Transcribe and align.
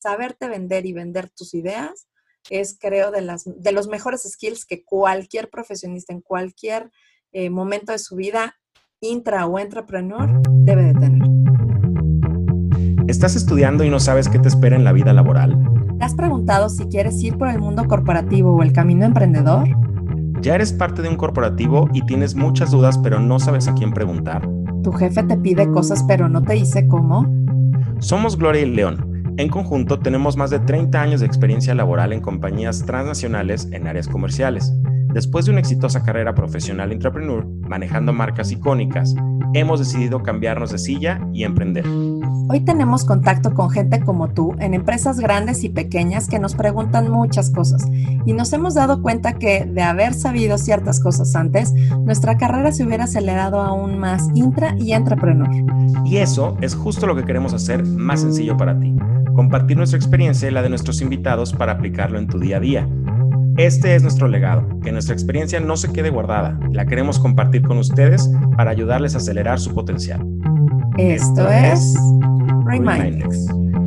saberte 0.00 0.48
vender 0.48 0.86
y 0.86 0.92
vender 0.92 1.28
tus 1.30 1.54
ideas 1.54 2.08
es, 2.48 2.76
creo, 2.80 3.10
de, 3.10 3.20
las, 3.20 3.44
de 3.44 3.72
los 3.72 3.86
mejores 3.88 4.22
skills 4.22 4.64
que 4.64 4.82
cualquier 4.82 5.50
profesionista 5.50 6.12
en 6.12 6.22
cualquier 6.22 6.90
eh, 7.32 7.50
momento 7.50 7.92
de 7.92 7.98
su 7.98 8.16
vida, 8.16 8.54
intra 9.00 9.46
o 9.46 9.58
entrepreneur, 9.58 10.40
debe 10.48 10.84
de 10.84 10.94
tener. 10.94 11.28
¿Estás 13.08 13.36
estudiando 13.36 13.84
y 13.84 13.90
no 13.90 14.00
sabes 14.00 14.28
qué 14.28 14.38
te 14.38 14.48
espera 14.48 14.76
en 14.76 14.84
la 14.84 14.92
vida 14.92 15.12
laboral? 15.12 15.58
¿Te 15.98 16.04
has 16.04 16.14
preguntado 16.14 16.70
si 16.70 16.86
quieres 16.86 17.22
ir 17.22 17.36
por 17.36 17.48
el 17.48 17.58
mundo 17.58 17.84
corporativo 17.86 18.56
o 18.56 18.62
el 18.62 18.72
camino 18.72 19.04
emprendedor? 19.04 19.68
¿Ya 20.40 20.54
eres 20.54 20.72
parte 20.72 21.02
de 21.02 21.10
un 21.10 21.16
corporativo 21.16 21.90
y 21.92 22.06
tienes 22.06 22.34
muchas 22.34 22.70
dudas 22.70 22.96
pero 22.96 23.20
no 23.20 23.38
sabes 23.38 23.68
a 23.68 23.74
quién 23.74 23.92
preguntar? 23.92 24.48
¿Tu 24.82 24.92
jefe 24.92 25.22
te 25.24 25.36
pide 25.36 25.70
cosas 25.70 26.02
pero 26.08 26.30
no 26.30 26.40
te 26.40 26.54
dice 26.54 26.88
cómo? 26.88 27.26
Somos 27.98 28.38
Gloria 28.38 28.62
y 28.62 28.66
León 28.66 29.09
en 29.36 29.48
conjunto, 29.48 29.98
tenemos 29.98 30.36
más 30.36 30.50
de 30.50 30.58
30 30.58 31.00
años 31.00 31.20
de 31.20 31.26
experiencia 31.26 31.74
laboral 31.74 32.12
en 32.12 32.20
compañías 32.20 32.84
transnacionales 32.84 33.68
en 33.72 33.86
áreas 33.86 34.08
comerciales. 34.08 34.72
Después 35.12 35.44
de 35.44 35.50
una 35.50 35.60
exitosa 35.60 36.02
carrera 36.02 36.34
profesional 36.34 36.92
entrepreneur, 36.92 37.46
manejando 37.68 38.12
marcas 38.12 38.52
icónicas, 38.52 39.14
hemos 39.54 39.80
decidido 39.80 40.22
cambiarnos 40.22 40.70
de 40.70 40.78
silla 40.78 41.20
y 41.32 41.44
emprender. 41.44 41.84
Hoy 42.48 42.60
tenemos 42.60 43.04
contacto 43.04 43.54
con 43.54 43.70
gente 43.70 44.00
como 44.00 44.28
tú 44.28 44.54
en 44.58 44.74
empresas 44.74 45.18
grandes 45.18 45.64
y 45.64 45.68
pequeñas 45.68 46.28
que 46.28 46.38
nos 46.38 46.54
preguntan 46.54 47.10
muchas 47.10 47.50
cosas 47.50 47.88
y 48.24 48.32
nos 48.32 48.52
hemos 48.52 48.74
dado 48.74 49.02
cuenta 49.02 49.34
que 49.34 49.64
de 49.64 49.82
haber 49.82 50.14
sabido 50.14 50.58
ciertas 50.58 51.00
cosas 51.00 51.34
antes, 51.34 51.72
nuestra 51.72 52.36
carrera 52.36 52.72
se 52.72 52.84
hubiera 52.84 53.04
acelerado 53.04 53.60
aún 53.60 53.98
más 53.98 54.28
intra 54.34 54.76
y 54.78 54.92
entrepreneur. 54.92 55.48
Y 56.04 56.18
eso 56.18 56.56
es 56.60 56.74
justo 56.74 57.06
lo 57.06 57.16
que 57.16 57.24
queremos 57.24 57.54
hacer 57.54 57.84
más 57.84 58.20
sencillo 58.20 58.56
para 58.56 58.78
ti 58.78 58.94
compartir 59.40 59.78
nuestra 59.78 59.96
experiencia 59.96 60.50
y 60.50 60.50
la 60.50 60.60
de 60.60 60.68
nuestros 60.68 61.00
invitados 61.00 61.54
para 61.54 61.72
aplicarlo 61.72 62.18
en 62.18 62.26
tu 62.26 62.38
día 62.38 62.58
a 62.58 62.60
día. 62.60 62.86
Este 63.56 63.94
es 63.94 64.02
nuestro 64.02 64.28
legado, 64.28 64.68
que 64.82 64.92
nuestra 64.92 65.14
experiencia 65.14 65.58
no 65.60 65.78
se 65.78 65.90
quede 65.94 66.10
guardada, 66.10 66.60
la 66.72 66.84
queremos 66.84 67.18
compartir 67.18 67.62
con 67.62 67.78
ustedes 67.78 68.30
para 68.58 68.70
ayudarles 68.70 69.14
a 69.14 69.16
acelerar 69.16 69.58
su 69.58 69.72
potencial. 69.72 70.22
Esto, 70.98 71.48
es 71.48 71.94
Remindex. 72.66 73.46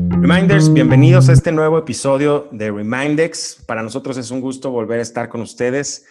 Reminders, 0.10 0.74
bienvenidos 0.74 1.30
a 1.30 1.34
este 1.34 1.52
nuevo 1.52 1.78
episodio 1.78 2.50
de 2.52 2.72
Remindex. 2.72 3.64
Para 3.68 3.84
nosotros 3.84 4.18
es 4.18 4.32
un 4.32 4.42
gusto 4.42 4.72
volver 4.72 4.98
a 4.98 5.04
estar 5.04 5.30
con 5.30 5.42
ustedes. 5.42 6.08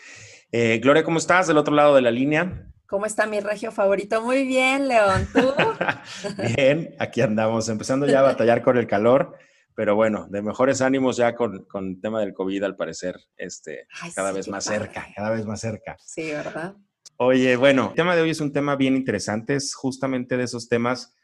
Eh, 0.53 0.79
Gloria, 0.81 1.03
¿cómo 1.03 1.19
estás 1.19 1.49
del 1.49 1.59
otro 1.59 1.75
lado 1.75 1.97
de 1.97 2.03
la 2.03 2.13
línea? 2.13 2.69
¿Cómo 2.93 3.07
está 3.07 3.25
mi 3.27 3.41
regio 3.41 3.73
favorito? 3.73 4.21
Muy 4.21 4.47
bien, 4.47 4.87
León. 4.87 5.27
¿Tú? 5.33 5.41
bien, 6.59 6.95
aquí 6.99 7.23
andamos, 7.23 7.71
empezando 7.71 8.07
ya 8.07 8.19
a 8.19 8.23
batallar 8.23 8.61
con 8.61 8.77
el 8.77 8.87
calor, 8.87 9.35
pero 9.75 9.97
bueno, 9.97 10.27
de 10.29 10.43
mejores 10.43 10.83
ánimos 10.83 11.17
ya 11.17 11.35
con, 11.35 11.67
el 11.73 12.01
tema 12.03 12.21
del 12.21 12.35
COVID, 12.35 12.65
al 12.65 12.77
parecer, 12.77 13.19
este, 13.39 13.87
cada 14.15 14.31
vez 14.31 14.47
más 14.47 14.65
cerca, 14.65 15.07
cada 15.17 15.31
vez 15.31 15.47
más 15.47 15.61
cerca. 15.61 15.97
Sí, 16.05 16.33
¿verdad? 16.33 16.75
Oye, 17.17 17.57
bueno, 17.57 17.89
el 17.89 17.95
tema 17.95 18.15
de 18.15 18.21
hoy 18.21 18.31
es 18.31 18.43
un 18.43 18.53
tema 18.53 18.77
bien 18.77 18.95
interesante, 18.95 19.55
es 19.55 19.75
justamente 19.75 20.37
de 20.37 20.45
esos 20.45 20.69
temas 20.69 21.15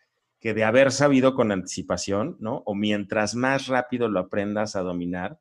que 0.40 0.54
de 0.54 0.64
haber 0.64 0.90
sabido 0.90 1.34
con 1.34 1.52
anticipación, 1.52 2.38
¿no? 2.40 2.62
O 2.64 2.74
mientras 2.74 3.34
más 3.34 3.66
rápido 3.66 4.08
lo 4.08 4.20
aprendas 4.20 4.74
a 4.74 4.80
dominar, 4.80 5.38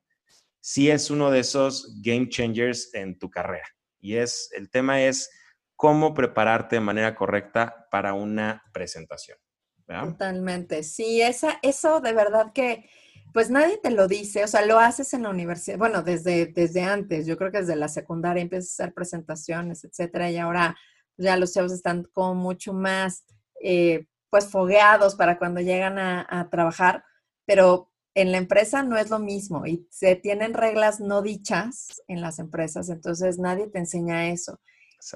sí 0.60 0.90
es 0.90 1.10
uno 1.10 1.30
de 1.30 1.38
esos 1.38 2.02
game 2.02 2.28
changers 2.28 2.92
en 2.92 3.18
tu 3.18 3.30
carrera. 3.30 3.66
Y 3.98 4.16
es, 4.16 4.50
el 4.54 4.68
tema 4.68 5.00
es 5.00 5.30
cómo 5.78 6.12
prepararte 6.12 6.74
de 6.74 6.80
manera 6.80 7.14
correcta 7.14 7.86
para 7.88 8.12
una 8.12 8.64
presentación. 8.72 9.38
Totalmente. 9.86 10.82
Sí, 10.82 11.22
esa, 11.22 11.60
eso 11.62 12.00
de 12.00 12.12
verdad 12.12 12.52
que, 12.52 12.90
pues 13.32 13.48
nadie 13.48 13.78
te 13.78 13.92
lo 13.92 14.08
dice, 14.08 14.42
o 14.42 14.48
sea, 14.48 14.66
lo 14.66 14.80
haces 14.80 15.14
en 15.14 15.22
la 15.22 15.30
universidad, 15.30 15.78
bueno, 15.78 16.02
desde, 16.02 16.46
desde 16.46 16.82
antes, 16.82 17.26
yo 17.26 17.36
creo 17.38 17.52
que 17.52 17.58
desde 17.58 17.76
la 17.76 17.86
secundaria 17.86 18.42
empiezas 18.42 18.70
a 18.80 18.82
hacer 18.82 18.94
presentaciones, 18.94 19.84
etcétera, 19.84 20.28
y 20.32 20.38
ahora 20.38 20.76
ya 21.16 21.36
los 21.36 21.54
chavos 21.54 21.70
están 21.70 22.08
como 22.12 22.34
mucho 22.34 22.72
más, 22.72 23.24
eh, 23.62 24.06
pues, 24.30 24.50
fogueados 24.50 25.14
para 25.14 25.38
cuando 25.38 25.60
llegan 25.60 25.96
a, 26.00 26.26
a 26.28 26.50
trabajar, 26.50 27.04
pero 27.46 27.92
en 28.14 28.32
la 28.32 28.38
empresa 28.38 28.82
no 28.82 28.98
es 28.98 29.10
lo 29.10 29.20
mismo 29.20 29.64
y 29.64 29.86
se 29.90 30.16
tienen 30.16 30.54
reglas 30.54 30.98
no 30.98 31.22
dichas 31.22 32.02
en 32.08 32.20
las 32.20 32.40
empresas, 32.40 32.88
entonces 32.88 33.38
nadie 33.38 33.68
te 33.68 33.78
enseña 33.78 34.28
eso. 34.30 34.58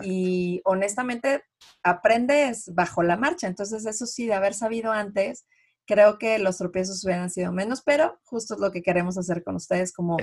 Y 0.03 0.61
honestamente 0.65 1.43
aprendes 1.83 2.73
bajo 2.75 3.03
la 3.03 3.17
marcha. 3.17 3.47
Entonces, 3.47 3.85
eso 3.87 4.07
sí, 4.07 4.27
de 4.27 4.35
haber 4.35 4.55
sabido 4.55 4.93
antes, 4.93 5.47
creo 5.87 6.19
que 6.19 6.39
los 6.39 6.59
tropiezos 6.59 7.05
hubieran 7.05 7.31
sido 7.31 7.53
menos, 7.53 7.83
pero 7.83 8.19
justo 8.25 8.55
es 8.55 8.61
lo 8.61 8.71
que 8.71 8.83
queremos 8.83 9.19
hacer 9.19 9.43
con 9.43 9.57
ustedes, 9.57 9.93
como 9.93 10.17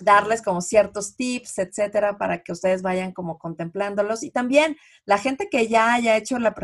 darles 0.00 0.42
como 0.42 0.60
ciertos 0.60 1.16
tips, 1.16 1.58
etcétera, 1.58 2.18
para 2.18 2.42
que 2.42 2.52
ustedes 2.52 2.82
vayan 2.82 3.12
como 3.12 3.38
contemplándolos. 3.38 4.22
Y 4.22 4.30
también 4.30 4.76
la 5.04 5.18
gente 5.18 5.48
que 5.50 5.68
ya 5.68 5.94
haya 5.94 6.16
hecho 6.16 6.38
la 6.38 6.54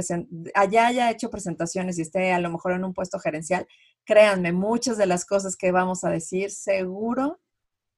ya 0.71 0.87
haya 0.87 1.10
hecho 1.10 1.31
presentaciones 1.31 1.99
y 1.99 2.03
esté 2.03 2.33
a 2.33 2.41
lo 2.41 2.50
mejor 2.50 2.72
en 2.72 2.84
un 2.84 2.94
puesto 2.94 3.19
gerencial, 3.19 3.66
créanme, 4.05 4.53
muchas 4.53 4.99
de 4.99 5.06
las 5.06 5.25
cosas 5.25 5.56
que 5.56 5.72
vamos 5.72 6.05
a 6.05 6.10
decir 6.10 6.50
seguro 6.50 7.41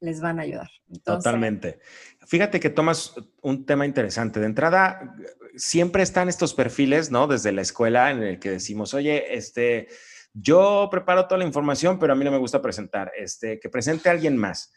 les 0.02 0.20
van 0.20 0.40
a 0.40 0.42
ayudar. 0.42 0.68
Totalmente. 1.04 1.78
Fíjate 2.26 2.58
que 2.60 2.70
tomas 2.70 3.14
un 3.40 3.64
tema 3.64 3.86
interesante. 3.86 4.40
De 4.40 4.46
entrada, 4.46 5.14
siempre 5.56 6.02
están 6.02 6.28
estos 6.28 6.54
perfiles, 6.54 7.10
¿no? 7.10 7.28
Desde 7.28 7.52
la 7.52 7.62
escuela 7.62 8.10
en 8.10 8.22
el 8.22 8.38
que 8.38 8.50
decimos, 8.50 8.94
oye, 8.94 9.34
este, 9.36 9.86
yo 10.34 10.88
preparo 10.91 11.26
toda 11.26 11.38
la 11.38 11.46
información, 11.46 11.98
pero 11.98 12.12
a 12.12 12.16
mí 12.16 12.24
no 12.24 12.32
me 12.32 12.38
gusta 12.38 12.60
presentar, 12.60 13.12
este, 13.16 13.60
que 13.60 13.68
presente 13.68 14.08
a 14.08 14.12
alguien 14.12 14.36
más. 14.36 14.72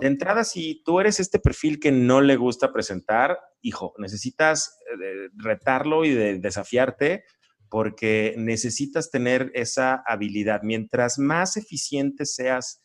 De 0.00 0.06
entrada, 0.06 0.44
si 0.44 0.82
tú 0.84 1.00
eres 1.00 1.20
este 1.20 1.40
perfil 1.40 1.78
que 1.78 1.92
no 1.92 2.20
le 2.20 2.36
gusta 2.36 2.72
presentar, 2.72 3.38
hijo, 3.60 3.92
necesitas 3.98 4.78
eh, 4.92 5.28
retarlo 5.36 6.04
y 6.04 6.38
desafiarte 6.38 7.24
porque 7.68 8.34
necesitas 8.38 9.10
tener 9.10 9.50
esa 9.54 10.02
habilidad. 10.06 10.62
Mientras 10.62 11.18
más 11.18 11.56
eficiente 11.56 12.24
seas 12.24 12.82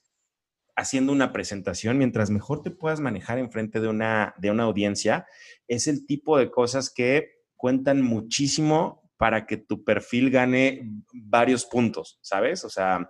haciendo 0.75 1.12
una 1.12 1.31
presentación, 1.31 1.97
mientras 1.97 2.30
mejor 2.30 2.62
te 2.62 2.72
puedas 2.72 3.00
manejar 3.00 3.40
enfrente 3.40 3.80
de 3.80 3.88
una, 3.88 4.34
de 4.38 4.52
una 4.52 4.63
audiencia, 4.63 5.25
es 5.68 5.88
el 5.88 6.06
tipo 6.06 6.38
de 6.38 6.52
cosas 6.52 6.91
que 6.94 7.40
cuentan 7.56 8.02
muchísimo 8.02 9.09
para 9.18 9.46
que 9.46 9.58
tu 9.58 9.84
perfil 9.84 10.30
gane 10.30 10.91
varios 11.14 11.66
puntos, 11.66 12.19
¿sabes? 12.22 12.66
O 12.66 12.69
sea, 12.69 13.09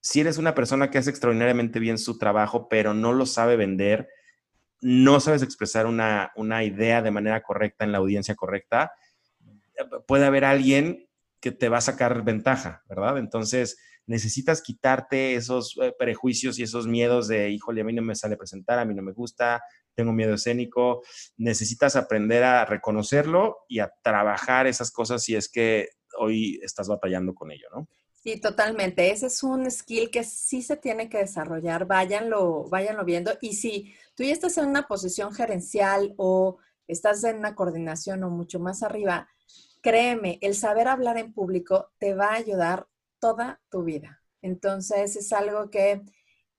si 0.00 0.20
eres 0.20 0.38
una 0.38 0.54
persona 0.54 0.90
que 0.90 0.98
hace 0.98 1.10
extraordinariamente 1.10 1.80
bien 1.80 1.98
su 1.98 2.18
trabajo, 2.18 2.68
pero 2.68 2.92
no 2.92 3.12
lo 3.12 3.24
sabe 3.24 3.56
vender, 3.56 4.08
no 4.80 5.18
sabes 5.20 5.42
expresar 5.42 5.86
una, 5.86 6.30
una 6.36 6.62
idea 6.62 7.02
de 7.02 7.10
manera 7.10 7.42
correcta 7.42 7.84
en 7.84 7.92
la 7.92 7.98
audiencia 7.98 8.34
correcta, 8.34 8.92
puede 10.06 10.26
haber 10.26 10.44
alguien 10.44 11.08
que 11.40 11.52
te 11.52 11.68
va 11.68 11.78
a 11.78 11.82
sacar 11.82 12.22
ventaja, 12.22 12.82
¿verdad? 12.88 13.18
Entonces, 13.18 13.78
necesitas 14.08 14.62
quitarte 14.62 15.34
esos 15.34 15.76
eh, 15.80 15.94
prejuicios 15.96 16.58
y 16.58 16.62
esos 16.62 16.88
miedos 16.88 17.28
de, 17.28 17.50
híjole, 17.50 17.82
a 17.82 17.84
mí 17.84 17.92
no 17.92 18.02
me 18.02 18.14
sale 18.14 18.36
presentar, 18.36 18.78
a 18.78 18.84
mí 18.84 18.94
no 18.94 19.02
me 19.02 19.12
gusta, 19.12 19.62
tengo 19.94 20.12
miedo 20.12 20.34
escénico. 20.34 21.02
Necesitas 21.36 21.94
aprender 21.94 22.42
a 22.42 22.64
reconocerlo 22.64 23.58
y 23.68 23.80
a 23.80 23.92
trabajar 24.02 24.66
esas 24.66 24.90
cosas 24.90 25.22
si 25.22 25.36
es 25.36 25.48
que 25.48 25.90
hoy 26.18 26.58
estás 26.62 26.88
batallando 26.88 27.34
con 27.34 27.52
ello, 27.52 27.66
¿no? 27.72 27.88
Sí, 28.14 28.40
totalmente. 28.40 29.10
Ese 29.10 29.26
es 29.26 29.42
un 29.42 29.70
skill 29.70 30.10
que 30.10 30.24
sí 30.24 30.62
se 30.62 30.76
tiene 30.76 31.08
que 31.08 31.18
desarrollar. 31.18 31.86
Váyanlo, 31.86 32.64
váyanlo 32.68 33.04
viendo. 33.04 33.32
Y 33.40 33.54
si 33.54 33.94
tú 34.16 34.24
ya 34.24 34.32
estás 34.32 34.58
en 34.58 34.66
una 34.66 34.88
posición 34.88 35.32
gerencial 35.32 36.14
o 36.16 36.58
estás 36.88 37.22
en 37.24 37.36
una 37.38 37.54
coordinación 37.54 38.24
o 38.24 38.30
mucho 38.30 38.58
más 38.58 38.82
arriba, 38.82 39.28
créeme, 39.82 40.38
el 40.40 40.54
saber 40.54 40.88
hablar 40.88 41.18
en 41.18 41.32
público 41.32 41.90
te 41.98 42.14
va 42.14 42.32
a 42.32 42.36
ayudar 42.36 42.88
toda 43.20 43.60
tu 43.70 43.84
vida. 43.84 44.22
Entonces 44.42 45.16
es 45.16 45.32
algo 45.32 45.70
que 45.70 46.02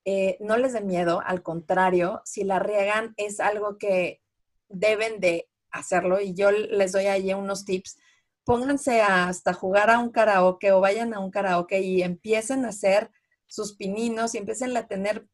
eh, 0.06 0.38
no 0.40 0.58
les 0.58 0.74
dé 0.74 0.82
miedo, 0.82 1.22
al 1.26 1.44
contrario, 1.44 2.22
si 2.26 2.44
la 2.44 2.60
riegan 2.60 3.14
es 3.18 3.40
algo 3.40 3.78
que 3.78 4.22
deben 4.68 5.20
de 5.20 5.50
hacerlo 5.72 6.20
y 6.20 6.34
yo 6.34 6.52
les 6.52 6.92
doy 6.92 7.06
ahí 7.06 7.34
unos 7.34 7.66
tips. 7.66 7.98
Pónganse 8.44 9.02
hasta 9.02 9.54
jugar 9.54 9.90
a 9.90 10.00
un 10.00 10.12
karaoke 10.12 10.72
o 10.72 10.80
vayan 10.80 11.14
a 11.14 11.20
un 11.20 11.32
karaoke 11.32 11.82
y 11.82 12.02
empiecen 12.02 12.66
a 12.66 12.70
hacer 12.70 13.12
sus 13.46 13.76
pininos 13.76 14.34
y 14.34 14.40
empiecen 14.40 14.76
a 14.78 14.88
tener, 14.88 15.28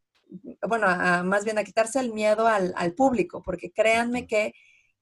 bueno, 0.67 0.87
más 1.23 1.45
bien 1.45 1.57
a 1.57 1.63
quitarse 1.63 1.99
el 1.99 2.13
miedo 2.13 2.47
al, 2.47 2.73
al, 2.75 2.93
público, 2.93 3.41
porque 3.43 3.71
créanme 3.71 4.27
que 4.27 4.53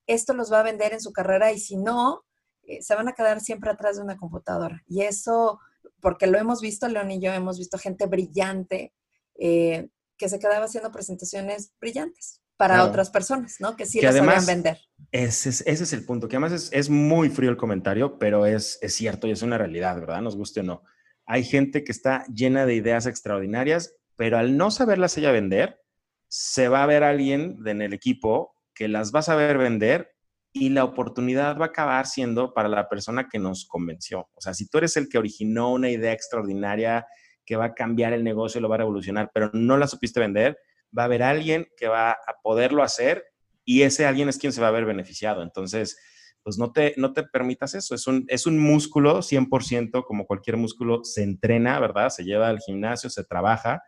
esto 0.07 0.33
los 0.33 0.51
va 0.51 0.59
a 0.59 0.63
vender 0.63 0.93
en 0.93 1.01
su 1.01 1.11
carrera 1.13 1.51
y 1.51 1.59
si 1.59 1.77
no, 1.77 2.23
eh, 2.63 2.81
se 2.81 2.95
van 2.95 3.07
a 3.07 3.13
quedar 3.13 3.41
siempre 3.41 3.71
atrás 3.71 3.97
de 3.97 4.03
una 4.03 4.17
computadora. 4.17 4.83
Y 4.87 5.01
eso 5.01 5.59
porque 6.03 6.27
lo 6.27 6.37
hemos 6.37 6.59
visto, 6.59 6.87
León 6.89 7.09
y 7.11 7.21
yo 7.21 7.31
hemos 7.31 7.57
visto 7.57 7.77
gente 7.77 8.05
brillante 8.07 8.93
eh, 9.39 9.87
que 10.17 10.27
se 10.27 10.37
quedaba 10.37 10.65
haciendo 10.65 10.91
presentaciones 10.91 11.71
brillantes 11.79 12.41
para 12.57 12.83
otras 12.83 13.09
personas, 13.09 13.55
¿no? 13.59 13.75
Que 13.77 13.85
sí 13.85 13.99
que 13.99 14.11
sabían 14.11 14.45
vender. 14.45 14.79
Ese 15.11 15.49
es, 15.49 15.61
ese 15.65 15.83
es 15.85 15.93
el 15.93 16.05
punto, 16.05 16.27
que 16.27 16.35
además 16.35 16.69
es, 16.71 16.89
muy 16.89 17.29
frío 17.29 17.49
el 17.49 17.57
comentario, 17.57 18.19
pero 18.19 18.45
es, 18.45 18.79
cierto 18.87 19.27
y 19.27 19.31
es 19.31 19.41
una 19.41 19.57
realidad, 19.57 19.95
¿verdad? 19.95 20.21
Nos 20.21 20.35
guste 20.35 20.59
o 20.59 20.63
no. 20.63 20.83
Hay 21.25 21.45
gente 21.45 21.85
que 21.85 21.93
está 21.93 22.25
llena 22.27 22.65
de 22.65 22.75
ideas 22.75 23.05
extraordinarias, 23.05 23.95
pero 24.17 24.37
al 24.37 24.57
no 24.57 24.71
saberlas 24.71 25.17
ella 25.17 25.31
vender, 25.31 25.81
se 26.27 26.67
va 26.67 26.83
a 26.83 26.87
ver 26.87 27.03
alguien 27.03 27.59
en 27.65 27.81
el 27.81 27.93
equipo 27.93 28.57
que 28.75 28.89
las 28.89 29.13
va 29.13 29.19
a 29.19 29.23
saber 29.23 29.57
vender 29.57 30.12
y 30.53 30.69
la 30.69 30.83
oportunidad 30.83 31.57
va 31.57 31.65
a 31.65 31.69
acabar 31.69 32.05
siendo 32.05 32.53
para 32.53 32.69
la 32.69 32.87
persona 32.87 33.27
que 33.27 33.39
nos 33.39 33.65
convenció. 33.65 34.29
O 34.35 34.41
sea, 34.41 34.53
si 34.53 34.69
tú 34.69 34.77
eres 34.77 34.95
el 34.97 35.09
que 35.09 35.17
originó 35.17 35.73
una 35.73 35.89
idea 35.89 36.13
extraordinaria 36.13 37.07
que 37.43 37.55
va 37.55 37.65
a 37.65 37.73
cambiar 37.73 38.13
el 38.13 38.23
negocio, 38.23 38.61
lo 38.61 38.69
va 38.69 38.75
a 38.75 38.79
revolucionar, 38.79 39.31
pero 39.33 39.49
no 39.53 39.77
la 39.77 39.87
supiste 39.87 40.19
vender, 40.19 40.57
va 40.97 41.03
a 41.03 41.05
haber 41.05 41.23
alguien 41.23 41.67
que 41.75 41.87
va 41.87 42.11
a 42.11 42.35
poderlo 42.43 42.83
hacer 42.83 43.25
y 43.65 43.81
ese 43.81 44.05
alguien 44.05 44.29
es 44.29 44.37
quien 44.37 44.53
se 44.53 44.61
va 44.61 44.67
a 44.67 44.71
ver 44.71 44.85
beneficiado. 44.85 45.41
Entonces, 45.41 45.97
pues 46.43 46.57
no 46.57 46.71
te, 46.71 46.93
no 46.97 47.13
te 47.13 47.23
permitas 47.23 47.73
eso. 47.73 47.95
Es 47.95 48.05
un, 48.05 48.25
es 48.27 48.45
un 48.45 48.59
músculo 48.59 49.19
100%, 49.19 50.05
como 50.05 50.27
cualquier 50.27 50.57
músculo, 50.57 51.03
se 51.03 51.23
entrena, 51.23 51.79
¿verdad? 51.79 52.09
Se 52.09 52.23
lleva 52.23 52.49
al 52.49 52.59
gimnasio, 52.59 53.09
se 53.09 53.23
trabaja 53.23 53.81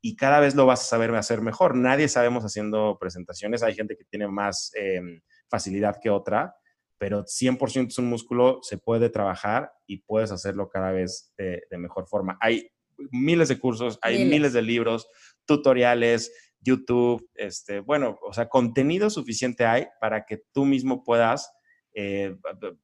y 0.00 0.16
cada 0.16 0.38
vez 0.38 0.54
lo 0.54 0.66
vas 0.66 0.82
a 0.82 0.84
saber 0.84 1.14
hacer 1.14 1.40
mejor. 1.40 1.74
Nadie 1.74 2.08
sabemos 2.08 2.44
haciendo 2.44 2.98
presentaciones. 3.00 3.62
Hay 3.62 3.74
gente 3.74 3.96
que 3.96 4.04
tiene 4.04 4.28
más 4.28 4.70
em, 4.74 5.22
facilidad 5.48 5.96
que 6.02 6.10
otra, 6.10 6.56
pero 6.98 7.24
100% 7.24 7.88
es 7.88 7.98
un 7.98 8.06
músculo, 8.06 8.60
se 8.62 8.78
puede 8.78 9.10
trabajar 9.10 9.72
y 9.86 9.98
puedes 9.98 10.30
hacerlo 10.30 10.68
cada 10.68 10.92
vez 10.92 11.32
de, 11.36 11.62
mejor 11.78 12.06
forma. 12.06 12.38
Hay 12.40 12.70
miles 13.10 13.48
de 13.48 13.58
cursos, 13.58 13.98
hay 14.02 14.24
miles. 14.24 14.52
de 14.52 14.62
libros, 14.62 15.08
tutoriales, 15.44 16.32
YouTube, 16.60 17.28
este, 17.34 17.80
bueno, 17.80 18.18
o 18.22 18.32
sea, 18.32 18.48
contenido 18.48 19.10
suficiente 19.10 19.66
hay 19.66 19.86
para 20.00 20.24
que 20.24 20.42
tú 20.52 20.64
mismo 20.64 21.04
puedas 21.04 21.52
eh, 21.92 22.36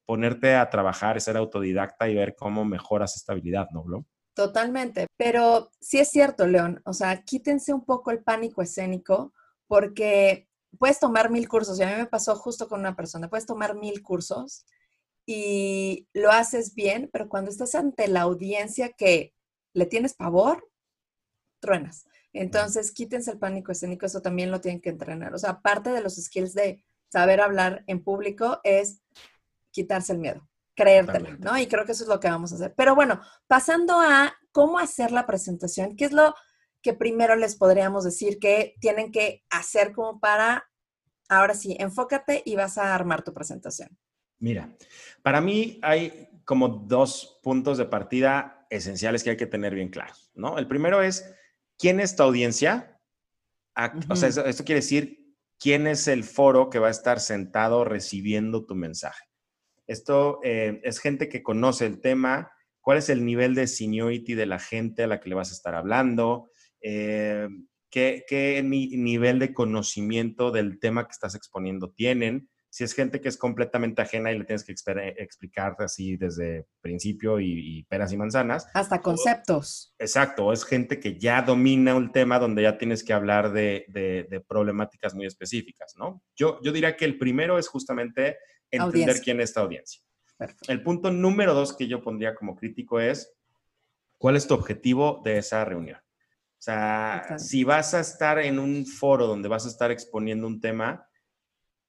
ponerte 0.05 0.55
a 0.55 0.69
trabajar, 0.69 1.19
ser 1.19 1.37
autodidacta 1.37 2.07
y 2.07 2.15
ver 2.15 2.35
cómo 2.37 2.63
mejoras 2.63 3.15
esta 3.15 3.33
habilidad, 3.33 3.67
¿no, 3.71 3.83
Blo? 3.83 4.05
Totalmente, 4.33 5.07
pero 5.17 5.71
sí 5.81 5.99
es 5.99 6.09
cierto, 6.09 6.47
León, 6.47 6.81
o 6.85 6.93
sea, 6.93 7.23
quítense 7.23 7.73
un 7.73 7.83
poco 7.83 8.11
el 8.11 8.23
pánico 8.23 8.61
escénico 8.61 9.33
porque 9.67 10.47
puedes 10.77 10.99
tomar 10.99 11.29
mil 11.29 11.47
cursos, 11.47 11.79
y 11.79 11.83
a 11.83 11.87
mí 11.87 11.95
me 11.95 12.05
pasó 12.07 12.35
justo 12.35 12.67
con 12.67 12.79
una 12.79 12.95
persona, 12.95 13.29
puedes 13.29 13.45
tomar 13.45 13.75
mil 13.75 14.01
cursos 14.01 14.65
y 15.25 16.07
lo 16.13 16.31
haces 16.31 16.73
bien, 16.75 17.09
pero 17.11 17.29
cuando 17.29 17.51
estás 17.51 17.75
ante 17.75 18.07
la 18.07 18.21
audiencia 18.21 18.91
que 18.93 19.33
le 19.73 19.85
tienes 19.85 20.13
pavor, 20.13 20.67
truenas. 21.59 22.05
Entonces, 22.33 22.91
quítense 22.91 23.31
el 23.31 23.39
pánico 23.39 23.71
escénico, 23.71 24.05
eso 24.05 24.21
también 24.21 24.51
lo 24.51 24.61
tienen 24.61 24.81
que 24.81 24.89
entrenar. 24.89 25.33
O 25.33 25.37
sea, 25.37 25.61
parte 25.61 25.91
de 25.91 26.01
los 26.01 26.15
skills 26.15 26.53
de 26.53 26.83
saber 27.09 27.41
hablar 27.41 27.83
en 27.87 28.03
público 28.03 28.61
es 28.63 29.01
quitarse 29.69 30.13
el 30.13 30.19
miedo, 30.19 30.49
creértela, 30.75 31.37
¿no? 31.39 31.57
Y 31.57 31.67
creo 31.67 31.85
que 31.85 31.91
eso 31.91 32.03
es 32.03 32.09
lo 32.09 32.19
que 32.19 32.29
vamos 32.29 32.51
a 32.51 32.55
hacer. 32.55 32.73
Pero 32.75 32.95
bueno, 32.95 33.21
pasando 33.47 33.99
a 33.99 34.33
cómo 34.51 34.79
hacer 34.79 35.11
la 35.11 35.25
presentación, 35.25 35.95
¿qué 35.95 36.05
es 36.05 36.13
lo 36.13 36.33
que 36.81 36.93
primero 36.93 37.35
les 37.35 37.55
podríamos 37.55 38.03
decir 38.03 38.39
que 38.39 38.75
tienen 38.79 39.11
que 39.11 39.43
hacer 39.49 39.93
como 39.93 40.19
para, 40.19 40.69
ahora 41.29 41.53
sí, 41.53 41.75
enfócate 41.79 42.41
y 42.45 42.55
vas 42.55 42.77
a 42.77 42.93
armar 42.95 43.23
tu 43.23 43.33
presentación? 43.33 43.97
Mira, 44.39 44.75
para 45.21 45.39
mí 45.39 45.79
hay 45.83 46.29
como 46.45 46.67
dos 46.67 47.39
puntos 47.43 47.77
de 47.77 47.85
partida 47.85 48.65
esenciales 48.69 49.23
que 49.23 49.31
hay 49.31 49.37
que 49.37 49.45
tener 49.45 49.75
bien 49.75 49.89
claros, 49.89 50.31
¿no? 50.33 50.57
El 50.57 50.67
primero 50.67 51.01
es, 51.01 51.31
¿quién 51.77 51.99
es 51.99 52.15
tu 52.15 52.23
audiencia? 52.23 52.99
O 54.09 54.15
sea, 54.15 54.29
esto 54.29 54.65
quiere 54.65 54.81
decir 54.81 55.35
quién 55.59 55.87
es 55.87 56.07
el 56.07 56.23
foro 56.23 56.69
que 56.69 56.79
va 56.79 56.87
a 56.87 56.91
estar 56.91 57.19
sentado 57.19 57.85
recibiendo 57.85 58.65
tu 58.65 58.75
mensaje. 58.75 59.25
Esto 59.87 60.39
eh, 60.43 60.81
es 60.83 60.99
gente 60.99 61.29
que 61.29 61.43
conoce 61.43 61.85
el 61.85 62.01
tema, 62.01 62.51
cuál 62.79 62.97
es 62.97 63.09
el 63.09 63.25
nivel 63.25 63.55
de 63.55 63.67
seniority 63.67 64.33
de 64.33 64.45
la 64.45 64.59
gente 64.59 65.03
a 65.03 65.07
la 65.07 65.19
que 65.19 65.29
le 65.29 65.35
vas 65.35 65.51
a 65.51 65.53
estar 65.53 65.75
hablando, 65.75 66.49
eh, 66.81 67.47
qué, 67.89 68.23
qué 68.27 68.61
nivel 68.63 69.39
de 69.39 69.53
conocimiento 69.53 70.51
del 70.51 70.79
tema 70.79 71.05
que 71.05 71.11
estás 71.11 71.35
exponiendo 71.35 71.91
tienen, 71.91 72.49
si 72.71 72.85
es 72.85 72.93
gente 72.93 73.19
que 73.19 73.27
es 73.27 73.37
completamente 73.37 74.01
ajena 74.01 74.31
y 74.31 74.39
le 74.39 74.45
tienes 74.45 74.63
que 74.63 74.71
explicar 74.71 75.75
así 75.79 76.15
desde 76.15 76.65
principio 76.79 77.39
y, 77.41 77.83
peras 77.89 78.13
y 78.13 78.17
manzanas. 78.17 78.65
Hasta 78.73 79.01
conceptos. 79.01 79.93
exacto, 79.99 80.53
es 80.53 80.63
gente 80.63 80.99
que 80.99 81.19
ya 81.19 81.41
domina 81.41 81.95
un 81.95 82.13
tema 82.13 82.39
donde 82.39 82.63
ya 82.63 82.77
tienes 82.77 83.03
que 83.03 83.11
hablar 83.11 83.51
de, 83.51 84.43
problemáticas 84.47 85.13
muy 85.13 85.25
específicas, 85.25 85.95
¿no? 85.97 86.23
Yo, 86.35 86.59
yo 86.63 86.71
diría 86.71 86.95
que 86.95 87.03
el 87.03 87.17
primero 87.17 87.59
es 87.59 87.67
justamente 87.67 88.37
entender 88.71 89.19
quién 89.21 89.41
es 89.41 89.49
esta 89.49 89.61
audiencia. 89.61 90.01
El 90.69 90.81
punto 90.81 91.11
número 91.11 91.53
dos 91.53 91.75
que 91.75 91.87
yo 91.87 92.01
pondría 92.01 92.35
como 92.35 92.55
crítico 92.55 93.01
es, 93.01 93.33
¿cuál 94.17 94.37
es 94.37 94.47
tu 94.47 94.53
objetivo 94.53 95.21
de 95.25 95.37
esa 95.37 95.65
reunión? 95.65 95.99
O 96.61 96.63
sea, 96.63 97.39
si 97.39 97.63
vas 97.63 97.95
a 97.95 98.01
estar 98.01 98.37
en 98.37 98.59
un 98.59 98.85
foro 98.85 99.25
donde 99.25 99.49
vas 99.49 99.65
a 99.65 99.69
estar 99.69 99.89
exponiendo 99.89 100.45
un 100.45 100.61
tema, 100.61 101.09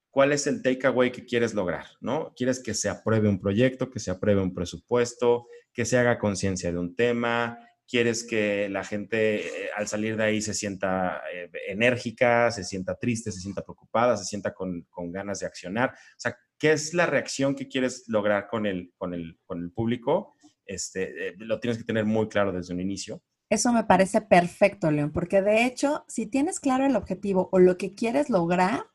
cuál 0.09 0.31
es 0.31 0.47
el 0.47 0.63
takeaway 0.63 1.11
que 1.11 1.25
quieres 1.25 1.53
lograr, 1.53 1.85
¿no? 2.01 2.33
Quieres 2.35 2.59
que 2.59 2.73
se 2.73 2.89
apruebe 2.89 3.29
un 3.29 3.39
proyecto, 3.39 3.91
que 3.91 3.99
se 3.99 4.09
apruebe 4.09 4.41
un 4.41 4.51
presupuesto, 4.51 5.45
que 5.71 5.85
se 5.85 5.99
haga 5.99 6.17
conciencia 6.17 6.71
de 6.71 6.79
un 6.79 6.95
tema, 6.95 7.59
quieres 7.87 8.23
que 8.23 8.67
la 8.67 8.83
gente 8.83 9.45
eh, 9.45 9.69
al 9.75 9.87
salir 9.87 10.17
de 10.17 10.23
ahí 10.23 10.41
se 10.41 10.55
sienta 10.55 11.21
eh, 11.31 11.51
enérgica, 11.67 12.49
se 12.49 12.63
sienta 12.63 12.95
triste, 12.95 13.31
se 13.31 13.41
sienta 13.41 13.61
preocupada, 13.61 14.17
se 14.17 14.25
sienta 14.25 14.55
con, 14.55 14.87
ganas 15.11 15.41
de 15.41 15.45
accionar. 15.45 15.91
O 15.91 16.19
sea, 16.19 16.35
¿qué 16.57 16.71
es 16.71 16.95
la 16.95 17.05
reacción 17.05 17.53
que 17.53 17.67
quieres 17.67 18.05
lograr 18.07 18.47
con 18.47 18.65
el, 18.65 18.91
con 18.97 19.13
el, 19.13 19.37
con 19.45 19.61
el 19.61 19.71
público? 19.71 20.33
Este, 20.65 21.27
eh, 21.27 21.33
lo 21.37 21.59
tienes 21.59 21.77
que 21.77 21.83
tener 21.83 22.05
muy 22.05 22.27
claro 22.27 22.51
desde 22.51 22.73
un 22.73 22.79
inicio. 22.79 23.21
Eso 23.53 23.71
me 23.71 23.83
parece 23.83 24.19
perfecto, 24.19 24.89
León, 24.89 25.11
porque 25.11 25.43
de 25.43 25.63
hecho, 25.63 26.05
si 26.07 26.25
tienes 26.25 26.59
claro 26.59 26.87
el 26.87 26.95
objetivo 26.95 27.49
o 27.51 27.59
lo 27.59 27.77
que 27.77 27.93
quieres 27.93 28.31
lograr, 28.31 28.87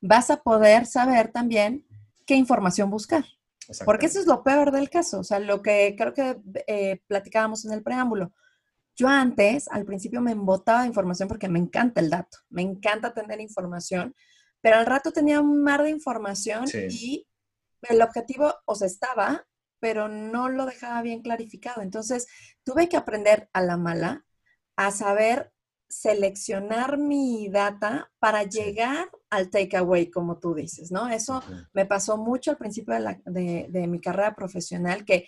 vas 0.00 0.30
a 0.30 0.42
poder 0.42 0.86
saber 0.86 1.30
también 1.30 1.86
qué 2.24 2.34
información 2.34 2.88
buscar. 2.88 3.26
Porque 3.84 4.06
eso 4.06 4.18
es 4.18 4.24
lo 4.24 4.42
peor 4.42 4.72
del 4.72 4.88
caso, 4.88 5.20
o 5.20 5.24
sea, 5.24 5.40
lo 5.40 5.60
que 5.60 5.94
creo 5.94 6.14
que 6.14 6.40
eh, 6.66 7.02
platicábamos 7.06 7.66
en 7.66 7.74
el 7.74 7.82
preámbulo. 7.82 8.32
Yo 8.96 9.08
antes, 9.08 9.68
al 9.68 9.84
principio, 9.84 10.22
me 10.22 10.32
embotaba 10.32 10.80
de 10.80 10.86
información 10.86 11.28
porque 11.28 11.50
me 11.50 11.58
encanta 11.58 12.00
el 12.00 12.08
dato, 12.08 12.38
me 12.48 12.62
encanta 12.62 13.12
tener 13.12 13.42
información, 13.42 14.14
pero 14.62 14.76
al 14.76 14.86
rato 14.86 15.12
tenía 15.12 15.38
un 15.38 15.62
mar 15.62 15.82
de 15.82 15.90
información 15.90 16.64
y 16.72 17.26
el 17.82 18.00
objetivo, 18.00 18.54
o 18.64 18.74
sea, 18.74 18.86
estaba, 18.86 19.46
pero 19.80 20.08
no 20.08 20.48
lo 20.48 20.66
dejaba 20.66 21.02
bien 21.02 21.22
clarificado. 21.22 21.82
Entonces, 21.82 22.26
tuve 22.64 22.88
que 22.88 22.96
aprender 22.96 23.48
a 23.52 23.62
la 23.62 23.76
mala 23.76 24.24
a 24.76 24.90
saber 24.90 25.52
seleccionar 25.88 26.98
mi 26.98 27.48
data 27.48 28.10
para 28.18 28.44
llegar 28.44 29.10
al 29.30 29.50
takeaway, 29.50 30.10
como 30.10 30.38
tú 30.38 30.54
dices, 30.54 30.92
¿no? 30.92 31.08
Eso 31.08 31.42
me 31.72 31.86
pasó 31.86 32.18
mucho 32.18 32.50
al 32.50 32.58
principio 32.58 32.94
de, 33.24 33.86
mi 33.88 34.00
carrera 34.00 34.34
profesional, 34.34 35.04
que 35.04 35.26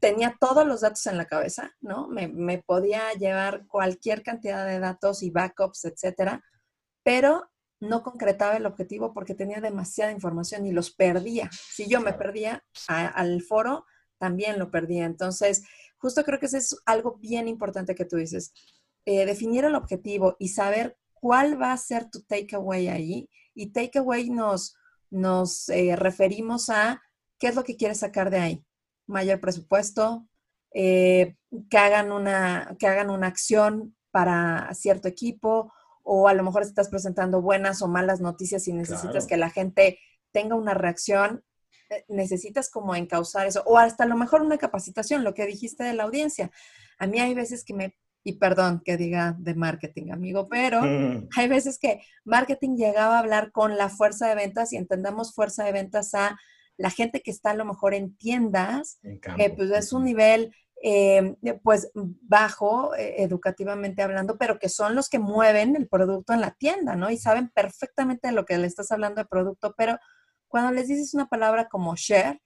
tenía 0.00 0.36
todos 0.40 0.66
los 0.66 0.80
datos 0.82 1.06
en 1.06 1.16
la 1.16 1.26
cabeza, 1.26 1.72
¿no? 1.80 2.08
Me, 2.08 2.58
podía 2.58 3.12
llevar 3.18 3.66
cualquier 3.66 4.22
cantidad 4.22 4.66
de 4.66 4.78
datos 4.78 5.22
y 5.22 5.30
backups, 5.30 5.84
etcétera, 5.84 6.42
pero 7.02 7.50
no 7.82 8.04
concretaba 8.04 8.56
el 8.56 8.64
objetivo 8.64 9.12
porque 9.12 9.34
tenía 9.34 9.60
demasiada 9.60 10.12
información 10.12 10.64
y 10.66 10.72
los 10.72 10.92
perdía. 10.92 11.50
Si 11.52 11.88
yo 11.88 12.00
me 12.00 12.12
perdía 12.12 12.64
al 12.86 13.42
foro, 13.42 13.86
también 14.18 14.60
lo 14.60 14.70
perdía. 14.70 15.04
Entonces, 15.04 15.64
justo 15.98 16.22
creo 16.22 16.38
que 16.38 16.46
eso 16.46 16.58
es 16.58 16.76
algo 16.86 17.16
bien 17.18 17.48
importante 17.48 17.96
que 17.96 18.04
tú 18.04 18.16
dices 18.16 18.52
eh, 19.04 19.26
definir 19.26 19.64
el 19.64 19.74
objetivo 19.74 20.36
y 20.38 20.48
saber 20.48 20.96
cuál 21.12 21.60
va 21.60 21.72
a 21.72 21.76
ser 21.76 22.08
tu 22.08 22.22
takeaway 22.22 22.86
ahí. 22.86 23.28
Y 23.52 23.72
takeaway 23.72 24.30
nos, 24.30 24.76
nos 25.10 25.68
eh, 25.68 25.96
referimos 25.96 26.70
a 26.70 27.02
qué 27.36 27.48
es 27.48 27.56
lo 27.56 27.64
que 27.64 27.76
quieres 27.76 27.98
sacar 27.98 28.30
de 28.30 28.38
ahí. 28.38 28.64
Mayor 29.08 29.40
presupuesto, 29.40 30.28
eh, 30.72 31.34
que, 31.68 31.78
hagan 31.78 32.12
una, 32.12 32.76
que 32.78 32.86
hagan 32.86 33.10
una 33.10 33.26
acción 33.26 33.96
para 34.12 34.72
cierto 34.72 35.08
equipo, 35.08 35.72
o 36.02 36.28
a 36.28 36.34
lo 36.34 36.42
mejor 36.42 36.62
estás 36.62 36.88
presentando 36.88 37.40
buenas 37.40 37.82
o 37.82 37.88
malas 37.88 38.20
noticias 38.20 38.66
y 38.68 38.72
necesitas 38.72 39.26
que 39.26 39.36
la 39.36 39.50
gente 39.50 39.98
tenga 40.32 40.56
una 40.56 40.74
reacción, 40.74 41.44
necesitas 42.08 42.70
como 42.70 42.94
encauzar 42.94 43.46
eso, 43.46 43.62
o 43.66 43.78
hasta 43.78 44.04
a 44.04 44.06
lo 44.06 44.16
mejor 44.16 44.42
una 44.42 44.58
capacitación, 44.58 45.24
lo 45.24 45.34
que 45.34 45.46
dijiste 45.46 45.84
de 45.84 45.94
la 45.94 46.04
audiencia. 46.04 46.50
A 46.98 47.06
mí 47.06 47.20
hay 47.20 47.34
veces 47.34 47.64
que 47.64 47.74
me 47.74 47.94
y 48.24 48.34
perdón 48.34 48.82
que 48.84 48.96
diga 48.96 49.34
de 49.38 49.54
marketing, 49.54 50.12
amigo, 50.12 50.48
pero 50.48 50.82
mm. 50.82 51.28
hay 51.36 51.48
veces 51.48 51.78
que 51.78 52.00
marketing 52.24 52.76
llegaba 52.76 53.16
a 53.16 53.18
hablar 53.18 53.50
con 53.50 53.76
la 53.76 53.88
fuerza 53.88 54.28
de 54.28 54.34
ventas 54.34 54.72
y 54.72 54.76
entendamos 54.76 55.34
fuerza 55.34 55.64
de 55.64 55.72
ventas 55.72 56.14
a 56.14 56.38
la 56.76 56.90
gente 56.90 57.20
que 57.20 57.30
está 57.30 57.50
a 57.50 57.54
lo 57.54 57.64
mejor 57.64 57.94
en 57.94 58.16
tiendas, 58.16 58.98
que 59.36 59.50
pues 59.50 59.70
es 59.70 59.92
un 59.92 60.04
nivel 60.04 60.54
eh, 60.84 61.36
pues 61.62 61.92
bajo 61.94 62.92
eh, 62.96 63.22
educativamente 63.22 64.02
hablando, 64.02 64.36
pero 64.36 64.58
que 64.58 64.68
son 64.68 64.96
los 64.96 65.08
que 65.08 65.20
mueven 65.20 65.76
el 65.76 65.86
producto 65.86 66.32
en 66.32 66.40
la 66.40 66.50
tienda, 66.50 66.96
¿no? 66.96 67.08
Y 67.08 67.18
saben 67.18 67.50
perfectamente 67.50 68.26
de 68.28 68.34
lo 68.34 68.44
que 68.44 68.58
le 68.58 68.66
estás 68.66 68.90
hablando 68.90 69.20
de 69.20 69.28
producto, 69.28 69.74
pero 69.76 69.96
cuando 70.48 70.72
les 70.72 70.88
dices 70.88 71.14
una 71.14 71.28
palabra 71.28 71.68
como 71.68 71.94
share, 71.94 72.42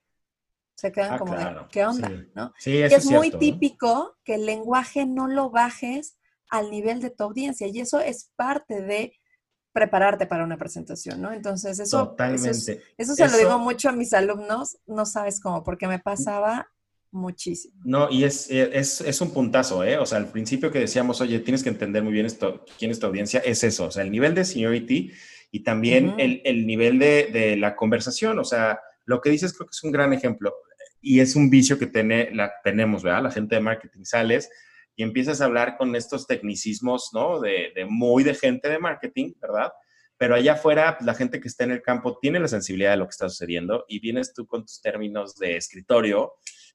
se 0.76 0.92
quedan 0.92 1.14
ah, 1.14 1.18
como 1.18 1.34
de, 1.34 1.56
¿qué 1.70 1.86
onda? 1.86 2.10
¿no? 2.34 2.52
Sí, 2.58 2.76
es, 2.82 3.06
muy 3.06 3.30
típico 3.30 4.18
que 4.22 4.34
el 4.34 4.44
lenguaje 4.44 5.06
no 5.06 5.28
lo 5.28 5.48
bajes 5.48 6.18
al 6.50 6.70
nivel 6.70 7.00
de 7.00 7.08
tu 7.08 7.24
audiencia 7.24 7.66
y 7.66 7.80
eso 7.80 8.00
es 8.00 8.30
parte 8.36 8.82
de 8.82 9.18
prepararte 9.72 10.26
para 10.26 10.44
una 10.44 10.58
presentación, 10.58 11.22
¿no? 11.22 11.32
Entonces, 11.32 11.78
eso, 11.78 12.08
Totalmente. 12.08 12.82
eso, 12.98 13.14
se 13.14 13.28
lo 13.28 13.36
digo 13.38 13.58
mucho 13.58 13.88
a 13.88 13.92
mis 13.92 14.12
alumnos, 14.12 14.76
no 14.84 15.06
sabes 15.06 15.40
cómo, 15.40 15.64
porque 15.64 15.88
me 15.88 15.98
pasaba 15.98 16.68
muchísimo. 17.16 17.74
No, 17.84 18.10
y 18.10 18.24
es, 18.24 18.50
es, 18.50 19.00
es, 19.00 19.20
un 19.20 19.32
puntazo, 19.32 19.82
¿eh? 19.82 19.98
O 19.98 20.06
sea, 20.06 20.18
al 20.18 20.30
principio 20.30 20.70
que 20.70 20.78
decíamos, 20.78 21.20
oye, 21.20 21.40
tienes 21.40 21.62
que 21.62 21.70
entender 21.70 22.02
muy 22.02 22.12
bien 22.12 22.26
esto, 22.26 22.64
quién 22.78 22.90
es 22.90 23.00
tu 23.00 23.06
audiencia, 23.06 23.40
es 23.40 23.64
eso, 23.64 23.86
o 23.86 23.90
sea, 23.90 24.04
el 24.04 24.10
nivel 24.10 24.34
de 24.34 24.44
seniority 24.44 25.12
y 25.50 25.60
también 25.60 26.14
el, 26.18 26.42
el, 26.44 26.66
nivel 26.66 26.98
de, 26.98 27.30
de, 27.32 27.56
la 27.56 27.74
conversación, 27.74 28.38
o 28.38 28.44
sea, 28.44 28.78
lo 29.04 29.20
que 29.20 29.30
dices 29.30 29.52
creo 29.52 29.66
que 29.66 29.72
es 29.72 29.82
un 29.82 29.92
gran 29.92 30.12
ejemplo 30.12 30.54
y 31.00 31.20
es 31.20 31.36
un 31.36 31.50
vicio 31.50 31.78
que 31.78 31.86
tiene, 31.86 32.30
la, 32.32 32.52
tenemos, 32.62 33.02
¿verdad? 33.02 33.22
La 33.24 33.30
gente 33.30 33.54
de 33.54 33.60
marketing 33.60 34.04
sales 34.04 34.50
y 34.96 35.02
empiezas 35.02 35.40
a 35.40 35.44
hablar 35.44 35.76
con 35.76 35.94
estos 35.94 36.26
tecnicismos, 36.26 37.10
¿no? 37.12 37.40
De, 37.40 37.72
de 37.74 37.84
muy 37.84 38.24
de 38.24 38.34
gente 38.34 38.68
de 38.68 38.78
marketing, 38.78 39.32
¿verdad? 39.40 39.72
Pero 40.18 40.34
allá 40.34 40.54
afuera, 40.54 40.96
pues, 40.96 41.06
la 41.06 41.14
gente 41.14 41.40
que 41.40 41.48
está 41.48 41.64
en 41.64 41.72
el 41.72 41.82
campo 41.82 42.18
tiene 42.20 42.40
la 42.40 42.48
sensibilidad 42.48 42.92
de 42.92 42.96
lo 42.96 43.04
que 43.04 43.10
está 43.10 43.28
sucediendo 43.28 43.84
y 43.88 44.00
vienes 44.00 44.32
tú 44.32 44.46
con 44.46 44.62
tus 44.62 44.80
términos 44.80 45.36
de 45.36 45.56
escritorio 45.56 46.32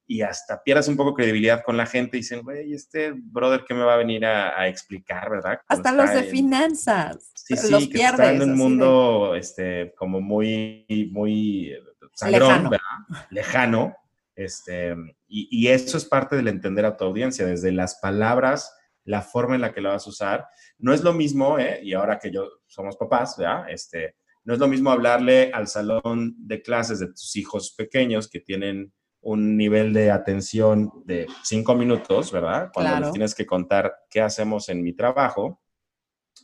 y 0.08 0.22
hasta 0.22 0.62
pierdas 0.62 0.88
un 0.88 0.98
poco 0.98 1.14
credibilidad 1.14 1.64
con 1.64 1.78
la 1.78 1.86
gente 1.86 2.18
y 2.18 2.22
dicen, 2.22 2.42
güey, 2.42 2.74
este 2.74 3.14
brother 3.16 3.64
que 3.66 3.74
me 3.74 3.84
va 3.84 3.94
a 3.94 3.98
venir 3.98 4.26
a, 4.26 4.68
explicar, 4.68 5.30
¿verdad? 5.30 5.60
Hasta 5.68 5.92
los 5.94 6.14
de 6.14 6.24
finanzas. 6.24 7.32
Sí, 7.36 7.56
sí, 7.56 7.72
los 7.72 7.88
que 7.88 7.94
pierdes, 7.94 8.20
está 8.20 8.32
en 8.32 8.42
un 8.42 8.58
mundo 8.58 9.36
este, 9.36 9.94
como 9.96 10.20
muy, 10.20 10.86
muy 11.12 11.72
eh, 11.72 11.80
sangrón, 12.14 12.50
lejano. 12.50 12.70
¿verdad? 12.70 13.28
Lejano. 13.30 13.96
Este, 14.36 14.96
y, 15.28 15.48
y, 15.52 15.68
eso 15.68 15.98
es 15.98 16.06
parte 16.06 16.36
del 16.36 16.48
entender 16.48 16.86
a 16.86 16.98
tu 16.98 17.06
audiencia, 17.06 17.46
desde 17.46 17.72
las 17.72 17.96
palabras, 17.96 18.74
la 19.04 19.22
forma 19.22 19.56
en 19.56 19.62
la 19.62 19.74
que 19.74 19.82
la 19.82 19.90
vas 19.90 20.08
a 20.08 20.10
usar. 20.10 20.48
No 20.78 20.94
es 20.94 21.04
lo 21.04 21.14
mismo, 21.14 21.60
¿eh? 21.60 21.80
y 21.84 21.94
ahora 21.94 22.20
que 22.20 22.32
yo 22.32 22.50
somos 22.68 22.98
papás, 22.98 23.36
¿verdad? 23.38 23.70
Este, 23.70 24.16
no 24.44 24.54
es 24.54 24.60
lo 24.60 24.68
mismo 24.68 24.92
hablarle 24.92 25.52
al 25.54 25.68
salón 25.68 26.36
de 26.38 26.62
clases 26.62 27.00
de 27.00 27.08
tus 27.08 27.36
hijos 27.36 27.74
pequeños 27.78 28.30
que 28.30 28.40
tienen 28.40 28.92
un 29.22 29.56
nivel 29.56 29.94
de 29.94 30.12
atención 30.12 30.92
de 31.06 31.28
cinco 31.44 31.76
minutos, 31.76 32.32
¿verdad? 32.32 32.72
Cuando 32.74 33.00
les 33.00 33.12
tienes 33.12 33.36
que 33.36 33.46
contar 33.46 33.94
qué 34.10 34.22
hacemos 34.22 34.70
en 34.70 34.82
mi 34.82 34.94
trabajo, 34.94 35.62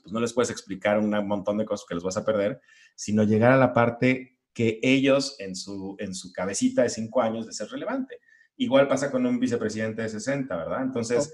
pues 0.03 0.13
no 0.13 0.19
les 0.19 0.33
puedes 0.33 0.51
explicar 0.51 0.99
un 0.99 1.09
montón 1.27 1.57
de 1.57 1.65
cosas 1.65 1.85
que 1.87 1.95
les 1.95 2.03
vas 2.03 2.17
a 2.17 2.25
perder, 2.25 2.61
sino 2.95 3.23
llegar 3.23 3.51
a 3.51 3.57
la 3.57 3.73
parte 3.73 4.39
que 4.53 4.79
ellos 4.81 5.35
en 5.39 5.55
su, 5.55 5.95
en 5.99 6.13
su 6.13 6.31
cabecita 6.31 6.83
de 6.83 6.89
cinco 6.89 7.21
años 7.21 7.45
de 7.45 7.53
ser 7.53 7.67
relevante. 7.69 8.19
Igual 8.57 8.87
pasa 8.87 9.11
con 9.11 9.25
un 9.25 9.39
vicepresidente 9.39 10.01
de 10.01 10.09
60, 10.09 10.55
¿verdad? 10.55 10.81
Entonces, 10.81 11.33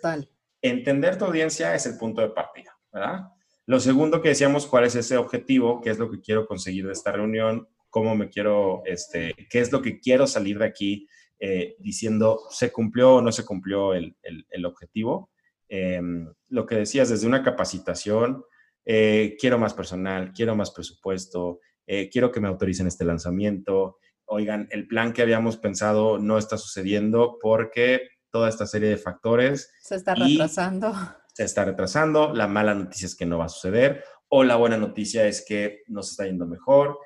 entender 0.62 1.17
tu 1.17 1.25
audiencia 1.25 1.73
es 1.73 1.85
el 1.85 1.97
punto 1.97 2.21
de 2.21 2.29
partida, 2.29 2.77
¿verdad? 2.91 3.29
Lo 3.65 3.79
segundo 3.79 4.21
que 4.21 4.29
decíamos, 4.29 4.67
¿cuál 4.67 4.83
es 4.85 4.95
ese 4.95 5.15
objetivo? 5.15 5.79
¿Qué 5.79 5.89
es 5.89 6.00
lo 6.00 6.12
que 6.12 6.19
quiero 6.19 6.45
conseguir 6.45 6.85
de 6.85 6.91
esta 6.91 7.13
reunión? 7.13 7.67
¿Cómo 7.89 8.13
me 8.15 8.27
quiero, 8.27 8.81
este, 8.85 9.33
qué 9.50 9.59
es 9.59 9.71
lo 9.71 9.81
que 9.81 10.00
quiero 10.01 10.27
salir 10.27 10.59
de 10.59 10.65
aquí? 10.65 11.07
Eh, 11.45 11.75
diciendo 11.77 12.39
se 12.51 12.71
cumplió 12.71 13.15
o 13.15 13.21
no 13.21 13.29
se 13.33 13.43
cumplió 13.43 13.93
el, 13.93 14.15
el, 14.21 14.65
objetivo. 14.65 15.29
Em, 15.67 16.33
lo 16.47 16.65
que 16.65 16.75
decías, 16.75 17.09
desde 17.09 17.27
una 17.27 17.43
capacitación, 17.43 18.45
eh, 18.85 19.35
quiero 19.38 19.59
más 19.59 19.73
personal, 19.73 20.31
quiero 20.31 20.55
más 20.55 20.71
presupuesto, 20.71 21.59
eh, 21.85 22.09
quiero 22.09 22.31
que 22.31 22.39
me 22.39 22.47
autoricen 22.47 22.88
este 22.88 23.03
lanzamiento. 23.03 23.97
Oigan, 24.23 24.69
el 24.71 24.88
plan 24.88 25.12
que 25.12 25.21
habíamos 25.21 25.57
pensado 25.57 26.17
no 26.17 26.38
está 26.38 26.57
sucediendo 26.57 27.38
porque 27.41 28.07
toda 28.31 28.47
esta 28.47 28.65
serie 28.65 28.88
de 28.88 28.97
factores. 28.97 29.69
Se 29.81 29.95
está 29.95 30.15
retrasando. 30.15 30.93
Se 31.33 31.43
está 31.43 31.65
retrasando. 31.65 32.33
La 32.33 32.47
mala 32.47 32.73
noticia 32.73 33.07
es 33.07 33.17
que 33.17 33.25
no 33.25 33.39
va 33.39 33.45
a 33.45 33.50
suceder 33.50 34.01
o 34.29 34.45
la 34.45 34.55
buena 34.55 34.77
noticia 34.77 35.27
es 35.27 35.43
que 35.45 35.81
nos 35.88 36.12
está 36.12 36.25
yendo 36.25 36.47
mejor. 36.47 37.00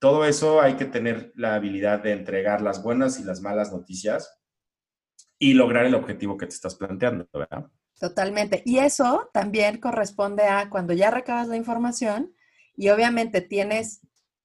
Todo 0.00 0.24
eso 0.24 0.60
hay 0.60 0.74
que 0.74 0.86
tener 0.86 1.32
la 1.36 1.54
habilidad 1.54 2.02
de 2.02 2.12
entregar 2.12 2.62
las 2.62 2.82
buenas 2.82 3.20
y 3.20 3.24
las 3.24 3.42
malas 3.42 3.70
noticias 3.70 4.40
y 5.38 5.52
lograr 5.52 5.84
el 5.84 5.94
objetivo 5.94 6.36
que 6.36 6.46
te 6.46 6.54
estás 6.54 6.74
planteando, 6.74 7.28
¿verdad? 7.32 7.70
Totalmente. 7.98 8.62
Y 8.64 8.78
eso 8.78 9.30
también 9.32 9.78
corresponde 9.78 10.44
a 10.44 10.70
cuando 10.70 10.94
ya 10.94 11.10
recabas 11.10 11.48
la 11.48 11.56
información 11.56 12.34
y 12.74 12.88
obviamente 12.88 13.42
tienes 13.42 14.00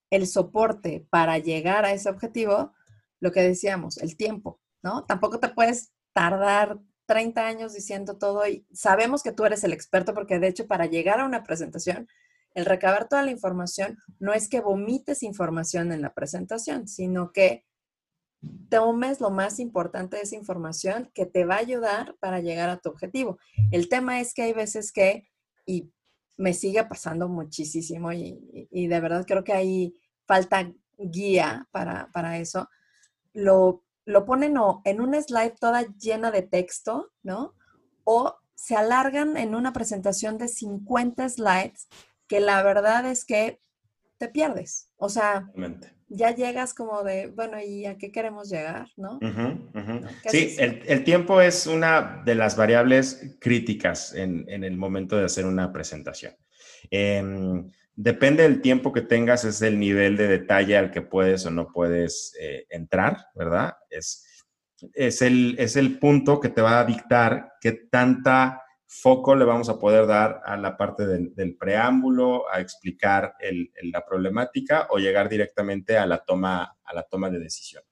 el 0.10 0.28
soporte 0.28 1.08
para 1.10 1.38
llegar 1.38 1.86
a 1.86 1.94
ese 1.94 2.10
objetivo, 2.10 2.74
lo 3.22 3.32
que 3.32 3.42
decíamos, 3.42 3.98
el 3.98 4.18
tiempo, 4.18 4.60
¿no? 4.84 5.06
Tampoco 5.06 5.40
te 5.40 5.50
puedes 5.50 5.94
tardar 6.12 6.80
30 7.06 7.48
años 7.48 7.74
diciendo 7.74 8.18
todo 8.18 8.46
y 8.46 8.68
sabemos 8.74 9.24
que 9.24 9.32
tú 9.32 9.46
eres 9.46 9.64
el 9.64 9.72
experto 9.72 10.14
porque 10.14 10.40
de 10.40 10.50
hecho 10.50 10.68
para 10.68 10.86
llegar 10.86 11.22
a 11.22 11.26
una 11.26 11.44
presentación 11.44 12.10
el 12.56 12.66
recabar 12.66 13.08
toda 13.08 13.22
la 13.22 13.32
información 13.32 14.00
no 14.20 14.34
es 14.34 14.50
que 14.50 14.62
vomites 14.62 15.22
información 15.24 15.92
en 15.92 16.02
la 16.02 16.14
presentación, 16.14 16.88
sino 16.88 17.32
que 17.32 17.66
tomes 18.70 19.20
lo 19.20 19.30
más 19.30 19.60
importante 19.60 20.18
de 20.18 20.24
esa 20.24 20.36
información 20.36 21.12
que 21.14 21.26
te 21.26 21.46
va 21.46 21.56
a 21.56 21.60
ayudar 21.60 22.16
para 22.20 22.40
llegar 22.40 22.70
a 22.70 22.78
tu 22.78 22.90
objetivo. 22.90 23.38
El 23.72 23.90
tema 23.90 24.22
es 24.22 24.34
que 24.34 24.44
hay 24.44 24.54
veces 24.54 24.92
que, 24.92 25.28
y 25.66 25.92
me 26.38 26.54
sigue 26.54 26.84
pasando 26.86 27.28
muchísimo, 27.28 28.12
y, 28.14 28.88
de 28.88 29.00
verdad 29.00 29.26
creo 29.28 29.44
que 29.44 29.54
hay 29.54 29.94
falta 30.26 30.72
guía 30.98 31.68
para, 31.72 32.10
para 32.12 32.38
eso, 32.40 32.70
lo, 33.34 33.84
lo 34.06 34.26
ponen 34.26 34.58
o 34.58 34.82
en 34.86 35.02
una 35.02 35.22
slide 35.22 35.56
toda 35.60 35.82
llena 35.98 36.32
de 36.32 36.42
texto, 36.42 37.12
¿no? 37.22 37.54
O 38.06 38.38
se 38.54 38.76
alargan 38.76 39.36
en 39.36 39.56
una 39.56 39.74
presentación 39.74 40.38
de 40.38 40.48
50 40.48 41.28
slides 41.30 41.90
que 42.28 42.40
la 42.40 42.64
verdad 42.64 43.06
es 43.10 43.26
que 43.26 43.60
te 44.18 44.28
pierdes. 44.30 44.90
O 44.98 45.10
sea, 45.10 45.50
ya 46.08 46.34
llegas 46.36 46.74
como 46.74 47.04
de, 47.04 47.28
bueno, 47.28 47.60
¿y 47.60 47.86
a 47.86 47.98
qué 47.98 48.12
queremos 48.12 48.50
llegar? 48.50 48.88
¿No? 48.96 49.20
Sí, 50.28 50.56
el, 50.58 51.04
tiempo 51.04 51.42
es 51.42 51.68
una 51.68 52.22
de 52.26 52.36
las 52.36 52.56
variables 52.56 53.38
críticas 53.40 54.14
en, 54.14 54.46
el 54.48 54.78
momento 54.78 55.18
de 55.18 55.26
hacer 55.26 55.46
una 55.46 55.72
presentación. 55.72 56.34
Em, 56.90 57.70
depende 57.96 58.44
del 58.44 58.62
tiempo 58.62 58.94
que 58.94 59.02
tengas, 59.02 59.44
es 59.46 59.62
el 59.62 59.80
nivel 59.80 60.18
de 60.18 60.28
detalle 60.28 60.78
al 60.78 60.92
que 60.92 61.02
puedes 61.02 61.46
o 61.46 61.52
no 61.52 61.72
puedes 61.72 62.36
eh, 62.40 62.66
entrar, 62.70 63.28
¿verdad? 63.36 63.76
Es, 63.90 64.26
es, 64.94 65.22
el, 65.22 65.56
es 65.58 65.76
el 65.76 66.00
punto 66.00 66.40
que 66.40 66.50
te 66.50 66.62
va 66.62 66.80
a 66.80 66.86
dictar 66.86 67.54
qué 67.60 67.72
tanta 67.90 68.65
foco 68.88 69.36
le 69.36 69.46
vamos 69.46 69.70
a 69.70 69.80
poder 69.80 70.08
dar 70.08 70.42
a 70.46 70.58
la 70.58 70.78
parte 70.78 71.06
del, 71.08 71.58
preámbulo, 71.58 72.50
a 72.52 72.60
explicar 72.60 73.34
la 73.84 74.06
problemática 74.06 74.88
o 74.90 74.98
llegar 74.98 75.30
directamente 75.30 75.98
a 75.98 76.06
la, 76.06 76.20
toma, 76.20 76.78
a 76.84 76.94
la 76.94 77.04
toma 77.04 77.30
de 77.30 77.40
decisión. 77.40 77.84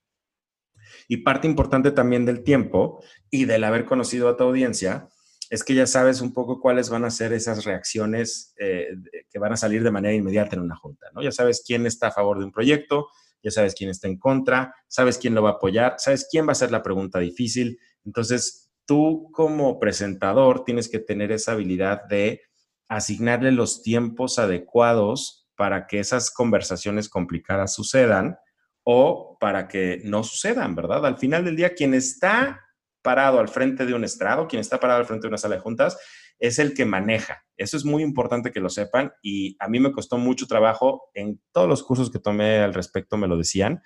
Y 1.07 1.17
parte 1.17 1.47
importante 1.47 1.91
también 1.91 2.25
del 2.25 2.43
tiempo 2.43 3.03
y 3.29 3.45
del 3.45 3.63
haber 3.63 3.85
conocido 3.85 4.29
a 4.29 4.37
tu 4.37 4.43
audiencia 4.43 5.09
es 5.49 5.63
que 5.63 5.75
ya 5.75 5.85
sabes 5.85 6.21
un 6.21 6.33
poco 6.33 6.59
cuáles 6.59 6.89
van 6.89 7.05
a 7.05 7.11
ser 7.11 7.33
esas 7.33 7.65
reacciones 7.65 8.55
eh, 8.57 8.87
que 9.29 9.39
van 9.39 9.53
a 9.53 9.57
salir 9.57 9.83
de 9.83 9.91
manera 9.91 10.13
inmediata 10.13 10.55
en 10.55 10.63
una 10.63 10.75
junta, 10.75 11.07
¿no? 11.13 11.21
Ya 11.21 11.31
sabes 11.31 11.63
quién 11.65 11.85
está 11.85 12.07
a 12.07 12.11
favor 12.11 12.39
de 12.39 12.45
un 12.45 12.51
proyecto, 12.51 13.09
ya 13.43 13.51
sabes 13.51 13.75
quién 13.75 13.89
está 13.89 14.07
en 14.07 14.17
contra, 14.17 14.73
sabes 14.87 15.17
quién 15.17 15.35
lo 15.35 15.43
va 15.43 15.51
a 15.51 15.53
apoyar, 15.53 15.95
sabes 15.97 16.27
quién 16.31 16.45
va 16.45 16.49
a 16.49 16.53
hacer 16.53 16.71
la 16.71 16.81
pregunta 16.81 17.19
difícil. 17.19 17.77
Entonces, 18.05 18.62
tú 18.85 19.29
como 19.31 19.79
presentador 19.79 20.63
tienes 20.63 20.89
que 20.89 20.99
tener 20.99 21.31
esa 21.31 21.53
habilidad 21.53 22.03
de 22.05 22.41
asignarle 22.87 23.51
los 23.51 23.81
tiempos 23.81 24.39
adecuados 24.39 25.47
para 25.55 25.87
que 25.87 25.99
esas 25.99 26.31
conversaciones 26.31 27.09
complicadas 27.09 27.73
sucedan 27.73 28.37
o 28.83 29.37
para 29.39 29.67
que 29.67 30.01
no 30.03 30.23
sucedan, 30.23 30.75
¿verdad? 30.75 31.05
Al 31.05 31.17
final 31.17 31.45
del 31.45 31.55
día, 31.55 31.73
quien 31.73 31.93
está 31.93 32.61
parado 33.01 33.39
al 33.39 33.49
frente 33.49 33.85
de 33.85 33.93
un 33.93 34.03
estrado, 34.03 34.47
quien 34.47 34.59
está 34.59 34.79
parado 34.79 34.99
al 34.99 35.05
frente 35.05 35.23
de 35.23 35.29
una 35.29 35.37
sala 35.37 35.55
de 35.55 35.61
juntas, 35.61 35.97
es 36.39 36.59
el 36.59 36.73
que 36.73 36.85
maneja. 36.85 37.45
Eso 37.55 37.77
es 37.77 37.85
muy 37.85 38.03
importante 38.03 38.51
que 38.51 38.59
lo 38.59 38.69
sepan 38.69 39.13
y 39.21 39.55
a 39.59 39.67
mí 39.67 39.79
me 39.79 39.91
costó 39.91 40.17
mucho 40.17 40.47
trabajo. 40.47 41.09
En 41.13 41.41
todos 41.51 41.69
los 41.69 41.83
cursos 41.83 42.11
que 42.11 42.19
tomé 42.19 42.59
al 42.59 42.73
respecto 42.73 43.17
me 43.17 43.27
lo 43.27 43.37
decían. 43.37 43.81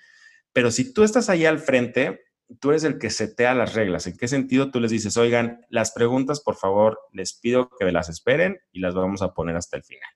Pero 0.52 0.70
si 0.70 0.92
tú 0.92 1.04
estás 1.04 1.28
ahí 1.28 1.44
al 1.46 1.58
frente, 1.58 2.22
tú 2.60 2.70
eres 2.70 2.84
el 2.84 2.98
que 2.98 3.10
setea 3.10 3.54
las 3.54 3.74
reglas. 3.74 4.06
¿En 4.06 4.16
qué 4.16 4.28
sentido 4.28 4.70
tú 4.70 4.80
les 4.80 4.90
dices, 4.90 5.16
oigan, 5.16 5.60
las 5.68 5.92
preguntas, 5.92 6.40
por 6.40 6.56
favor, 6.56 6.98
les 7.12 7.34
pido 7.34 7.68
que 7.78 7.90
las 7.92 8.08
esperen 8.08 8.58
y 8.72 8.80
las 8.80 8.94
vamos 8.94 9.22
a 9.22 9.34
poner 9.34 9.56
hasta 9.56 9.76
el 9.76 9.84
final? 9.84 10.08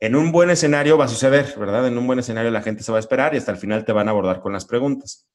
En 0.00 0.14
un 0.14 0.30
buen 0.30 0.50
escenario 0.50 0.96
va 0.96 1.06
a 1.06 1.08
suceder, 1.08 1.54
¿verdad? 1.58 1.88
En 1.88 1.98
un 1.98 2.06
buen 2.06 2.20
escenario 2.20 2.50
la 2.50 2.62
gente 2.62 2.84
se 2.84 2.92
va 2.92 2.98
a 2.98 3.00
esperar 3.00 3.34
y 3.34 3.38
hasta 3.38 3.50
el 3.50 3.58
final 3.58 3.84
te 3.84 3.92
van 3.92 4.06
a 4.06 4.12
abordar 4.12 4.40
con 4.40 4.52
las 4.52 4.64
preguntas. 4.64 5.28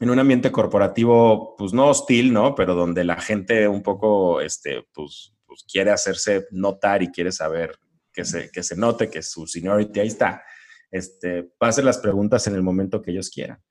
En 0.00 0.10
un 0.10 0.18
ambiente 0.18 0.50
corporativo, 0.50 1.54
pues 1.56 1.72
no 1.72 1.88
hostil, 1.88 2.32
¿no? 2.32 2.56
Pero 2.56 2.74
donde 2.74 3.04
la 3.04 3.20
gente 3.20 3.68
un 3.68 3.82
poco, 3.82 4.40
este, 4.40 4.84
pues, 4.92 5.34
pues 5.46 5.64
quiere 5.70 5.92
hacerse 5.92 6.46
notar 6.50 7.02
y 7.02 7.12
quiere 7.12 7.30
saber 7.30 7.78
que 8.12 8.24
se, 8.24 8.50
que 8.50 8.64
se 8.64 8.76
note 8.76 9.08
que 9.08 9.22
su 9.22 9.46
seniority 9.46 10.00
ahí 10.00 10.08
está, 10.08 10.42
este, 10.90 11.42
va 11.42 11.66
a 11.66 11.68
hacer 11.68 11.84
las 11.84 11.98
preguntas 11.98 12.46
en 12.48 12.54
el 12.54 12.62
momento 12.62 13.00
que 13.00 13.12
ellos 13.12 13.30
quieran. 13.30 13.62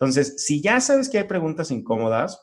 Entonces, 0.00 0.44
si 0.44 0.62
ya 0.62 0.80
sabes 0.80 1.08
que 1.08 1.18
hay 1.18 1.24
preguntas 1.24 1.70
incómodas, 1.70 2.40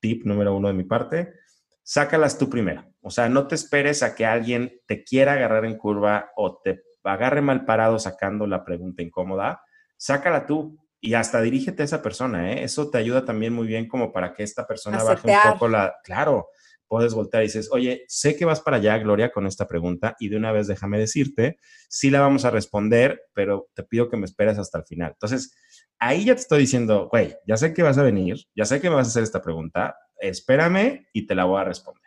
tip 0.00 0.24
número 0.24 0.54
uno 0.54 0.68
de 0.68 0.74
mi 0.74 0.84
parte, 0.84 1.34
sácalas 1.82 2.38
tú 2.38 2.48
primero. 2.48 2.84
O 3.00 3.10
sea, 3.10 3.28
no 3.28 3.46
te 3.48 3.54
esperes 3.54 4.02
a 4.02 4.14
que 4.14 4.24
alguien 4.24 4.80
te 4.86 5.02
quiera 5.02 5.32
agarrar 5.32 5.64
en 5.64 5.76
curva 5.76 6.30
o 6.36 6.58
te 6.58 6.82
agarre 7.02 7.42
mal 7.42 7.64
parado 7.64 7.98
sacando 7.98 8.46
la 8.46 8.64
pregunta 8.64 9.02
incómoda. 9.02 9.62
Sácala 9.96 10.46
tú 10.46 10.78
y 11.00 11.14
hasta 11.14 11.42
dirígete 11.42 11.82
a 11.82 11.84
esa 11.84 12.02
persona. 12.02 12.52
¿eh? 12.52 12.64
Eso 12.64 12.90
te 12.90 12.98
ayuda 12.98 13.24
también 13.24 13.52
muy 13.52 13.66
bien 13.66 13.88
como 13.88 14.12
para 14.12 14.32
que 14.32 14.42
esta 14.42 14.66
persona 14.66 15.02
baje 15.02 15.28
un 15.28 15.52
poco 15.52 15.68
la... 15.68 15.96
Claro, 16.02 16.48
puedes 16.86 17.12
voltear 17.12 17.42
y 17.42 17.46
dices, 17.46 17.68
oye, 17.72 18.04
sé 18.08 18.36
que 18.36 18.44
vas 18.44 18.60
para 18.60 18.78
allá, 18.78 18.96
Gloria, 18.98 19.32
con 19.32 19.46
esta 19.46 19.66
pregunta 19.66 20.16
y 20.18 20.28
de 20.28 20.36
una 20.36 20.52
vez 20.52 20.66
déjame 20.66 20.98
decirte, 20.98 21.58
sí 21.88 22.08
la 22.08 22.20
vamos 22.20 22.44
a 22.44 22.50
responder, 22.50 23.22
pero 23.32 23.68
te 23.74 23.82
pido 23.82 24.08
que 24.08 24.16
me 24.16 24.24
esperes 24.24 24.58
hasta 24.58 24.78
el 24.78 24.84
final. 24.84 25.10
Entonces, 25.12 25.54
ahí 25.98 26.24
ya 26.24 26.34
te 26.34 26.40
estoy 26.40 26.60
diciendo, 26.60 27.08
güey, 27.10 27.36
ya 27.46 27.56
sé 27.56 27.72
que 27.72 27.82
vas 27.82 27.98
a 27.98 28.02
venir, 28.02 28.36
ya 28.54 28.64
sé 28.64 28.80
que 28.80 28.88
me 28.88 28.96
vas 28.96 29.06
a 29.06 29.10
hacer 29.10 29.22
esta 29.22 29.42
pregunta, 29.42 29.96
espérame 30.18 31.06
y 31.12 31.26
te 31.26 31.34
la 31.34 31.44
voy 31.44 31.60
a 31.60 31.64
responder. 31.64 32.02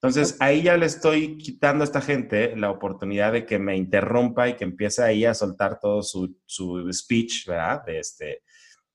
Entonces, 0.00 0.36
ahí 0.38 0.62
ya 0.62 0.76
le 0.76 0.86
estoy 0.86 1.38
quitando 1.38 1.82
a 1.82 1.86
esta 1.86 2.00
gente 2.00 2.54
la 2.56 2.70
oportunidad 2.70 3.32
de 3.32 3.44
que 3.44 3.58
me 3.58 3.76
interrumpa 3.76 4.48
y 4.48 4.54
que 4.54 4.62
empiece 4.62 5.02
ahí 5.02 5.24
a 5.24 5.34
soltar 5.34 5.80
todo 5.80 6.04
su, 6.04 6.38
su 6.46 6.88
speech, 6.92 7.46
¿verdad? 7.48 7.82
De 7.84 7.98
este, 7.98 8.42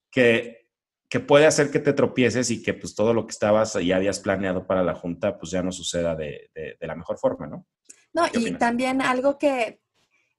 que, 0.09 0.69
que 1.09 1.19
puede 1.19 1.45
hacer 1.45 1.71
que 1.71 1.79
te 1.79 1.91
tropieces 1.91 2.49
y 2.51 2.63
que 2.63 2.73
pues 2.73 2.95
todo 2.95 3.13
lo 3.13 3.27
que 3.27 3.31
estabas 3.31 3.75
y 3.75 3.91
habías 3.91 4.19
planeado 4.19 4.65
para 4.65 4.81
la 4.81 4.95
junta, 4.95 5.37
pues 5.37 5.51
ya 5.51 5.61
no 5.61 5.73
suceda 5.73 6.15
de, 6.15 6.49
de, 6.55 6.77
de 6.79 6.87
la 6.87 6.95
mejor 6.95 7.17
forma, 7.17 7.47
¿no? 7.47 7.67
No, 8.13 8.23
y 8.31 8.53
también 8.53 9.01
algo 9.01 9.37
que, 9.37 9.82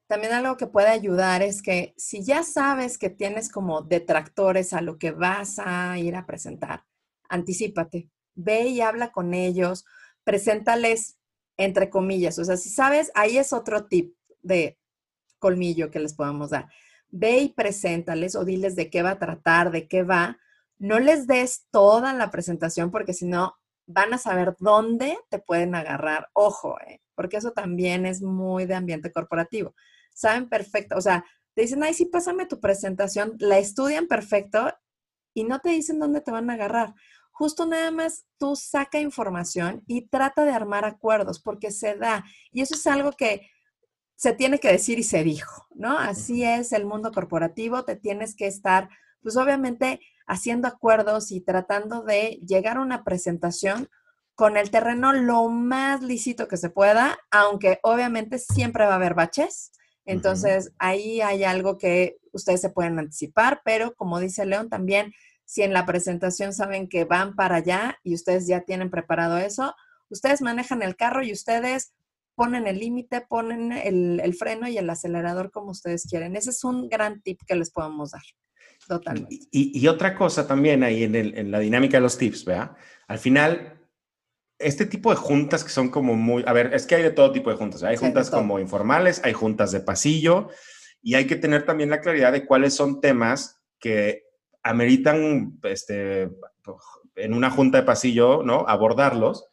también 0.06 0.32
algo 0.32 0.56
que 0.56 0.66
puede 0.66 0.88
ayudar 0.88 1.42
es 1.42 1.62
que 1.62 1.94
si 1.96 2.22
ya 2.22 2.42
sabes 2.42 2.98
que 2.98 3.10
tienes 3.10 3.48
como 3.50 3.82
detractores 3.82 4.72
a 4.72 4.80
lo 4.80 4.98
que 4.98 5.10
vas 5.10 5.58
a 5.58 5.98
ir 5.98 6.14
a 6.16 6.26
presentar, 6.26 6.84
anticípate, 7.28 8.10
ve 8.34 8.68
y 8.68 8.80
habla 8.80 9.12
con 9.12 9.34
ellos, 9.34 9.84
preséntales 10.24 11.18
entre 11.56 11.90
comillas. 11.90 12.38
O 12.38 12.44
sea, 12.44 12.56
si 12.56 12.68
sabes, 12.68 13.10
ahí 13.14 13.38
es 13.38 13.52
otro 13.52 13.86
tip 13.86 14.14
de 14.42 14.78
colmillo 15.38 15.90
que 15.90 16.00
les 16.00 16.14
podemos 16.14 16.50
dar. 16.50 16.68
Ve 17.08 17.38
y 17.38 17.48
preséntales 17.50 18.34
o 18.34 18.44
diles 18.44 18.76
de 18.76 18.90
qué 18.90 19.02
va 19.02 19.10
a 19.10 19.18
tratar, 19.18 19.70
de 19.70 19.88
qué 19.88 20.02
va. 20.02 20.38
No 20.78 20.98
les 20.98 21.26
des 21.26 21.66
toda 21.70 22.12
la 22.12 22.30
presentación 22.30 22.90
porque 22.90 23.14
si 23.14 23.26
no 23.26 23.54
van 23.86 24.14
a 24.14 24.18
saber 24.18 24.56
dónde 24.58 25.16
te 25.30 25.38
pueden 25.38 25.74
agarrar. 25.74 26.28
Ojo, 26.32 26.78
¿eh? 26.80 27.00
porque 27.14 27.36
eso 27.36 27.52
también 27.52 28.06
es 28.06 28.22
muy 28.22 28.66
de 28.66 28.74
ambiente 28.74 29.12
corporativo. 29.12 29.74
Saben 30.14 30.48
perfecto, 30.48 30.96
o 30.96 31.00
sea, 31.02 31.26
te 31.54 31.62
dicen, 31.62 31.82
ay, 31.82 31.92
sí, 31.92 32.06
pásame 32.06 32.46
tu 32.46 32.60
presentación, 32.60 33.36
la 33.38 33.58
estudian 33.58 34.06
perfecto 34.06 34.72
y 35.34 35.44
no 35.44 35.58
te 35.60 35.70
dicen 35.70 35.98
dónde 35.98 36.22
te 36.22 36.30
van 36.30 36.48
a 36.48 36.54
agarrar 36.54 36.94
justo 37.34 37.66
nada 37.66 37.90
más 37.90 38.26
tú 38.38 38.54
saca 38.54 39.00
información 39.00 39.82
y 39.86 40.06
trata 40.08 40.44
de 40.44 40.52
armar 40.52 40.84
acuerdos 40.84 41.40
porque 41.40 41.72
se 41.72 41.96
da. 41.96 42.24
Y 42.52 42.62
eso 42.62 42.76
es 42.76 42.86
algo 42.86 43.12
que 43.12 43.50
se 44.14 44.32
tiene 44.32 44.60
que 44.60 44.70
decir 44.70 45.00
y 45.00 45.02
se 45.02 45.24
dijo, 45.24 45.66
¿no? 45.74 45.98
Así 45.98 46.44
es 46.44 46.72
el 46.72 46.86
mundo 46.86 47.10
corporativo, 47.10 47.84
te 47.84 47.96
tienes 47.96 48.36
que 48.36 48.46
estar, 48.46 48.88
pues 49.20 49.36
obviamente, 49.36 50.00
haciendo 50.28 50.68
acuerdos 50.68 51.32
y 51.32 51.40
tratando 51.40 52.02
de 52.02 52.40
llegar 52.46 52.76
a 52.76 52.82
una 52.82 53.02
presentación 53.02 53.88
con 54.36 54.56
el 54.56 54.70
terreno 54.70 55.12
lo 55.12 55.48
más 55.48 56.02
lícito 56.02 56.46
que 56.46 56.56
se 56.56 56.70
pueda, 56.70 57.18
aunque 57.32 57.80
obviamente 57.82 58.38
siempre 58.38 58.86
va 58.86 58.92
a 58.92 58.96
haber 58.96 59.14
baches. 59.14 59.72
Entonces, 60.04 60.72
ahí 60.78 61.20
hay 61.20 61.44
algo 61.44 61.78
que 61.78 62.18
ustedes 62.32 62.60
se 62.60 62.70
pueden 62.70 62.98
anticipar, 62.98 63.62
pero 63.64 63.94
como 63.94 64.20
dice 64.20 64.44
León, 64.44 64.68
también 64.68 65.12
si 65.44 65.62
en 65.62 65.72
la 65.72 65.86
presentación 65.86 66.52
saben 66.52 66.88
que 66.88 67.04
van 67.04 67.34
para 67.34 67.56
allá 67.56 67.98
y 68.02 68.14
ustedes 68.14 68.46
ya 68.46 68.62
tienen 68.62 68.90
preparado 68.90 69.38
eso, 69.38 69.74
ustedes 70.08 70.40
manejan 70.40 70.82
el 70.82 70.96
carro 70.96 71.22
y 71.22 71.32
ustedes 71.32 71.94
ponen 72.34 72.66
el 72.66 72.78
límite, 72.78 73.20
ponen 73.22 73.72
el, 73.72 74.34
freno 74.34 74.68
y 74.68 74.76
el 74.78 74.90
acelerador 74.90 75.50
como 75.50 75.70
ustedes 75.70 76.06
quieren. 76.08 76.36
Ese 76.36 76.50
es 76.50 76.64
un 76.64 76.88
gran 76.88 77.22
tip 77.22 77.40
que 77.46 77.54
les 77.54 77.70
podemos 77.70 78.10
dar. 78.10 78.22
Totalmente. 78.88 79.38
Y, 79.50 79.86
otra 79.86 80.14
cosa 80.16 80.46
también 80.46 80.82
ahí 80.82 81.04
en, 81.04 81.50
la 81.50 81.58
dinámica 81.60 81.98
de 81.98 82.02
los 82.02 82.18
tips, 82.18 82.44
¿vea? 82.44 82.74
Al 83.06 83.18
final, 83.18 83.83
este 84.58 84.86
tipo 84.86 85.10
de 85.10 85.16
juntas 85.16 85.64
que 85.64 85.70
son 85.70 85.90
como 85.90 86.14
muy, 86.14 86.44
a 86.46 86.52
ver, 86.52 86.72
es 86.74 86.86
que 86.86 86.94
hay 86.94 87.02
de 87.02 87.10
todo 87.10 87.32
tipo 87.32 87.50
de 87.50 87.56
juntas. 87.56 87.82
Hay 87.82 87.96
juntas 87.96 88.30
como 88.30 88.58
informales, 88.58 89.20
hay 89.24 89.32
juntas 89.32 89.72
de 89.72 89.80
pasillo 89.80 90.48
y 91.02 91.14
hay 91.14 91.26
que 91.26 91.36
tener 91.36 91.64
también 91.64 91.90
la 91.90 92.00
claridad 92.00 92.32
de 92.32 92.46
cuáles 92.46 92.74
son 92.74 93.00
temas 93.00 93.60
que 93.78 94.24
ameritan 94.62 95.58
este, 95.64 96.30
en 97.16 97.34
una 97.34 97.50
junta 97.50 97.78
de 97.78 97.84
pasillo, 97.84 98.42
¿no? 98.42 98.64
Abordarlos, 98.66 99.46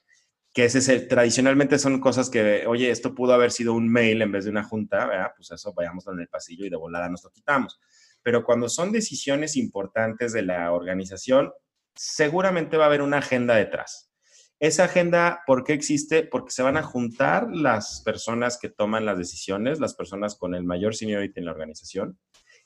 que 0.53 0.65
ese 0.65 0.99
tradicionalmente 1.01 1.79
son 1.79 1.99
cosas 1.99 2.29
que, 2.29 2.65
oye, 2.67 2.91
esto 2.91 3.15
pudo 3.15 3.33
haber 3.33 3.51
sido 3.51 3.73
un 3.73 3.91
mail 3.91 4.21
en 4.21 4.31
vez 4.31 4.45
de 4.45 4.51
una 4.51 4.63
junta, 4.63 5.07
¿verdad? 5.07 5.31
Pues 5.35 5.51
eso 5.51 5.73
vayamos 5.73 6.07
en 6.07 6.19
el 6.19 6.27
pasillo 6.27 6.65
y 6.65 6.69
de 6.69 6.75
volada 6.77 7.09
nos 7.09 7.23
lo 7.23 7.31
quitamos. 7.31 7.79
Pero 8.23 8.43
cuando 8.43 8.69
son 8.69 8.91
decisiones 8.91 9.57
importantes 9.57 10.31
de 10.31 10.43
la 10.43 10.71
organización, 10.71 11.51
seguramente 11.95 12.77
va 12.77 12.85
a 12.85 12.87
haber 12.87 13.01
una 13.01 13.17
agenda 13.17 13.55
detrás. 13.55 14.10
Esa 14.61 14.83
agenda, 14.83 15.41
¿por 15.47 15.63
qué 15.63 15.73
existe? 15.73 16.21
Porque 16.21 16.51
se 16.51 16.61
van 16.61 16.77
a 16.77 16.83
juntar 16.83 17.47
las 17.51 18.03
personas 18.05 18.59
que 18.59 18.69
toman 18.69 19.07
las 19.07 19.17
decisiones, 19.17 19.79
las 19.79 19.95
personas 19.95 20.35
con 20.35 20.53
el 20.53 20.63
mayor 20.63 20.93
seniority 20.93 21.39
en 21.39 21.45
la 21.47 21.51
organización, 21.51 22.19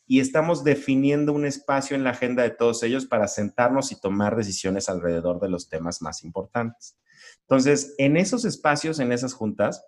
y 0.06 0.20
estamos 0.20 0.66
definiendo 0.66 1.32
un 1.32 1.46
espacio 1.46 1.96
en 1.96 2.04
la 2.04 2.10
agenda 2.10 2.44
de 2.44 2.50
todos 2.50 2.84
ellos 2.84 3.06
para 3.06 3.30
sentarnos 3.30 3.94
y 3.94 4.02
tomar 4.02 4.36
decisiones 4.36 4.90
alrededor 4.90 5.40
de 5.40 5.48
los 5.48 5.70
temas 5.70 6.02
más 6.02 6.26
importantes. 6.26 7.00
Entonces, 7.44 7.96
en 7.98 8.18
esos 8.18 8.44
espacios, 8.44 9.00
en 9.00 9.14
esas 9.14 9.34
juntas, 9.34 9.82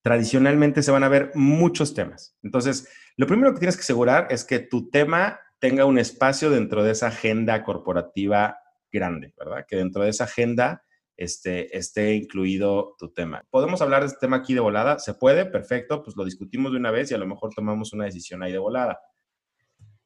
tradicionalmente 0.00 0.82
se 0.82 0.92
van 0.92 1.04
a 1.04 1.10
ver 1.10 1.30
muchos 1.34 1.92
temas. 1.92 2.38
Entonces, 2.42 2.88
lo 3.18 3.26
primero 3.26 3.52
que 3.52 3.58
tienes 3.58 3.76
que 3.76 3.82
asegurar 3.82 4.28
es 4.30 4.44
que 4.44 4.60
tu 4.60 4.88
tema 4.88 5.40
tenga 5.58 5.84
un 5.84 5.98
espacio 5.98 6.48
dentro 6.48 6.82
de 6.82 6.92
esa 6.92 7.08
agenda 7.08 7.62
corporativa 7.64 8.58
grande, 8.90 9.34
¿verdad? 9.36 9.66
Que 9.68 9.76
dentro 9.76 10.02
de 10.02 10.08
esa 10.08 10.24
agenda 10.24 10.82
este, 11.16 11.76
esté 11.76 12.14
incluido 12.14 12.94
tu 12.98 13.12
tema. 13.12 13.42
¿Podemos 13.50 13.80
hablar 13.80 14.02
de 14.02 14.08
este 14.08 14.18
tema 14.20 14.38
aquí 14.38 14.54
de 14.54 14.60
volada? 14.60 14.98
¿Se 14.98 15.14
puede? 15.14 15.46
Perfecto, 15.46 16.02
pues 16.02 16.16
lo 16.16 16.24
discutimos 16.24 16.72
de 16.72 16.78
una 16.78 16.90
vez 16.90 17.10
y 17.10 17.14
a 17.14 17.18
lo 17.18 17.26
mejor 17.26 17.54
tomamos 17.54 17.92
una 17.92 18.04
decisión 18.04 18.42
ahí 18.42 18.52
de 18.52 18.58
volada. 18.58 19.00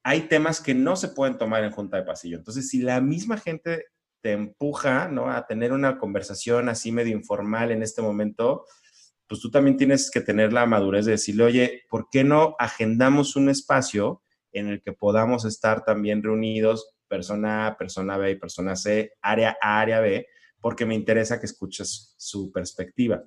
Hay 0.02 0.22
temas 0.22 0.60
que 0.60 0.74
no 0.74 0.96
se 0.96 1.08
pueden 1.08 1.36
tomar 1.36 1.64
en 1.64 1.72
junta 1.72 1.96
de 1.96 2.04
pasillo. 2.04 2.38
Entonces, 2.38 2.68
si 2.68 2.80
la 2.80 3.00
misma 3.00 3.36
gente 3.36 3.86
te 4.22 4.32
empuja 4.32 5.08
¿no? 5.08 5.30
a 5.30 5.46
tener 5.46 5.72
una 5.72 5.98
conversación 5.98 6.68
así 6.68 6.92
medio 6.92 7.16
informal 7.16 7.70
en 7.70 7.82
este 7.82 8.02
momento, 8.02 8.64
pues 9.26 9.40
tú 9.40 9.50
también 9.50 9.76
tienes 9.76 10.10
que 10.10 10.20
tener 10.20 10.52
la 10.52 10.66
madurez 10.66 11.06
de 11.06 11.12
decirle, 11.12 11.44
oye, 11.44 11.82
¿por 11.88 12.08
qué 12.10 12.24
no 12.24 12.54
agendamos 12.58 13.36
un 13.36 13.48
espacio 13.48 14.22
en 14.52 14.68
el 14.68 14.82
que 14.82 14.92
podamos 14.92 15.44
estar 15.44 15.84
también 15.84 16.22
reunidos 16.22 16.94
persona 17.08 17.66
A, 17.66 17.76
persona 17.76 18.16
B 18.16 18.32
y 18.32 18.36
persona 18.36 18.76
C, 18.76 19.12
área 19.20 19.56
A, 19.60 19.80
área 19.80 20.00
B, 20.00 20.26
porque 20.60 20.86
me 20.86 20.94
interesa 20.94 21.40
que 21.40 21.46
escuches 21.46 22.14
su 22.16 22.52
perspectiva. 22.52 23.22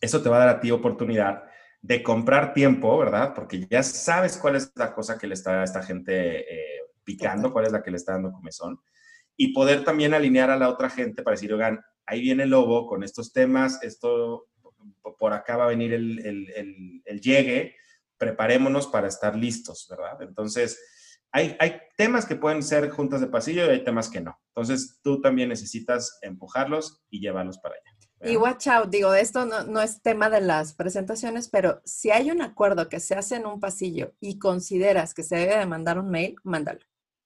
Eso 0.00 0.22
te 0.22 0.28
va 0.28 0.36
a 0.36 0.46
dar 0.46 0.48
a 0.48 0.60
ti 0.60 0.70
oportunidad 0.70 1.42
de 1.80 2.02
comprar 2.02 2.54
tiempo, 2.54 2.96
¿verdad? 2.98 3.34
Porque 3.34 3.66
ya 3.70 3.82
sabes 3.82 4.36
cuál 4.36 4.56
es 4.56 4.72
la 4.74 4.92
cosa 4.94 5.18
que 5.18 5.26
le 5.26 5.34
está 5.34 5.60
a 5.60 5.64
esta 5.64 5.82
gente 5.82 6.40
eh, 6.40 6.80
picando, 7.04 7.52
cuál 7.52 7.66
es 7.66 7.72
la 7.72 7.82
que 7.82 7.90
le 7.90 7.96
está 7.96 8.12
dando 8.12 8.32
comezón, 8.32 8.80
y 9.36 9.52
poder 9.52 9.84
también 9.84 10.14
alinear 10.14 10.50
a 10.50 10.56
la 10.56 10.68
otra 10.68 10.90
gente 10.90 11.22
para 11.22 11.34
decir, 11.34 11.52
oigan, 11.52 11.80
ahí 12.06 12.20
viene 12.20 12.44
el 12.44 12.50
lobo 12.50 12.86
con 12.86 13.04
estos 13.04 13.32
temas, 13.32 13.82
esto, 13.82 14.48
por 15.18 15.32
acá 15.32 15.56
va 15.56 15.64
a 15.64 15.68
venir 15.68 15.92
el, 15.92 16.18
el, 16.26 17.02
el 17.04 17.20
llegue, 17.20 17.76
preparémonos 18.16 18.88
para 18.88 19.06
estar 19.06 19.36
listos, 19.36 19.86
¿verdad? 19.88 20.20
Entonces, 20.22 20.80
hay, 21.32 21.56
temas 21.96 22.26
que 22.26 22.36
pueden 22.36 22.62
ser 22.62 22.90
juntas 22.90 23.20
de 23.20 23.26
pasillo 23.26 23.66
y 23.66 23.70
hay 23.70 23.84
temas 23.84 24.08
que 24.08 24.20
no. 24.20 24.38
Entonces, 24.54 25.00
tú 25.02 25.20
también 25.20 25.48
necesitas 25.48 26.18
empujarlos 26.22 27.02
y 27.10 27.20
llevarlos 27.20 27.58
para 27.58 27.74
allá. 27.74 28.32
Y 28.32 28.36
watch 28.36 28.66
out, 28.66 28.88
digo, 28.88 29.14
esto 29.14 29.46
no, 29.46 29.62
no, 29.62 29.80
es 29.80 30.02
tema 30.02 30.28
de 30.28 30.40
las 30.40 30.74
presentaciones, 30.74 31.48
pero 31.48 31.80
si 31.84 32.10
hay 32.10 32.32
un 32.32 32.42
acuerdo 32.42 32.88
que 32.88 32.98
se 32.98 33.14
hace 33.14 33.36
en 33.36 33.46
un 33.46 33.60
pasillo 33.60 34.14
y 34.18 34.40
consideras 34.40 35.14
que 35.14 35.22
se 35.22 35.36
debe 35.36 35.56
de 35.56 35.66
mandar 35.66 36.00
un 36.00 36.10
mail, 36.10 36.34
mándalo. 36.42 36.80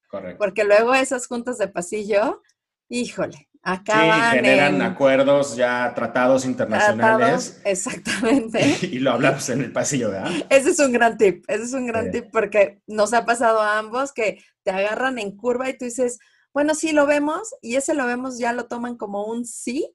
Correcto. 0.08 0.38
Porque 0.38 0.64
luego 0.64 0.92
esas 0.94 1.26
juntas 1.26 1.56
de 1.56 1.68
pasillo, 1.68 2.42
híjole, 2.90 3.48
acaban 3.62 4.30
sí, 4.30 4.36
generan 4.36 4.82
acuerdos 4.82 5.56
ya 5.56 5.92
tratados 5.94 6.44
internacionales. 6.44 7.60
exactamente. 7.64 8.78
Y, 8.82 8.98
lo 8.98 9.12
hablamos 9.12 9.48
en 9.48 9.62
el 9.62 9.72
pasillo, 9.72 10.10
¿verdad? 10.10 10.30
Ese 10.50 10.70
es 10.70 10.78
un 10.78 10.92
gran 10.92 11.16
tip, 11.16 11.44
ese 11.48 11.64
es 11.64 11.72
un 11.72 11.86
gran 11.86 12.10
tip 12.10 12.26
porque 12.32 12.80
nos 12.86 13.12
ha 13.12 13.24
pasado 13.24 13.60
a 13.60 13.78
ambos 13.78 14.12
que 14.12 14.42
te 14.64 14.70
agarran 14.70 15.18
en 15.18 15.36
curva 15.36 15.68
y 15.68 15.78
tú 15.78 15.84
dices, 15.84 16.18
bueno, 16.52 16.74
sí 16.74 16.92
lo 16.92 17.06
vemos 17.06 17.54
y 17.60 17.76
ese 17.76 17.94
lo 17.94 18.06
vemos 18.06 18.38
ya 18.38 18.52
lo 18.52 18.66
toman 18.66 18.96
como 18.96 19.24
un 19.24 19.44
sí. 19.44 19.94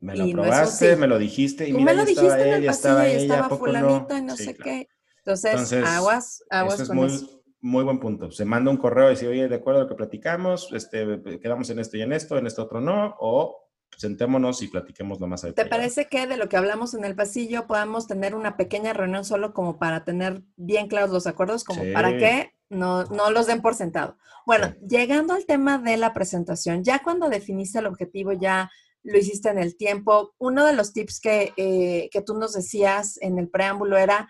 Me 0.00 0.16
lo 0.16 0.30
probaste, 0.30 0.96
me 0.96 1.06
lo 1.06 1.18
dijiste 1.18 1.68
y 1.68 1.72
mira, 1.72 1.84
me 1.84 1.94
lo 1.94 2.04
dijiste 2.04 2.26
estaba 2.26 2.42
en 2.42 2.62
el 2.62 2.66
pasillo 2.66 3.06
y 3.06 3.22
estaba 3.22 3.56
fulanito 3.56 4.16
y 4.16 4.22
no 4.22 4.36
sé 4.36 4.54
qué. 4.54 4.88
Entonces, 5.18 5.72
aguas, 5.72 6.44
aguas 6.50 6.86
con 6.86 6.98
eso 7.04 7.36
muy 7.60 7.84
buen 7.84 7.98
punto. 7.98 8.30
Se 8.30 8.44
manda 8.44 8.70
un 8.70 8.76
correo 8.76 9.08
y 9.08 9.10
dice, 9.10 9.28
oye, 9.28 9.48
de 9.48 9.56
acuerdo 9.56 9.80
a 9.80 9.82
lo 9.84 9.88
que 9.88 9.94
platicamos, 9.94 10.72
este, 10.72 11.20
quedamos 11.40 11.70
en 11.70 11.78
esto 11.78 11.96
y 11.96 12.02
en 12.02 12.12
esto, 12.12 12.38
en 12.38 12.46
esto 12.46 12.64
otro 12.64 12.80
no, 12.80 13.16
o 13.18 13.66
sentémonos 13.96 14.62
y 14.62 14.68
platiquemos 14.68 15.20
lo 15.20 15.26
más 15.26 15.42
¿Te 15.42 15.66
parece 15.66 16.06
que 16.06 16.26
de 16.26 16.36
lo 16.36 16.48
que 16.48 16.56
hablamos 16.56 16.94
en 16.94 17.04
el 17.04 17.14
pasillo 17.14 17.66
podamos 17.66 18.06
tener 18.06 18.34
una 18.34 18.56
pequeña 18.56 18.92
reunión 18.92 19.24
solo 19.24 19.54
como 19.54 19.78
para 19.78 20.04
tener 20.04 20.42
bien 20.56 20.88
claros 20.88 21.10
los 21.10 21.26
acuerdos, 21.26 21.64
como 21.64 21.82
para 21.92 22.16
que 22.18 22.52
no, 22.68 23.04
no, 23.04 23.30
los 23.30 23.46
den 23.46 23.62
por 23.62 23.74
sentado? 23.74 24.18
Bueno, 24.44 24.74
llegando 24.86 25.34
al 25.34 25.46
tema 25.46 25.78
de 25.78 25.96
la 25.96 26.12
presentación, 26.12 26.84
ya 26.84 27.02
cuando 27.02 27.28
definiste 27.28 27.78
el 27.78 27.86
objetivo, 27.86 28.32
ya 28.32 28.70
lo 29.02 29.18
hiciste 29.18 29.48
en 29.48 29.58
el 29.58 29.76
tiempo, 29.76 30.34
uno 30.38 30.66
de 30.66 30.74
los 30.74 30.92
tips 30.92 31.20
que, 31.20 31.52
eh, 31.56 32.08
que 32.10 32.22
tú 32.22 32.36
nos 32.38 32.52
decías 32.52 33.18
en 33.22 33.38
el 33.38 33.48
preámbulo 33.48 33.96
era 33.96 34.28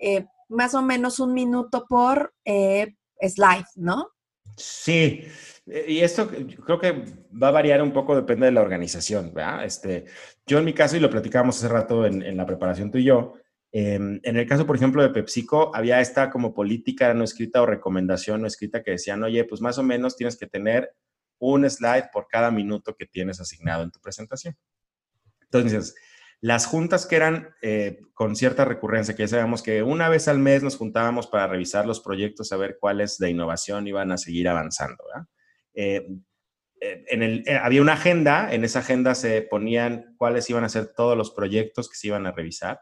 eh, 0.00 0.26
más 0.48 0.74
o 0.74 0.82
menos 0.82 1.20
un 1.20 1.32
minuto 1.32 1.86
por 1.88 2.34
eh, 2.44 2.94
slide, 3.20 3.66
¿no? 3.76 4.10
Sí, 4.56 5.22
eh, 5.66 5.84
y 5.88 6.00
esto 6.00 6.28
creo 6.28 6.78
que 6.78 7.04
va 7.42 7.48
a 7.48 7.52
variar 7.52 7.82
un 7.82 7.92
poco, 7.92 8.16
depende 8.16 8.46
de 8.46 8.52
la 8.52 8.62
organización, 8.62 9.32
¿verdad? 9.34 9.64
Este, 9.64 10.06
yo 10.46 10.58
en 10.58 10.64
mi 10.64 10.72
caso, 10.72 10.96
y 10.96 11.00
lo 11.00 11.10
platicábamos 11.10 11.58
hace 11.58 11.68
rato 11.68 12.06
en, 12.06 12.36
la 12.36 12.46
preparación 12.46 12.90
tú 12.90 12.98
y 12.98 13.04
yo, 13.04 13.34
em, 13.72 14.20
en 14.22 14.36
el 14.36 14.46
caso, 14.46 14.66
por 14.66 14.76
ejemplo, 14.76 15.02
de 15.02 15.10
PepsiCo, 15.10 15.74
había 15.74 16.00
esta 16.00 16.30
como 16.30 16.54
política 16.54 17.12
no 17.12 17.24
escrita 17.24 17.62
o 17.62 17.66
recomendación 17.66 18.40
no 18.40 18.46
escrita 18.46 18.82
que 18.82 18.92
decían, 18.92 19.22
oye, 19.22 19.44
pues 19.44 19.60
más 19.60 19.78
o 19.78 19.82
menos 19.82 20.16
tienes 20.16 20.36
que 20.36 20.46
tener 20.46 20.94
un 21.38 21.68
slide 21.68 22.08
por 22.12 22.26
cada 22.28 22.50
minuto 22.50 22.94
que 22.96 23.06
tienes 23.06 23.40
asignado 23.40 23.82
en 23.82 23.90
tu 23.90 24.00
presentación. 24.00 24.56
Entonces, 25.42 25.94
las 26.46 26.64
juntas 26.64 27.06
que 27.06 27.16
eran 27.16 27.56
eh, 27.60 27.98
con 28.14 28.36
cierta 28.36 28.64
recurrencia, 28.64 29.16
que 29.16 29.24
ya 29.24 29.28
sabíamos 29.28 29.64
que 29.64 29.82
una 29.82 30.08
vez 30.08 30.28
al 30.28 30.38
mes 30.38 30.62
nos 30.62 30.76
juntábamos 30.76 31.26
para 31.26 31.48
revisar 31.48 31.86
los 31.86 31.98
proyectos, 31.98 32.52
a 32.52 32.56
ver 32.56 32.78
cuáles 32.80 33.18
de 33.18 33.30
innovación 33.30 33.88
iban 33.88 34.12
a 34.12 34.16
seguir 34.16 34.46
avanzando. 34.46 35.02
Eh, 35.74 36.06
eh, 36.80 37.58
había 37.60 37.82
una 37.82 37.94
agenda, 37.94 38.54
en 38.54 38.62
esa 38.62 38.78
agenda 38.78 39.16
se 39.16 39.42
ponían 39.42 40.14
cuáles 40.18 40.48
iban 40.48 40.62
a 40.62 40.68
ser 40.68 40.92
todos 40.94 41.16
los 41.16 41.32
proyectos 41.32 41.88
que 41.88 41.96
se 41.96 42.06
iban 42.06 42.26
a 42.26 42.30
revisar. 42.30 42.78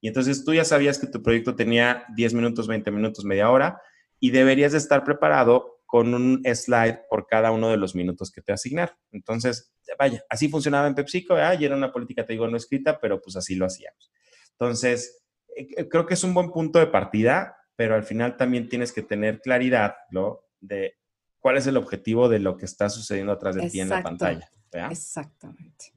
Y 0.00 0.08
entonces 0.08 0.44
tú 0.44 0.52
ya 0.52 0.64
sabías 0.64 0.98
que 0.98 1.06
tu 1.06 1.22
proyecto 1.22 1.54
tenía 1.54 2.06
10 2.16 2.34
minutos, 2.34 2.66
20 2.66 2.90
minutos, 2.90 3.24
media 3.24 3.50
hora, 3.50 3.80
y 4.18 4.32
deberías 4.32 4.72
de 4.72 4.78
estar 4.78 5.04
preparado 5.04 5.75
con 5.86 6.12
un 6.12 6.42
slide 6.44 7.00
por 7.08 7.26
cada 7.26 7.52
uno 7.52 7.70
de 7.70 7.76
los 7.76 7.94
minutos 7.94 8.30
que 8.30 8.42
te 8.42 8.52
asignar. 8.52 8.96
Entonces, 9.12 9.72
vaya, 9.98 10.24
así 10.28 10.48
funcionaba 10.48 10.88
en 10.88 10.94
PepsiCo, 10.94 11.36
y 11.58 11.64
era 11.64 11.76
una 11.76 11.92
política, 11.92 12.26
te 12.26 12.32
digo, 12.32 12.48
no 12.48 12.56
escrita, 12.56 12.98
pero 13.00 13.22
pues 13.22 13.36
así 13.36 13.54
lo 13.54 13.66
hacíamos. 13.66 14.10
Entonces, 14.50 15.24
eh, 15.56 15.68
eh, 15.76 15.88
creo 15.88 16.06
que 16.06 16.14
es 16.14 16.24
un 16.24 16.34
buen 16.34 16.50
punto 16.50 16.78
de 16.78 16.88
partida, 16.88 17.56
pero 17.76 17.94
al 17.94 18.02
final 18.02 18.36
también 18.36 18.68
tienes 18.68 18.92
que 18.92 19.02
tener 19.02 19.40
claridad, 19.40 19.94
¿no? 20.10 20.40
De 20.60 20.96
cuál 21.38 21.56
es 21.56 21.66
el 21.66 21.76
objetivo 21.76 22.28
de 22.28 22.40
lo 22.40 22.56
que 22.56 22.64
está 22.64 22.90
sucediendo 22.90 23.32
atrás 23.32 23.54
de 23.54 23.70
ti 23.70 23.80
en 23.80 23.88
la 23.88 24.02
pantalla. 24.02 24.50
Exactamente. 24.90 25.92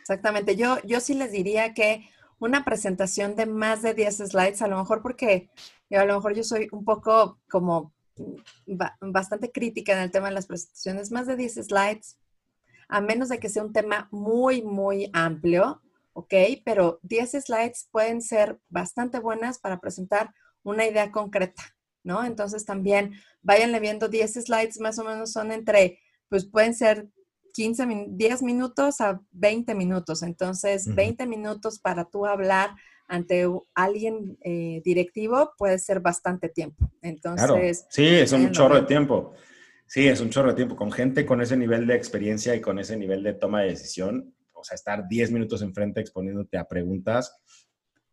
Exactamente. 0.00 0.56
Yo, 0.56 0.78
yo 0.84 1.00
sí 1.00 1.14
les 1.14 1.32
diría 1.32 1.72
que 1.72 2.08
una 2.38 2.64
presentación 2.64 3.36
de 3.36 3.46
más 3.46 3.82
de 3.82 3.94
10 3.94 4.16
slides, 4.28 4.62
a 4.62 4.68
lo 4.68 4.78
mejor 4.78 5.02
porque 5.02 5.50
a 5.90 6.04
lo 6.04 6.16
mejor 6.16 6.34
yo 6.34 6.42
soy 6.42 6.68
un 6.72 6.84
poco 6.84 7.40
como 7.48 7.92
bastante 9.00 9.50
crítica 9.50 9.92
en 9.92 10.00
el 10.00 10.10
tema 10.10 10.28
de 10.28 10.34
las 10.34 10.46
presentaciones, 10.46 11.10
más 11.10 11.26
de 11.26 11.36
10 11.36 11.54
slides, 11.66 12.18
a 12.88 13.00
menos 13.00 13.28
de 13.28 13.38
que 13.38 13.48
sea 13.48 13.62
un 13.62 13.72
tema 13.72 14.08
muy, 14.10 14.62
muy 14.62 15.10
amplio, 15.12 15.82
¿ok? 16.12 16.34
Pero 16.64 16.98
10 17.02 17.32
slides 17.44 17.88
pueden 17.90 18.20
ser 18.22 18.58
bastante 18.68 19.20
buenas 19.20 19.58
para 19.58 19.80
presentar 19.80 20.34
una 20.62 20.86
idea 20.86 21.10
concreta, 21.10 21.62
¿no? 22.02 22.24
Entonces 22.24 22.64
también 22.64 23.14
váyanle 23.42 23.80
viendo 23.80 24.08
10 24.08 24.34
slides, 24.44 24.80
más 24.80 24.98
o 24.98 25.04
menos 25.04 25.32
son 25.32 25.52
entre, 25.52 26.00
pues 26.28 26.46
pueden 26.46 26.74
ser 26.74 27.08
15, 27.52 28.06
10 28.10 28.42
minutos 28.42 29.00
a 29.00 29.20
20 29.32 29.74
minutos. 29.74 30.22
Entonces, 30.22 30.94
20 30.94 31.26
minutos 31.26 31.78
para 31.78 32.04
tú 32.04 32.26
hablar 32.26 32.70
ante 33.08 33.44
alguien 33.74 34.38
eh, 34.42 34.80
directivo 34.84 35.52
puede 35.58 35.78
ser 35.78 36.00
bastante 36.00 36.48
tiempo. 36.48 36.90
Entonces, 37.02 37.86
sí, 37.90 38.06
es 38.06 38.32
un 38.32 38.52
chorro 38.52 38.76
de 38.76 38.82
tiempo. 38.82 39.34
Sí, 39.86 40.06
es 40.06 40.20
un 40.20 40.30
chorro 40.30 40.50
de 40.50 40.54
tiempo. 40.54 40.76
Con 40.76 40.92
gente 40.92 41.26
con 41.26 41.40
ese 41.40 41.56
nivel 41.56 41.86
de 41.86 41.96
experiencia 41.96 42.54
y 42.54 42.60
con 42.60 42.78
ese 42.78 42.96
nivel 42.96 43.24
de 43.24 43.34
toma 43.34 43.62
de 43.62 43.70
decisión, 43.70 44.32
o 44.52 44.62
sea, 44.62 44.76
estar 44.76 45.08
10 45.08 45.32
minutos 45.32 45.62
enfrente 45.62 46.00
exponiéndote 46.00 46.56
a 46.56 46.68
preguntas, 46.68 47.36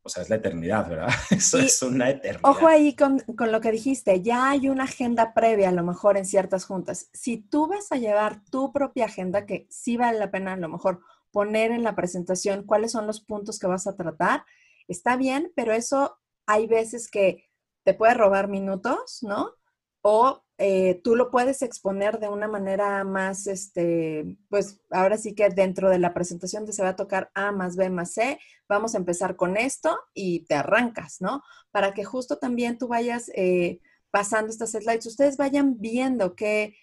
o 0.08 0.10
sea, 0.10 0.24
es 0.24 0.30
la 0.30 0.38
eternidad, 0.38 0.90
¿verdad? 0.90 1.10
Eso 1.32 1.60
es 1.60 1.82
una 1.82 2.10
eternidad. 2.10 2.50
Ojo 2.50 2.66
ahí 2.66 2.96
con, 2.96 3.20
con, 3.20 3.52
lo 3.52 3.60
que 3.60 3.72
dijiste, 3.72 4.22
ya 4.22 4.50
hay 4.50 4.70
una 4.70 4.86
agenda 4.86 5.34
previa 5.34 5.70
a 5.70 5.74
lo 5.74 5.84
mejor 5.84 6.18
en 6.18 6.26
ciertas 6.26 6.66
juntas. 6.66 7.10
Si 7.12 7.38
tú 7.38 7.68
vas 7.68 7.92
a 7.92 7.98
llevar 7.98 8.42
tu 8.46 8.72
propia 8.72 9.06
agenda, 9.06 9.46
que 9.46 9.68
sí 9.70 9.98
vale 9.98 10.18
la 10.18 10.32
pena 10.32 10.54
a 10.54 10.58
lo 10.58 10.70
mejor 10.70 11.02
poner 11.32 11.72
en 11.72 11.84
la 11.84 11.94
presentación 11.94 12.64
cuáles 12.64 12.94
son 12.94 13.06
los 13.06 13.20
puntos 13.20 13.60
que 13.60 13.68
vas 13.68 13.86
a 13.86 13.98
tratar, 13.98 14.46
está 14.88 15.18
bien, 15.18 15.52
pero 15.56 15.74
eso 15.74 16.18
hay 16.46 16.68
veces 16.68 17.12
que 17.12 17.50
te 17.84 17.94
puede 17.94 18.14
robar 18.14 18.48
minutos, 18.48 19.20
¿no? 19.24 19.52
O 20.02 20.46
eh, 20.58 21.02
tú 21.04 21.16
lo 21.16 21.30
puedes 21.30 21.62
exponer 21.62 22.20
de 22.20 22.30
una 22.30 22.48
manera 22.48 23.04
más, 23.04 23.48
este, 23.48 24.38
pues 24.50 24.82
ahora 24.90 25.18
sí 25.18 25.36
que 25.36 25.50
dentro 25.50 25.90
de 25.90 26.00
la 26.00 26.14
presentación 26.14 26.66
te 26.66 26.74
se 26.74 26.84
va 26.84 26.90
a 26.90 26.96
tocar 26.96 27.30
A 27.36 27.52
más 27.52 27.76
B 27.76 27.90
más 27.90 28.14
C, 28.14 28.40
vamos 28.68 28.96
a 28.96 28.98
empezar 28.98 29.36
con 29.36 29.58
esto 29.58 29.98
y 30.14 30.46
te 30.46 30.56
arrancas, 30.56 31.22
¿no? 31.22 31.44
Para 31.72 31.94
que 31.94 32.04
justo 32.04 32.38
también 32.38 32.78
tú 32.78 32.88
vayas 32.88 33.30
eh, 33.36 33.82
pasando 34.12 34.50
estas 34.52 34.72
slides, 34.72 35.06
ustedes 35.06 35.38
vayan 35.38 35.80
viendo 35.80 36.36
qué 36.36 36.74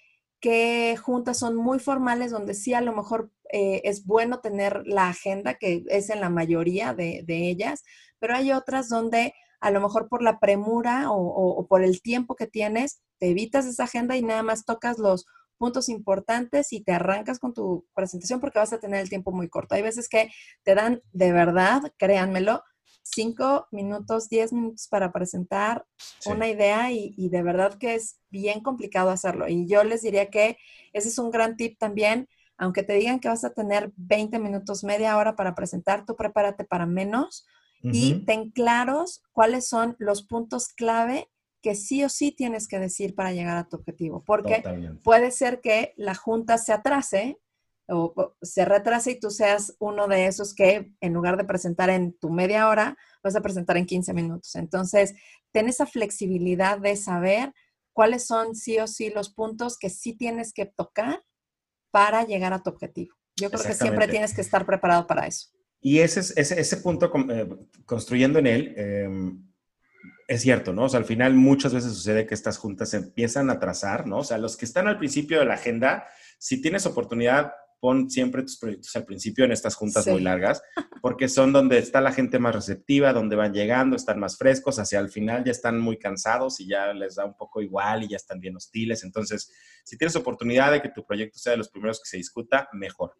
juntas 1.02 1.38
son 1.38 1.56
muy 1.56 1.78
formales, 1.78 2.30
donde 2.30 2.54
sí 2.54 2.74
a 2.74 2.80
lo 2.82 2.94
mejor 2.94 3.30
eh, 3.56 3.82
es 3.84 4.04
bueno 4.04 4.40
tener 4.40 4.82
la 4.84 5.08
agenda, 5.08 5.54
que 5.54 5.84
es 5.88 6.10
en 6.10 6.20
la 6.20 6.28
mayoría 6.28 6.92
de, 6.92 7.24
ellas, 7.28 7.84
pero 8.18 8.34
hay 8.34 8.50
otras 8.50 8.88
donde 8.88 9.32
a 9.64 9.70
lo 9.70 9.80
mejor 9.80 10.10
por 10.10 10.20
la 10.20 10.40
premura 10.40 11.06
o, 11.10 11.66
por 11.66 11.82
el 11.82 12.02
tiempo 12.02 12.36
que 12.36 12.46
tienes, 12.46 13.00
te 13.18 13.30
evitas 13.30 13.64
esa 13.64 13.84
agenda 13.84 14.14
y 14.14 14.22
nada 14.22 14.42
más 14.42 14.66
tocas 14.66 14.98
los 14.98 15.24
puntos 15.56 15.88
importantes 15.88 16.70
y 16.74 16.82
te 16.82 16.92
arrancas 16.92 17.38
con 17.38 17.54
tu 17.54 17.86
presentación 17.94 18.40
porque 18.40 18.58
vas 18.58 18.74
a 18.74 18.78
tener 18.78 19.00
el 19.00 19.08
tiempo 19.08 19.32
muy 19.32 19.48
corto. 19.48 19.74
Hay 19.74 19.80
veces 19.80 20.10
que 20.10 20.30
te 20.64 20.74
dan 20.74 21.00
de 21.12 21.32
verdad, 21.32 21.80
créanmelo, 21.96 22.62
cinco 23.02 23.66
minutos, 23.72 24.28
diez 24.28 24.52
minutos 24.52 24.86
para 24.90 25.12
presentar 25.12 25.86
una 26.26 26.46
idea 26.46 26.92
y, 26.92 27.14
y, 27.16 27.30
de 27.30 27.42
verdad 27.42 27.78
que 27.78 27.94
es 27.94 28.20
bien 28.28 28.60
complicado 28.60 29.08
hacerlo. 29.08 29.48
Y 29.48 29.66
yo 29.66 29.82
les 29.82 30.02
diría 30.02 30.28
que 30.28 30.58
ese 30.92 31.08
es 31.08 31.18
un 31.18 31.30
gran 31.30 31.56
tip 31.56 31.78
también 31.78 32.28
aunque 32.56 32.84
te 32.84 32.92
digan 32.92 33.18
que 33.18 33.28
vas 33.28 33.44
a 33.44 33.52
tener 33.52 33.92
20 33.96 34.38
minutos, 34.38 34.84
media 34.84 35.16
hora 35.16 35.34
para 35.34 35.56
presentar, 35.56 36.04
tú 36.06 36.14
prepárate 36.14 36.64
para 36.64 36.86
menos 36.86 37.46
y 37.84 38.24
ten 38.24 38.50
claros 38.50 39.22
cuáles 39.32 39.68
son 39.68 39.96
los 39.98 40.22
puntos 40.22 40.68
clave 40.68 41.28
que 41.62 41.74
sí 41.74 42.04
o 42.04 42.08
sí 42.08 42.32
tienes 42.32 42.68
que 42.68 42.78
decir 42.78 43.14
para 43.14 43.32
llegar 43.32 43.56
a 43.56 43.68
tu 43.68 43.76
objetivo. 43.76 44.22
Porque 44.24 44.62
puede 45.02 45.30
ser 45.30 45.60
que 45.60 45.94
la 45.96 46.14
junta 46.14 46.58
se 46.58 46.72
atrase 46.72 47.38
o, 47.88 48.34
se 48.42 48.64
retrase 48.64 49.12
y 49.12 49.20
tú 49.20 49.30
seas 49.30 49.74
uno 49.78 50.08
de 50.08 50.26
esos 50.26 50.54
que 50.54 50.92
en 51.00 51.12
lugar 51.12 51.36
de 51.36 51.44
presentar 51.44 51.90
en 51.90 52.12
tu 52.18 52.30
media 52.30 52.68
hora, 52.68 52.96
vas 53.22 53.36
a 53.36 53.40
presentar 53.40 53.76
en 53.76 53.86
15 53.86 54.12
minutos. 54.14 54.54
Entonces, 54.56 55.14
ten 55.52 55.68
esa 55.68 55.86
flexibilidad 55.86 56.78
de 56.78 56.96
saber 56.96 57.52
cuáles 57.92 58.26
son 58.26 58.54
sí 58.54 58.78
o 58.78 58.86
sí 58.86 59.10
los 59.10 59.30
puntos 59.30 59.78
que 59.78 59.90
sí 59.90 60.14
tienes 60.14 60.52
que 60.52 60.66
tocar 60.66 61.22
para 61.90 62.24
llegar 62.24 62.52
a 62.52 62.62
tu 62.62 62.70
objetivo. 62.70 63.14
Yo 63.36 63.50
creo 63.50 63.64
que 63.64 63.74
siempre 63.74 64.08
tienes 64.08 64.34
que 64.34 64.40
estar 64.40 64.66
preparado 64.66 65.06
para 65.06 65.26
eso. 65.26 65.48
Y 65.86 65.98
ese, 65.98 66.20
ese, 66.20 66.58
ese 66.58 66.76
punto, 66.78 67.12
eh, 67.28 67.46
construyendo 67.84 68.38
en 68.38 68.46
él, 68.46 68.74
em, 68.74 69.46
es 70.26 70.40
cierto, 70.40 70.72
¿no? 70.72 70.84
O 70.84 70.88
sea, 70.88 70.98
al 70.98 71.04
final 71.04 71.34
muchas 71.34 71.74
veces 71.74 71.92
sucede 71.92 72.26
que 72.26 72.32
estas 72.32 72.56
juntas 72.56 72.88
se 72.88 72.96
empiezan 72.96 73.50
a 73.50 73.60
trazar, 73.60 74.06
¿no? 74.06 74.20
O 74.20 74.24
sea, 74.24 74.38
los 74.38 74.56
que 74.56 74.64
están 74.64 74.88
al 74.88 74.96
principio 74.96 75.38
de 75.38 75.44
la 75.44 75.54
agenda, 75.54 76.06
si 76.38 76.62
tienes 76.62 76.86
oportunidad, 76.86 77.52
pon 77.80 78.08
siempre 78.08 78.40
tus 78.44 78.56
proyectos 78.56 78.96
al 78.96 79.04
principio 79.04 79.44
en 79.44 79.52
estas 79.52 79.74
juntas 79.74 80.06
muy 80.06 80.22
largas, 80.22 80.62
porque 81.02 81.28
son 81.28 81.52
donde 81.52 81.76
está 81.76 82.00
la 82.00 82.12
gente 82.12 82.38
más 82.38 82.54
receptiva, 82.54 83.12
donde 83.12 83.36
van 83.36 83.52
llegando, 83.52 83.94
están 83.94 84.18
más 84.18 84.38
frescos, 84.38 84.78
hacia 84.78 85.00
el 85.00 85.10
final 85.10 85.44
ya 85.44 85.52
están 85.52 85.78
muy 85.78 85.98
cansados 85.98 86.60
y 86.60 86.66
ya 86.66 86.94
les 86.94 87.16
da 87.16 87.26
un 87.26 87.36
poco 87.36 87.60
igual 87.60 88.04
y 88.04 88.08
ya 88.08 88.16
están 88.16 88.40
bien 88.40 88.56
hostiles. 88.56 89.04
Entonces, 89.04 89.52
si 89.84 89.98
tienes 89.98 90.16
oportunidad 90.16 90.72
de 90.72 90.80
que 90.80 90.88
tu 90.88 91.04
proyecto 91.04 91.38
sea 91.38 91.50
de 91.50 91.58
los 91.58 91.68
primeros 91.68 92.00
que 92.00 92.08
se 92.08 92.16
discuta, 92.16 92.70
mejor. 92.72 93.12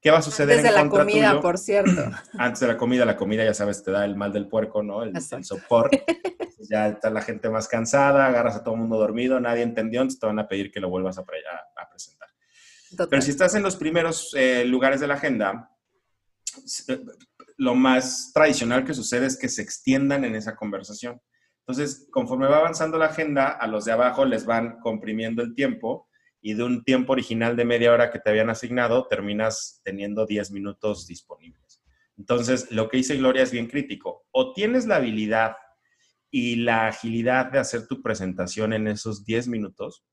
¿Qué 0.00 0.10
va 0.10 0.18
a 0.18 0.22
suceder 0.22 0.58
Antes 0.58 0.70
de 0.72 0.82
la 0.82 0.88
comida, 0.88 1.40
por 1.40 1.58
cierto. 1.58 2.10
Antes 2.38 2.60
de 2.60 2.66
la 2.68 2.76
comida, 2.76 3.04
la 3.04 3.16
comida 3.16 3.44
ya 3.44 3.54
sabes, 3.54 3.82
te 3.82 3.90
da 3.90 4.04
el 4.04 4.14
mal 4.16 4.32
del 4.32 4.48
puerco, 4.48 4.82
¿no? 4.82 5.02
El, 5.02 5.20
sopor. 5.20 5.90
ya 6.70 6.88
está 6.88 7.10
la 7.10 7.22
gente 7.22 7.50
más 7.50 7.66
cansada, 7.66 8.26
agarras 8.26 8.56
a 8.56 8.62
todo 8.62 8.74
el 8.74 8.80
mundo 8.80 8.98
dormido, 8.98 9.40
nadie 9.40 9.62
entendió, 9.62 10.00
entonces 10.00 10.20
te 10.20 10.26
van 10.26 10.38
a 10.38 10.46
pedir 10.46 10.70
que 10.70 10.80
lo 10.80 10.88
vuelvas 10.88 11.18
a 11.18 11.24
presentar. 11.24 12.28
Pero 13.10 13.22
si 13.22 13.30
estás 13.30 13.54
en 13.54 13.62
los 13.62 13.76
primeros 13.76 14.34
eh, 14.34 14.64
lugares 14.64 15.00
de 15.00 15.06
la 15.06 15.14
agenda, 15.14 15.70
eh, 16.88 17.00
lo 17.56 17.74
más 17.74 18.30
tradicional 18.32 18.84
que 18.84 18.94
sucede 18.94 19.26
es 19.26 19.36
que 19.36 19.48
se 19.48 19.62
extiendan 19.62 20.24
en 20.24 20.34
esa 20.34 20.56
conversación. 20.56 21.20
Entonces, 21.60 22.08
conforme 22.10 22.46
va 22.46 22.58
avanzando 22.58 22.96
la 22.96 23.06
agenda, 23.06 23.48
a 23.48 23.66
los 23.66 23.84
de 23.84 23.92
abajo 23.92 24.24
les 24.24 24.46
van 24.46 24.78
comprimiendo 24.80 25.42
el 25.42 25.54
tiempo 25.54 26.07
y 26.40 26.54
de 26.54 26.62
un 26.62 26.84
tiempo 26.84 27.12
original 27.12 27.56
de 27.56 27.64
media 27.64 27.92
hora 27.92 28.10
que 28.10 28.18
te 28.18 28.30
habían 28.30 28.50
asignado, 28.50 29.06
terminas 29.08 29.80
teniendo 29.84 30.26
10 30.26 30.50
minutos 30.52 31.06
disponibles. 31.06 31.82
Entonces, 32.16 32.70
lo 32.70 32.88
que 32.88 32.98
dice 32.98 33.16
Gloria 33.16 33.42
es 33.42 33.52
bien 33.52 33.68
crítico. 33.68 34.26
O 34.30 34.52
tienes 34.52 34.86
la 34.86 34.96
habilidad 34.96 35.56
y 36.30 36.56
la 36.56 36.88
agilidad 36.88 37.46
de 37.50 37.58
hacer 37.58 37.86
tu 37.86 38.02
presentación 38.02 38.72
en 38.72 38.88
esos 38.88 39.24
10 39.24 39.48
minutos, 39.48 40.04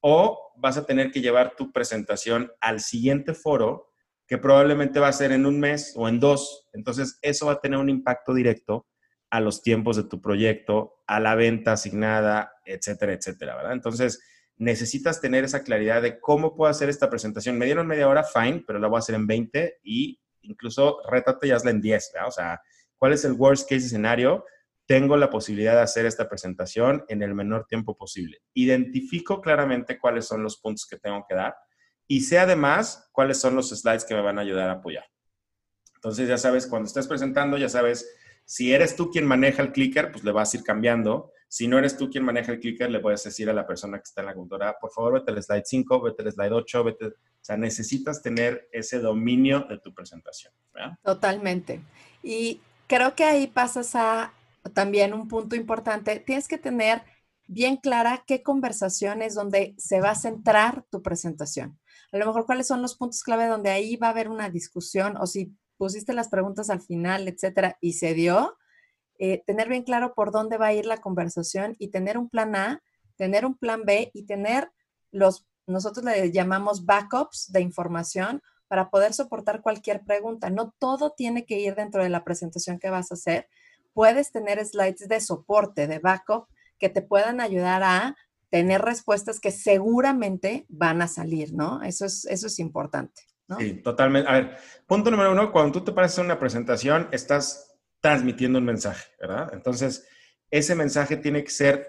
o 0.00 0.52
vas 0.56 0.78
a 0.78 0.86
tener 0.86 1.10
que 1.10 1.20
llevar 1.20 1.56
tu 1.56 1.72
presentación 1.72 2.50
al 2.60 2.80
siguiente 2.80 3.34
foro, 3.34 3.92
que 4.26 4.38
probablemente 4.38 5.00
va 5.00 5.08
a 5.08 5.12
ser 5.12 5.32
en 5.32 5.44
un 5.44 5.60
mes 5.60 5.92
o 5.96 6.08
en 6.08 6.20
dos. 6.20 6.68
Entonces, 6.72 7.18
eso 7.20 7.46
va 7.46 7.52
a 7.52 7.60
tener 7.60 7.78
un 7.78 7.90
impacto 7.90 8.32
directo 8.32 8.86
a 9.28 9.40
los 9.40 9.62
tiempos 9.62 9.96
de 9.96 10.04
tu 10.04 10.20
proyecto, 10.20 11.02
a 11.06 11.20
la 11.20 11.34
venta 11.34 11.72
asignada, 11.72 12.52
etcétera, 12.64 13.12
etcétera, 13.12 13.56
¿verdad? 13.56 13.72
Entonces, 13.72 14.20
necesitas 14.60 15.22
tener 15.22 15.42
esa 15.42 15.62
claridad 15.62 16.02
de 16.02 16.20
cómo 16.20 16.54
puedo 16.54 16.70
hacer 16.70 16.90
esta 16.90 17.08
presentación. 17.08 17.56
Me 17.56 17.64
dieron 17.64 17.86
media 17.86 18.06
hora, 18.06 18.22
fine, 18.22 18.62
pero 18.66 18.78
la 18.78 18.88
voy 18.88 18.96
a 18.96 18.98
hacer 18.98 19.14
en 19.14 19.26
20 19.26 19.80
y 19.82 20.20
incluso 20.42 20.98
rétate 21.08 21.48
y 21.48 21.50
hazla 21.50 21.70
en 21.70 21.80
10, 21.80 22.10
¿verdad? 22.12 22.28
O 22.28 22.30
sea, 22.30 22.60
¿cuál 22.98 23.14
es 23.14 23.24
el 23.24 23.32
worst 23.32 23.62
case 23.68 23.86
escenario? 23.86 24.44
Tengo 24.84 25.16
la 25.16 25.30
posibilidad 25.30 25.76
de 25.76 25.80
hacer 25.80 26.04
esta 26.04 26.28
presentación 26.28 27.04
en 27.08 27.22
el 27.22 27.34
menor 27.34 27.64
tiempo 27.66 27.96
posible. 27.96 28.42
Identifico 28.52 29.40
claramente 29.40 29.98
cuáles 29.98 30.26
son 30.26 30.42
los 30.42 30.58
puntos 30.58 30.86
que 30.86 30.98
tengo 30.98 31.24
que 31.26 31.36
dar 31.36 31.54
y 32.06 32.20
sé 32.20 32.38
además 32.38 33.08
cuáles 33.12 33.40
son 33.40 33.54
los 33.54 33.70
slides 33.70 34.04
que 34.04 34.14
me 34.14 34.20
van 34.20 34.38
a 34.38 34.42
ayudar 34.42 34.68
a 34.68 34.74
apoyar. 34.74 35.06
Entonces, 35.94 36.28
ya 36.28 36.36
sabes, 36.36 36.66
cuando 36.66 36.86
estés 36.86 37.06
presentando, 37.06 37.56
ya 37.56 37.70
sabes, 37.70 38.14
si 38.50 38.72
eres 38.72 38.96
tú 38.96 39.10
quien 39.10 39.26
maneja 39.26 39.62
el 39.62 39.70
clicker, 39.70 40.10
pues 40.10 40.24
le 40.24 40.32
vas 40.32 40.52
a 40.52 40.56
ir 40.56 40.64
cambiando 40.64 41.32
si 41.52 41.66
no 41.66 41.78
eres 41.80 41.96
tú 41.96 42.08
quien 42.08 42.24
maneja 42.24 42.52
el 42.52 42.60
clicker, 42.60 42.88
le 42.88 43.00
puedes 43.00 43.24
decir 43.24 43.50
a 43.50 43.52
la 43.52 43.66
persona 43.66 43.98
que 43.98 44.04
está 44.04 44.20
en 44.20 44.28
la 44.28 44.34
computadora, 44.34 44.78
por 44.80 44.92
favor, 44.92 45.14
vete 45.14 45.32
al 45.32 45.42
slide 45.42 45.64
5, 45.66 46.00
vete 46.00 46.22
al 46.22 46.32
slide 46.32 46.52
8, 46.52 46.84
vete... 46.84 47.06
O 47.06 47.12
sea, 47.42 47.56
necesitas 47.56 48.22
tener 48.22 48.68
ese 48.70 49.00
dominio 49.00 49.66
de 49.68 49.78
tu 49.78 49.92
presentación. 49.92 50.52
Totalmente. 51.02 51.82
Y 52.22 52.60
creo 52.86 53.16
que 53.16 53.24
ahí 53.24 53.48
pasas 53.48 53.96
a 53.96 54.32
también 54.74 55.12
un 55.12 55.26
punto 55.26 55.56
importante. 55.56 56.20
Tienes 56.20 56.46
que 56.46 56.58
tener 56.58 57.02
bien 57.48 57.78
clara 57.78 58.22
qué 58.28 58.44
conversación 58.44 59.20
es 59.20 59.34
donde 59.34 59.74
se 59.76 60.00
va 60.00 60.10
a 60.10 60.14
centrar 60.14 60.84
tu 60.88 61.02
presentación. 61.02 61.80
A 62.12 62.18
lo 62.18 62.26
mejor 62.26 62.46
cuáles 62.46 62.68
son 62.68 62.80
los 62.80 62.94
puntos 62.94 63.24
clave 63.24 63.48
donde 63.48 63.70
ahí 63.70 63.96
va 63.96 64.06
a 64.06 64.10
haber 64.10 64.28
una 64.28 64.50
discusión 64.50 65.16
o 65.16 65.26
si 65.26 65.52
pusiste 65.80 66.12
las 66.12 66.28
preguntas 66.28 66.68
al 66.68 66.82
final, 66.82 67.26
etcétera, 67.26 67.78
y 67.80 67.94
se 67.94 68.12
dio, 68.12 68.58
eh, 69.18 69.42
tener 69.46 69.70
bien 69.70 69.82
claro 69.82 70.12
por 70.14 70.30
dónde 70.30 70.58
va 70.58 70.66
a 70.66 70.72
ir 70.74 70.84
la 70.84 70.98
conversación 70.98 71.74
y 71.78 71.88
tener 71.88 72.18
un 72.18 72.28
plan 72.28 72.54
A, 72.54 72.82
tener 73.16 73.46
un 73.46 73.56
plan 73.56 73.84
B 73.86 74.10
y 74.12 74.26
tener 74.26 74.70
los, 75.10 75.46
nosotros 75.66 76.04
le 76.04 76.30
llamamos 76.32 76.84
backups 76.84 77.50
de 77.50 77.62
información 77.62 78.42
para 78.68 78.90
poder 78.90 79.14
soportar 79.14 79.62
cualquier 79.62 80.04
pregunta. 80.04 80.50
No 80.50 80.74
todo 80.78 81.14
tiene 81.16 81.46
que 81.46 81.58
ir 81.58 81.74
dentro 81.74 82.02
de 82.02 82.10
la 82.10 82.24
presentación 82.24 82.78
que 82.78 82.90
vas 82.90 83.10
a 83.10 83.14
hacer. 83.14 83.48
Puedes 83.94 84.32
tener 84.32 84.62
slides 84.62 85.08
de 85.08 85.20
soporte, 85.20 85.86
de 85.86 85.98
backup, 85.98 86.46
que 86.78 86.90
te 86.90 87.00
puedan 87.00 87.40
ayudar 87.40 87.82
a 87.82 88.16
tener 88.50 88.82
respuestas 88.82 89.40
que 89.40 89.50
seguramente 89.50 90.66
van 90.68 91.00
a 91.00 91.08
salir, 91.08 91.54
¿no? 91.54 91.82
Eso 91.82 92.04
es, 92.04 92.26
eso 92.26 92.48
es 92.48 92.58
importante. 92.58 93.29
Sí, 93.58 93.74
totalmente. 93.74 94.28
A 94.30 94.34
ver, 94.34 94.56
punto 94.86 95.10
número 95.10 95.32
uno, 95.32 95.50
cuando 95.52 95.72
tú 95.72 95.84
te 95.84 95.92
paras 95.92 96.16
en 96.18 96.26
una 96.26 96.38
presentación, 96.38 97.08
estás 97.10 97.78
transmitiendo 98.00 98.58
un 98.58 98.64
mensaje, 98.64 99.10
¿verdad? 99.20 99.50
Entonces, 99.52 100.06
ese 100.50 100.74
mensaje 100.74 101.16
tiene 101.16 101.44
que 101.44 101.50
ser, 101.50 101.86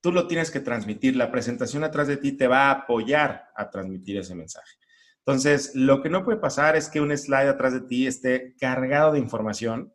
tú 0.00 0.12
lo 0.12 0.26
tienes 0.26 0.50
que 0.50 0.60
transmitir, 0.60 1.16
la 1.16 1.30
presentación 1.30 1.84
atrás 1.84 2.08
de 2.08 2.16
ti 2.16 2.32
te 2.32 2.48
va 2.48 2.68
a 2.68 2.72
apoyar 2.72 3.50
a 3.54 3.70
transmitir 3.70 4.18
ese 4.18 4.34
mensaje. 4.34 4.76
Entonces, 5.18 5.72
lo 5.74 6.02
que 6.02 6.08
no 6.08 6.24
puede 6.24 6.38
pasar 6.38 6.76
es 6.76 6.88
que 6.88 7.00
un 7.00 7.16
slide 7.16 7.48
atrás 7.48 7.72
de 7.72 7.82
ti 7.82 8.06
esté 8.06 8.56
cargado 8.58 9.12
de 9.12 9.18
información, 9.18 9.92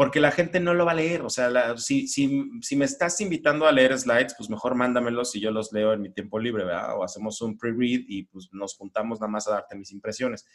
porque 0.00 0.18
la 0.18 0.30
gente 0.30 0.60
no 0.60 0.72
lo 0.72 0.86
va 0.86 0.92
a 0.92 0.94
leer. 0.94 1.20
O 1.20 1.28
sea, 1.28 1.76
si, 1.76 2.08
si, 2.08 2.26
me 2.74 2.86
estás 2.86 3.20
invitando 3.20 3.66
a 3.66 3.72
leer 3.72 3.98
slides, 3.98 4.34
pues 4.34 4.48
mejor 4.48 4.74
mándamelos 4.74 5.36
y 5.36 5.40
yo 5.40 5.50
los 5.50 5.74
leo 5.74 5.92
en 5.92 6.00
mi 6.00 6.10
tiempo 6.10 6.38
libre, 6.38 6.64
¿verdad? 6.64 6.96
O 6.96 7.04
hacemos 7.04 7.42
un 7.42 7.58
pre-read 7.58 8.04
y 8.08 8.22
pues 8.22 8.48
nos 8.50 8.76
juntamos 8.76 9.20
nada 9.20 9.30
más 9.30 9.46
a 9.46 9.50
darte 9.50 9.76
mis 9.76 9.92
impresiones 9.92 10.46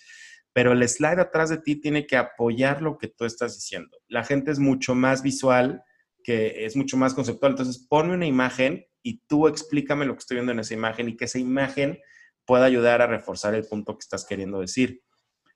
pero 0.52 0.72
el 0.72 0.88
slide 0.88 1.20
atrás 1.20 1.50
de 1.50 1.58
ti 1.58 1.76
tiene 1.76 2.08
que 2.08 2.16
apoyar 2.16 2.82
lo 2.82 2.98
que 2.98 3.10
tú 3.10 3.26
estás 3.26 3.56
diciendo. 3.56 3.98
La 4.08 4.24
gente 4.24 4.52
es 4.52 4.58
mucho 4.58 4.96
más 4.96 5.22
visual, 5.22 5.84
que 6.24 6.66
es 6.66 6.78
mucho 6.78 6.96
más 6.96 7.14
conceptual. 7.14 7.52
Entonces, 7.52 7.78
ponme 7.78 8.14
una 8.14 8.26
imagen 8.26 8.86
y 9.04 9.20
tú 9.28 9.50
explícame 9.50 10.06
lo 10.06 10.14
que 10.14 10.20
estoy 10.20 10.36
viendo 10.36 10.54
en 10.54 10.60
esa 10.60 10.74
imagen 10.74 11.10
y 11.10 11.18
que 11.18 11.26
esa 11.26 11.40
imagen 11.40 12.00
pueda 12.46 12.64
ayudar 12.64 13.02
a 13.02 13.08
reforzar 13.08 13.54
el 13.54 13.66
punto 13.66 13.98
que 13.98 14.04
estás 14.04 14.26
queriendo 14.26 14.62
decir. 14.62 15.04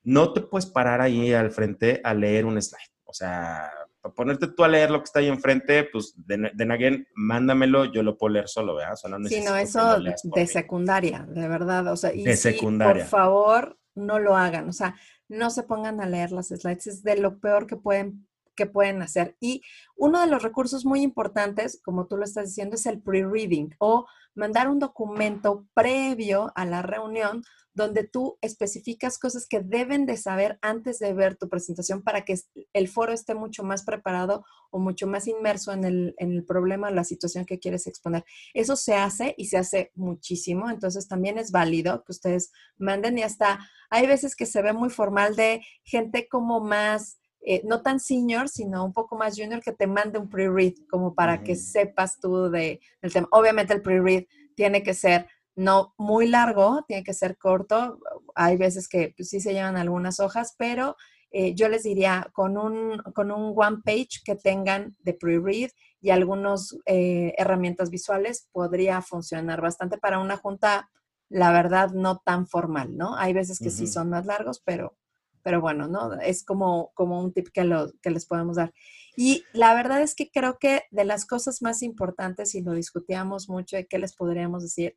No 0.04 0.34
te 0.34 0.42
puedes 0.42 0.66
parar 0.66 1.00
ahí 1.00 1.32
al 1.32 1.50
frente 1.52 2.02
a 2.04 2.14
leer 2.14 2.44
un 2.44 2.62
slide. 2.62 2.99
O 3.10 3.14
sea, 3.14 3.72
para 4.02 4.14
ponerte 4.14 4.48
tú 4.50 4.64
a 4.64 4.68
leer 4.68 4.92
lo 4.92 5.00
que 5.00 5.06
está 5.06 5.20
ahí 5.20 5.28
enfrente, 5.28 5.84
pues 5.86 6.14
de, 6.16 6.52
de 6.54 7.06
mándamelo, 7.16 7.86
yo 7.86 8.04
lo 8.04 8.16
puedo 8.16 8.34
leer 8.34 8.48
solo, 8.48 8.76
¿verdad? 8.76 8.94
O 9.04 9.10
no 9.10 9.28
sí, 9.28 9.42
no, 9.42 9.56
eso 9.56 10.00
de 10.00 10.46
secundaria, 10.46 11.26
de 11.28 11.48
verdad. 11.48 11.88
O 11.88 11.98
sea, 11.98 12.14
y 12.14 12.24
de 12.24 12.38
secundaria. 12.38 13.04
por 13.06 13.10
favor, 13.10 13.80
no 13.96 14.20
lo 14.20 14.38
hagan, 14.38 14.70
o 14.70 14.74
sea, 14.74 14.96
no 15.28 15.50
se 15.50 15.64
pongan 15.64 16.02
a 16.02 16.06
leer 16.06 16.32
las 16.32 16.50
slides, 16.50 16.86
es 16.86 17.04
de 17.04 17.18
lo 17.18 17.40
peor 17.40 17.66
que 17.66 17.78
pueden, 17.78 18.28
que 18.56 18.68
pueden 18.68 19.02
hacer. 19.02 19.36
Y 19.40 19.64
uno 19.96 20.22
de 20.22 20.28
los 20.28 20.44
recursos 20.44 20.86
muy 20.86 21.02
importantes, 21.02 21.82
como 21.84 22.06
tú 22.06 22.16
lo 22.16 22.26
estás 22.26 22.46
diciendo, 22.46 22.76
es 22.76 22.86
el 22.86 23.02
pre-reading 23.02 23.72
o 23.80 24.06
mandar 24.36 24.70
un 24.70 24.78
documento 24.78 25.66
previo 25.74 26.52
a 26.54 26.66
la 26.66 26.84
reunión 26.84 27.44
donde 27.80 28.04
tú 28.04 28.38
especificas 28.42 29.18
cosas 29.18 29.48
que 29.48 29.62
deben 29.62 30.06
de 30.06 30.18
saber 30.18 30.60
antes 30.62 31.00
de 31.00 31.14
ver 31.14 31.38
tu 31.38 31.48
presentación 31.48 32.04
para 32.04 32.26
que 32.26 32.36
el 32.74 32.88
foro 32.90 33.14
esté 33.14 33.34
mucho 33.34 33.64
más 33.64 33.84
preparado 33.84 34.46
o 34.70 34.80
mucho 34.80 35.08
más 35.08 35.28
inmerso 35.28 35.72
en 35.72 35.86
el, 35.86 36.16
en 36.18 36.34
el 36.34 36.44
problema 36.44 36.90
o 36.90 36.92
la 36.92 37.06
situación 37.06 37.46
que 37.46 37.58
quieres 37.58 37.88
exponer. 37.88 38.26
Eso 38.54 38.76
se 38.76 38.96
hace 38.96 39.34
y 39.38 39.46
se 39.46 39.58
hace 39.58 39.92
muchísimo, 39.96 40.70
entonces 40.70 41.08
también 41.08 41.38
es 41.38 41.52
válido 41.52 42.04
que 42.04 42.12
ustedes 42.12 42.52
manden 42.78 43.18
y 43.18 43.24
hasta 43.24 43.60
hay 43.90 44.06
veces 44.06 44.36
que 44.36 44.46
se 44.46 44.62
ve 44.62 44.74
muy 44.74 44.90
formal 44.90 45.36
de 45.36 45.62
gente 45.84 46.28
como 46.28 46.60
más... 46.60 47.18
Eh, 47.42 47.62
no 47.64 47.82
tan 47.82 48.02
senior, 48.02 48.50
sino 48.50 48.84
un 48.84 48.92
poco 48.92 49.16
más 49.16 49.38
junior, 49.38 49.62
que 49.62 49.72
te 49.72 49.88
mande 49.88 50.20
un 50.20 50.30
pre-read, 50.30 50.74
como 50.90 51.16
para 51.16 51.42
que 51.42 51.56
sepas 51.56 52.20
tú 52.20 52.50
de, 52.50 52.82
del 53.02 53.14
tema. 53.14 53.30
Obviamente 53.32 53.74
el 53.74 53.82
pre-read 53.82 54.26
tiene 54.56 54.84
que 54.84 54.94
ser 54.94 55.26
no 55.60 55.94
muy 55.98 56.26
largo, 56.26 56.86
tiene 56.88 57.04
que 57.04 57.14
ser 57.14 57.38
corto. 57.38 58.00
Hay 58.34 58.56
veces 58.56 58.88
que 58.88 59.14
pues, 59.18 59.28
sí 59.30 59.42
se 59.42 59.52
llevan 59.52 59.76
algunas 59.76 60.22
hojas, 60.22 60.56
pero 60.58 60.96
eh, 61.32 61.54
yo 61.54 61.68
les 61.68 61.84
diría 61.84 62.30
con 62.32 62.58
un, 62.58 63.00
con 63.14 63.30
un 63.30 63.54
one 63.54 63.80
page 63.84 64.22
que 64.24 64.36
tengan 64.36 64.96
de 65.00 65.14
pre-read 65.14 65.70
y 66.00 66.12
algunas 66.12 66.78
eh, 66.86 67.34
herramientas 67.38 67.90
visuales 67.90 68.48
podría 68.54 69.02
funcionar 69.02 69.60
bastante 69.60 69.98
para 69.98 70.20
una 70.20 70.38
junta, 70.38 70.90
la 71.28 71.52
verdad, 71.52 71.92
no 71.92 72.20
tan 72.20 72.48
formal, 72.48 72.96
¿no? 72.96 73.18
Hay 73.18 73.34
veces 73.34 73.60
que 73.60 73.70
sí 73.70 73.86
son 73.86 74.10
más 74.10 74.26
largos, 74.26 74.62
pero, 74.64 74.96
pero 75.44 75.60
bueno, 75.60 75.90
¿no? 75.90 76.14
Es 76.22 76.46
como, 76.46 76.92
como 76.94 77.20
un 77.20 77.34
tip 77.34 77.50
que, 77.54 77.66
lo, 77.66 77.92
que 78.02 78.12
les 78.12 78.26
podemos 78.26 78.56
dar. 78.56 78.74
Y 79.18 79.44
la 79.52 79.74
verdad 79.74 80.02
es 80.02 80.16
que 80.16 80.32
creo 80.32 80.58
que 80.58 80.84
de 80.90 81.04
las 81.04 81.26
cosas 81.26 81.62
más 81.62 81.84
importantes, 81.84 82.56
y 82.56 82.62
lo 82.62 82.72
discutíamos 82.72 83.50
mucho, 83.50 83.76
de 83.76 83.88
qué 83.88 84.00
les 84.00 84.16
podríamos 84.16 84.64
decir, 84.64 84.96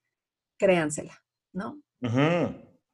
créansela, 0.62 1.20
¿no? 1.52 1.82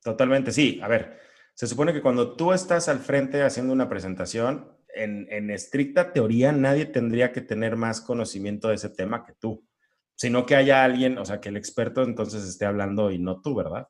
Totalmente, 0.03 0.53
sí. 0.53 0.81
A 0.83 0.89
ver, 0.89 1.19
se 1.53 1.67
supone 1.67 1.93
que 1.93 2.01
cuando 2.01 2.35
tú 2.35 2.53
estás 2.55 2.89
al 2.89 3.01
frente 3.01 3.43
haciendo 3.43 3.75
una 3.75 3.91
presentación, 3.91 4.75
en, 4.95 5.51
estricta 5.51 6.13
teoría 6.13 6.51
nadie 6.51 6.87
tendría 6.87 7.31
que 7.31 7.43
tener 7.43 7.77
más 7.77 8.01
conocimiento 8.01 8.69
de 8.69 8.77
ese 8.77 8.89
tema 8.89 9.25
que 9.25 9.35
tú, 9.35 9.67
sino 10.15 10.47
que 10.47 10.57
haya 10.57 10.83
alguien, 10.83 11.19
o 11.19 11.27
sea, 11.27 11.41
que 11.41 11.51
el 11.51 11.59
experto 11.59 12.03
entonces 12.03 12.43
esté 12.45 12.65
hablando 12.65 13.11
y 13.11 13.19
no 13.19 13.43
tú, 13.43 13.55
¿verdad? 13.55 13.87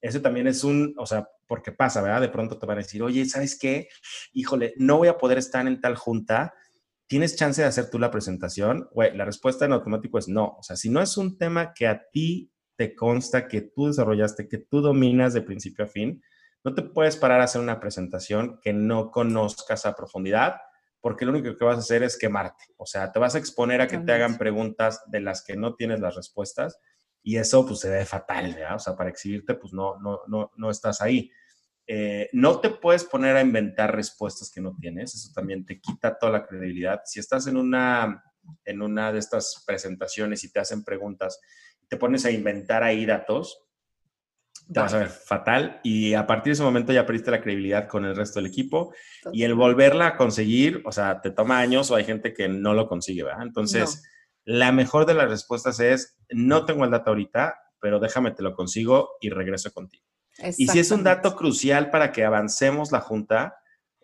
Eso 0.00 0.20
también 0.20 0.48
es 0.48 0.64
un, 0.64 0.94
o 0.98 1.06
sea, 1.06 1.28
porque 1.46 1.70
pasa, 1.70 2.02
¿verdad? 2.02 2.22
De 2.22 2.30
pronto 2.30 2.58
te 2.58 2.66
van 2.66 2.78
a 2.78 2.82
decir, 2.82 3.02
oye, 3.02 3.24
¿sabes 3.26 3.56
qué? 3.56 3.88
Híjole, 4.32 4.74
no 4.76 4.98
voy 4.98 5.08
a 5.08 5.18
poder 5.18 5.38
estar 5.38 5.66
en 5.66 5.80
tal 5.80 5.94
junta. 5.94 6.54
¿Tienes 7.06 7.36
chance 7.36 7.62
de 7.62 7.68
hacer 7.68 7.90
tú 7.90 7.98
la 7.98 8.10
presentación? 8.10 8.88
Güey, 8.92 9.16
la 9.16 9.24
respuesta 9.24 9.66
en 9.66 9.72
automático 9.72 10.18
es 10.18 10.26
no. 10.26 10.56
O 10.58 10.62
sea, 10.62 10.76
si 10.76 10.88
no 10.88 11.00
es 11.00 11.16
un 11.16 11.38
tema 11.38 11.74
que 11.74 11.86
a 11.86 12.02
ti 12.10 12.50
te 12.80 12.94
consta 12.94 13.46
que 13.46 13.60
tú 13.60 13.88
desarrollaste, 13.88 14.48
que 14.48 14.56
tú 14.56 14.80
dominas 14.80 15.34
de 15.34 15.42
principio 15.42 15.84
a 15.84 15.88
fin, 15.88 16.22
no 16.64 16.74
te 16.74 16.80
puedes 16.80 17.14
parar 17.14 17.42
a 17.42 17.44
hacer 17.44 17.60
una 17.60 17.78
presentación 17.78 18.58
que 18.62 18.72
no 18.72 19.10
conozcas 19.10 19.84
a 19.84 19.94
profundidad, 19.94 20.56
porque 20.98 21.26
lo 21.26 21.32
único 21.32 21.54
que 21.54 21.64
vas 21.66 21.76
a 21.76 21.80
hacer 21.80 22.02
es 22.02 22.16
quemarte. 22.16 22.64
O 22.78 22.86
sea, 22.86 23.12
te 23.12 23.18
vas 23.18 23.34
a 23.34 23.38
exponer 23.38 23.82
a 23.82 23.86
que 23.86 23.98
te 23.98 24.12
hagan 24.12 24.38
preguntas 24.38 25.02
de 25.08 25.20
las 25.20 25.44
que 25.44 25.56
no 25.56 25.74
tienes 25.74 26.00
las 26.00 26.16
respuestas 26.16 26.78
y 27.22 27.36
eso 27.36 27.66
pues 27.66 27.80
se 27.80 27.90
ve 27.90 28.06
fatal, 28.06 28.54
¿verdad? 28.54 28.76
O 28.76 28.78
sea, 28.78 28.96
para 28.96 29.10
exhibirte 29.10 29.52
pues 29.56 29.74
no, 29.74 30.00
no, 30.00 30.20
no, 30.26 30.50
no 30.56 30.70
estás 30.70 31.02
ahí. 31.02 31.30
Eh, 31.86 32.30
no 32.32 32.60
te 32.60 32.70
puedes 32.70 33.04
poner 33.04 33.36
a 33.36 33.42
inventar 33.42 33.94
respuestas 33.94 34.50
que 34.50 34.62
no 34.62 34.74
tienes, 34.80 35.14
eso 35.14 35.30
también 35.34 35.66
te 35.66 35.82
quita 35.82 36.16
toda 36.16 36.32
la 36.32 36.46
credibilidad. 36.46 37.02
Si 37.04 37.20
estás 37.20 37.46
en 37.46 37.58
una, 37.58 38.24
en 38.64 38.80
una 38.80 39.12
de 39.12 39.18
estas 39.18 39.64
presentaciones 39.66 40.44
y 40.44 40.50
te 40.50 40.60
hacen 40.60 40.82
preguntas 40.82 41.38
te 41.90 41.96
pones 41.96 42.24
a 42.24 42.30
inventar 42.30 42.84
ahí 42.84 43.04
datos, 43.04 43.66
te 44.72 44.78
vas 44.78 44.94
a 44.94 44.98
ver 44.98 45.08
fatal 45.08 45.80
y 45.82 46.14
a 46.14 46.28
partir 46.28 46.52
de 46.52 46.54
ese 46.54 46.62
momento 46.62 46.92
ya 46.92 47.04
perdiste 47.04 47.32
la 47.32 47.42
credibilidad 47.42 47.88
con 47.88 48.04
el 48.04 48.14
resto 48.14 48.38
del 48.38 48.48
equipo 48.48 48.94
y 49.32 49.42
el 49.42 49.54
volverla 49.54 50.06
a 50.06 50.16
conseguir, 50.16 50.80
o 50.84 50.92
sea, 50.92 51.20
te 51.20 51.32
toma 51.32 51.58
años 51.58 51.90
o 51.90 51.96
hay 51.96 52.04
gente 52.04 52.32
que 52.32 52.48
no 52.48 52.74
lo 52.74 52.86
consigue, 52.86 53.24
¿verdad? 53.24 53.42
Entonces, 53.42 54.04
la 54.44 54.70
mejor 54.70 55.04
de 55.06 55.14
las 55.14 55.28
respuestas 55.28 55.80
es, 55.80 56.16
no 56.30 56.64
tengo 56.64 56.84
el 56.84 56.92
dato 56.92 57.10
ahorita, 57.10 57.56
pero 57.80 57.98
déjame 57.98 58.30
te 58.30 58.44
lo 58.44 58.54
consigo 58.54 59.10
y 59.20 59.30
regreso 59.30 59.72
contigo. 59.72 60.04
Y 60.56 60.68
si 60.68 60.78
es 60.78 60.92
un 60.92 61.02
dato 61.02 61.34
crucial 61.34 61.90
para 61.90 62.12
que 62.12 62.24
avancemos 62.24 62.92
la 62.92 63.00
junta, 63.00 63.56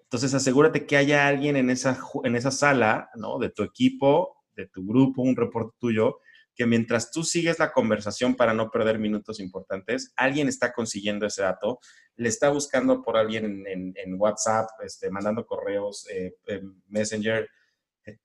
entonces 0.02 0.34
asegúrate 0.34 0.86
que 0.86 0.96
haya 0.96 1.28
alguien 1.28 1.56
en 1.56 1.70
esa, 1.70 1.96
en 2.24 2.34
esa 2.34 2.50
sala, 2.50 3.10
¿no? 3.14 3.38
De 3.38 3.50
tu 3.50 3.62
equipo, 3.62 4.42
de 4.56 4.66
tu 4.66 4.84
grupo, 4.84 5.22
un 5.22 5.36
reporte 5.36 5.76
tuyo, 5.78 6.18
que 6.56 6.66
mientras 6.66 7.10
tú 7.10 7.22
sigues 7.22 7.58
la 7.58 7.72
conversación 7.72 8.34
para 8.34 8.54
no 8.54 8.70
perder 8.70 8.98
minutos 8.98 9.38
importantes, 9.38 10.12
alguien 10.16 10.48
está 10.48 10.72
consiguiendo 10.72 11.26
ese 11.26 11.42
dato, 11.42 11.78
le 12.16 12.28
está 12.28 12.48
buscando 12.48 13.02
por 13.02 13.16
alguien 13.16 13.64
en, 13.66 14.20
WhatsApp, 14.20 14.68
este, 14.82 15.10
mandando 15.10 15.46
correos, 15.46 16.06
eh, 16.10 16.32
Messenger, 16.88 17.48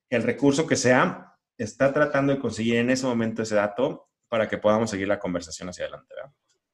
el 0.10 0.24
recurso 0.24 0.66
que 0.66 0.78
sea, 0.78 1.36
está 1.58 1.94
tratando 1.94 2.34
de 2.34 2.40
conseguir 2.40 2.76
en 2.76 2.90
ese 2.90 3.06
momento 3.06 3.42
ese 3.42 3.56
dato 3.56 4.10
para 4.30 4.48
que 4.48 4.58
podamos 4.58 4.90
seguir 4.90 5.08
la 5.08 5.20
conversación 5.20 5.70
hacia 5.70 5.86
adelante. 5.86 6.16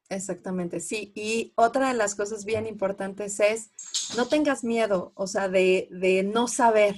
Exactamente, 0.10 0.80
sí. 0.80 1.12
Y 1.16 1.54
otra 1.56 1.90
de 1.90 1.96
las 1.96 2.16
cosas 2.16 2.46
bien 2.46 2.68
importantes 2.68 3.40
es, 3.40 3.72
no 4.16 4.28
tengas 4.28 4.64
miedo, 4.64 5.12
o 5.16 5.28
sea, 5.28 5.50
de, 5.50 5.88
de 5.92 6.24
no 6.24 6.48
saber. 6.48 6.96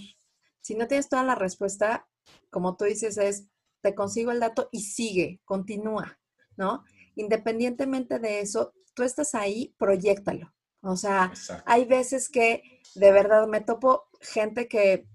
Si 0.61 0.75
no 0.75 0.87
tienes 0.87 1.09
toda 1.09 1.23
la 1.23 1.35
respuesta, 1.35 2.07
como 2.49 2.75
tú 2.75 2.85
dices, 2.85 3.17
es 3.17 3.47
te 3.81 3.95
consigo 3.95 4.31
el 4.31 4.39
dato 4.39 4.69
y 4.71 4.81
sigue, 4.81 5.41
continúa, 5.45 6.19
¿no? 6.57 6.83
Independientemente 7.15 8.19
de 8.19 8.41
eso, 8.41 8.73
tú 8.93 9.03
estás 9.03 9.35
ahí, 9.35 9.75
proyectalo. 9.77 10.53
O 10.81 10.95
sea, 10.95 11.33
hay 11.65 11.85
veces 11.85 12.29
que 12.29 12.81
de 12.95 13.11
verdad 13.11 13.47
me 13.47 13.61
topo 13.61 14.07
gente 14.21 14.67
que 14.67 15.07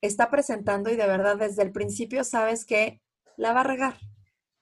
está 0.00 0.30
presentando 0.30 0.90
y 0.90 0.96
de 0.96 1.06
verdad 1.06 1.36
desde 1.36 1.62
el 1.62 1.72
principio 1.72 2.24
sabes 2.24 2.64
que 2.64 3.00
la 3.36 3.52
va 3.52 3.60
a 3.60 3.64
regar. 3.64 3.98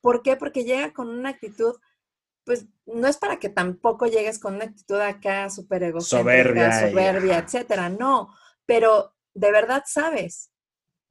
¿Por 0.00 0.22
qué? 0.22 0.36
Porque 0.36 0.64
llega 0.64 0.92
con 0.92 1.08
una 1.08 1.30
actitud, 1.30 1.76
pues 2.44 2.66
no 2.86 3.06
es 3.06 3.16
para 3.16 3.38
que 3.38 3.48
tampoco 3.48 4.06
llegues 4.06 4.38
con 4.38 4.56
una 4.56 4.64
actitud 4.64 5.00
acá 5.00 5.48
súper 5.50 5.84
egocéntrica, 5.84 6.22
soberbia, 6.22 6.88
soberbia 6.88 7.38
etcétera, 7.38 7.88
no, 7.88 8.34
pero 8.66 9.14
de 9.34 9.52
verdad 9.52 9.84
sabes, 9.86 10.51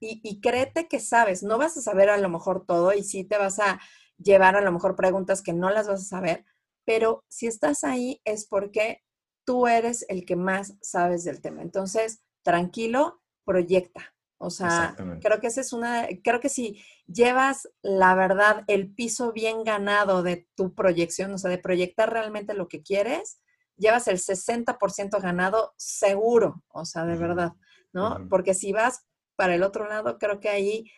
y, 0.01 0.41
créete 0.41 0.87
que 0.87 0.99
sabes, 0.99 1.43
no 1.43 1.59
vas 1.59 1.77
a 1.77 1.81
saber 1.81 2.09
a 2.09 2.17
lo 2.17 2.27
mejor 2.27 2.65
todo 2.65 2.91
y 2.93 3.03
sí 3.03 3.23
te 3.23 3.37
vas 3.37 3.59
a 3.59 3.79
llevar 4.17 4.55
a 4.55 4.61
lo 4.61 4.71
mejor 4.71 4.95
preguntas 4.95 5.41
que 5.43 5.53
no 5.53 5.69
las 5.69 5.87
vas 5.87 6.01
a 6.01 6.05
saber, 6.05 6.45
pero 6.85 7.23
si 7.27 7.47
estás 7.47 7.83
ahí 7.83 8.19
es 8.25 8.47
porque 8.47 9.03
tú 9.45 9.67
eres 9.67 10.05
el 10.09 10.25
que 10.25 10.35
más 10.35 10.75
sabes 10.81 11.23
del 11.23 11.41
tema. 11.41 11.61
Entonces, 11.61 12.23
tranquilo, 12.43 13.21
proyecta. 13.45 14.15
O 14.43 14.49
sea, 14.49 14.95
creo 15.21 15.39
que 15.39 15.47
esa 15.47 15.61
es 15.61 15.71
una, 15.71 16.07
creo 16.23 16.39
que 16.39 16.49
si 16.49 16.81
llevas 17.05 17.69
la 17.83 18.15
verdad, 18.15 18.63
el 18.65 18.91
piso 18.91 19.31
bien 19.33 19.63
ganado 19.63 20.23
de 20.23 20.47
tu 20.55 20.73
proyección, 20.73 21.31
o 21.31 21.37
sea, 21.37 21.51
de 21.51 21.59
proyectar 21.59 22.11
realmente 22.11 22.55
lo 22.55 22.67
que 22.67 22.81
quieres, 22.81 23.39
llevas 23.77 24.07
el 24.07 24.17
60% 24.17 25.21
ganado 25.21 25.73
seguro, 25.77 26.63
o 26.69 26.85
sea, 26.85 27.05
de 27.05 27.17
verdad, 27.17 27.53
¿no? 27.93 28.27
Porque 28.29 28.55
si 28.55 28.73
vas 28.73 29.05
para 29.41 29.55
el 29.55 29.63
otro 29.63 29.89
lado, 29.89 30.19
creo 30.19 30.39
que 30.39 30.49
ahí 30.49 30.91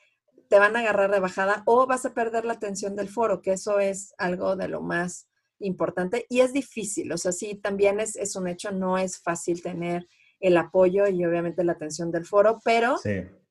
te 0.49 0.59
van 0.59 0.75
a 0.75 0.79
agarrar 0.79 1.09
de 1.09 1.21
bajada 1.21 1.63
o 1.65 1.87
vas 1.87 2.05
a 2.05 2.13
perder 2.13 2.43
la 2.43 2.51
atención 2.51 2.93
del 2.93 3.07
foro, 3.07 3.41
que 3.41 3.53
eso 3.53 3.79
es 3.79 4.13
algo 4.17 4.57
de 4.57 4.67
lo 4.67 4.81
más 4.81 5.29
importante 5.59 6.25
y 6.27 6.41
es 6.41 6.51
difícil, 6.51 7.09
o 7.13 7.17
sea, 7.17 7.31
sí, 7.31 7.55
también 7.55 8.01
es, 8.01 8.17
es 8.17 8.35
un 8.35 8.49
hecho, 8.49 8.71
no 8.71 8.97
es 8.97 9.17
fácil 9.17 9.63
tener 9.63 10.09
el 10.41 10.57
apoyo 10.57 11.07
y 11.07 11.23
obviamente 11.23 11.63
la 11.63 11.71
atención 11.71 12.11
del 12.11 12.25
foro, 12.25 12.59
pero 12.65 12.97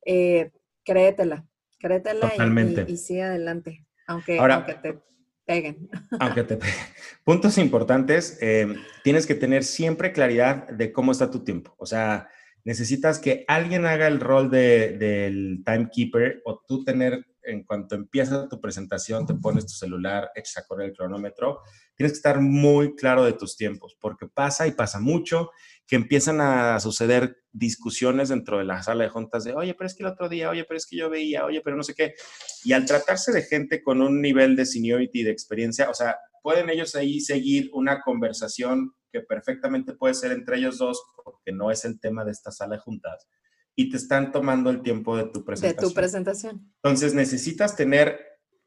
eh, 0.05 0.51
créetela, 0.85 1.43
créetela 1.79 2.31
y, 2.87 2.97
sigue 2.97 3.23
adelante, 3.23 3.87
aunque, 4.05 4.37
aunque 4.37 4.75
te 4.75 4.99
peguen. 5.43 5.89
Aunque 6.19 6.43
te 6.43 6.55
peguen. 6.55 6.85
Puntos 7.23 7.57
importantes, 7.57 8.37
eh, 8.41 8.75
tienes 9.03 9.25
que 9.25 9.33
tener 9.33 9.63
siempre 9.63 10.13
claridad 10.13 10.67
de 10.69 10.93
cómo 10.93 11.11
está 11.11 11.31
tu 11.31 11.43
tiempo, 11.43 11.73
o 11.79 11.87
sea, 11.87 12.29
necesitas 12.63 13.19
que 13.19 13.45
alguien 13.47 13.85
haga 13.85 14.07
el 14.07 14.19
rol 14.19 14.49
de, 14.49 14.97
del 14.97 15.63
timekeeper 15.65 16.41
o 16.45 16.63
tú 16.67 16.83
tener, 16.83 17.25
en 17.43 17.63
cuanto 17.63 17.95
empieza 17.95 18.47
tu 18.47 18.61
presentación, 18.61 19.25
te 19.25 19.33
pones 19.33 19.65
tu 19.65 19.73
celular, 19.73 20.31
echas 20.35 20.57
a 20.57 20.67
correr 20.67 20.89
el 20.89 20.95
cronómetro, 20.95 21.59
tienes 21.95 22.13
que 22.13 22.17
estar 22.17 22.39
muy 22.39 22.95
claro 22.95 23.25
de 23.25 23.33
tus 23.33 23.57
tiempos, 23.57 23.97
porque 23.99 24.27
pasa 24.27 24.65
y 24.65 24.71
pasa 24.71 24.99
mucho 24.99 25.51
que 25.85 25.97
empiezan 25.97 26.39
a 26.39 26.79
suceder 26.79 27.43
discusiones 27.51 28.29
dentro 28.29 28.57
de 28.57 28.63
la 28.63 28.81
sala 28.81 29.03
de 29.03 29.09
juntas 29.09 29.43
de, 29.43 29.53
oye, 29.53 29.73
pero 29.73 29.87
es 29.87 29.95
que 29.95 30.03
el 30.03 30.09
otro 30.09 30.29
día, 30.29 30.49
oye, 30.49 30.63
pero 30.63 30.77
es 30.77 30.85
que 30.85 30.97
yo 30.97 31.09
veía, 31.09 31.45
oye, 31.45 31.61
pero 31.61 31.75
no 31.75 31.83
sé 31.83 31.93
qué. 31.93 32.15
Y 32.63 32.73
al 32.73 32.85
tratarse 32.85 33.31
de 33.31 33.43
gente 33.43 33.83
con 33.83 34.01
un 34.01 34.21
nivel 34.21 34.55
de 34.55 34.65
seniority, 34.65 35.23
de 35.23 35.31
experiencia, 35.31 35.89
o 35.89 35.93
sea, 35.93 36.17
pueden 36.43 36.69
ellos 36.69 36.93
ahí 36.93 37.19
seguir 37.21 37.71
una 37.73 38.01
conversación 38.01 38.93
que 39.11 39.21
perfectamente 39.21 39.93
puede 39.93 40.13
ser 40.13 40.31
entre 40.31 40.57
ellos 40.57 40.77
dos, 40.77 41.01
porque 41.23 41.51
no 41.51 41.71
es 41.71 41.85
el 41.85 41.99
tema 41.99 42.25
de 42.25 42.31
esta 42.31 42.51
sala 42.51 42.75
de 42.75 42.81
juntas, 42.81 43.27
y 43.75 43.89
te 43.89 43.97
están 43.97 44.31
tomando 44.31 44.69
el 44.69 44.81
tiempo 44.81 45.17
de 45.17 45.25
tu 45.25 45.43
presentación. 45.43 45.81
De 45.81 45.87
tu 45.87 45.93
presentación. 45.93 46.73
Entonces 46.83 47.13
necesitas 47.13 47.75
tener, 47.75 48.19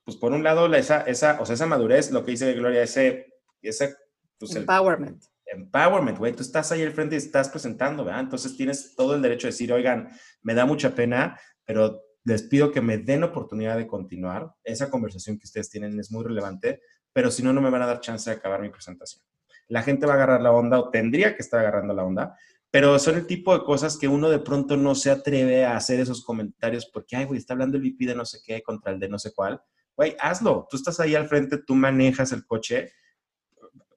pues 0.05 0.17
por 0.17 0.33
un 0.33 0.43
lado, 0.43 0.73
esa, 0.75 1.03
esa, 1.03 1.41
o 1.41 1.47
sea, 1.47 1.55
esa 1.55 1.67
madurez, 1.67 2.11
lo 2.11 2.25
que 2.25 2.33
dice 2.33 2.53
Gloria, 2.55 2.83
ese, 2.83 3.27
ese 3.61 3.95
pues, 4.39 4.57
empowerment. 4.57 5.23
empowerment, 5.45 6.19
güey, 6.19 6.35
tú 6.35 6.43
estás 6.43 6.73
ahí 6.73 6.83
al 6.83 6.93
frente 6.93 7.15
y 7.15 7.19
estás 7.19 7.49
presentando, 7.49 8.05
¿verdad? 8.05 8.21
Entonces 8.21 8.57
tienes 8.57 8.95
todo 8.97 9.15
el 9.15 9.23
derecho 9.23 9.47
de 9.47 9.53
decir, 9.53 9.73
oigan, 9.73 10.09
me 10.43 10.55
da 10.55 10.65
mucha 10.65 10.95
pena, 10.95 11.39
pero 11.65 12.03
les 12.25 12.43
pido 12.43 12.73
que 12.73 12.81
me 12.81 12.99
den 12.99 13.23
oportunidad 13.23 13.77
de 13.77 13.87
continuar. 13.87 14.51
Esa 14.65 14.91
conversación 14.91 15.39
que 15.39 15.45
ustedes 15.45 15.71
tienen 15.71 15.99
es 16.01 16.11
muy 16.11 16.25
relevante, 16.25 16.81
pero 17.16 17.31
si 17.31 17.42
no, 17.42 17.50
no 17.50 17.62
me 17.62 17.70
van 17.70 17.81
a 17.81 17.87
dar 17.87 18.00
chance 18.00 18.29
de 18.29 18.37
acabar 18.37 18.61
mi 18.61 18.68
presentación 18.68 19.24
la 19.68 19.83
gente 19.83 20.07
va 20.07 20.12
a 20.12 20.16
agarrar 20.16 20.42
la 20.42 20.52
onda 20.52 20.79
o 20.79 20.90
tendría 20.90 21.35
que 21.35 21.42
estar 21.42 21.61
agarrando 21.61 21.94
la 21.94 22.05
onda, 22.05 22.38
pero 22.70 22.98
son 22.98 23.16
el 23.16 23.26
tipo 23.26 23.57
de 23.57 23.64
cosas 23.64 23.96
que 23.96 24.09
uno 24.09 24.29
de 24.29 24.38
pronto 24.38 24.76
no 24.76 24.94
se 24.94 25.11
atreve 25.11 25.64
a 25.64 25.76
hacer 25.76 26.00
esos 26.00 26.24
comentarios 26.24 26.87
porque, 26.87 27.16
ay, 27.16 27.24
güey, 27.24 27.38
está 27.38 27.55
hablando 27.55 27.76
el 27.76 27.83
VP 27.83 28.07
de 28.07 28.14
no 28.14 28.24
sé 28.24 28.40
qué 28.44 28.62
contra 28.62 28.92
el 28.92 29.00
de 29.00 29.09
no 29.09 29.18
sé 29.18 29.33
cuál. 29.35 29.61
Güey, 29.96 30.14
hazlo. 30.20 30.66
Tú 30.70 30.76
estás 30.76 31.00
ahí 31.00 31.14
al 31.14 31.26
frente, 31.26 31.59
tú 31.59 31.74
manejas 31.74 32.33
el 32.33 32.46
coche 32.46 32.92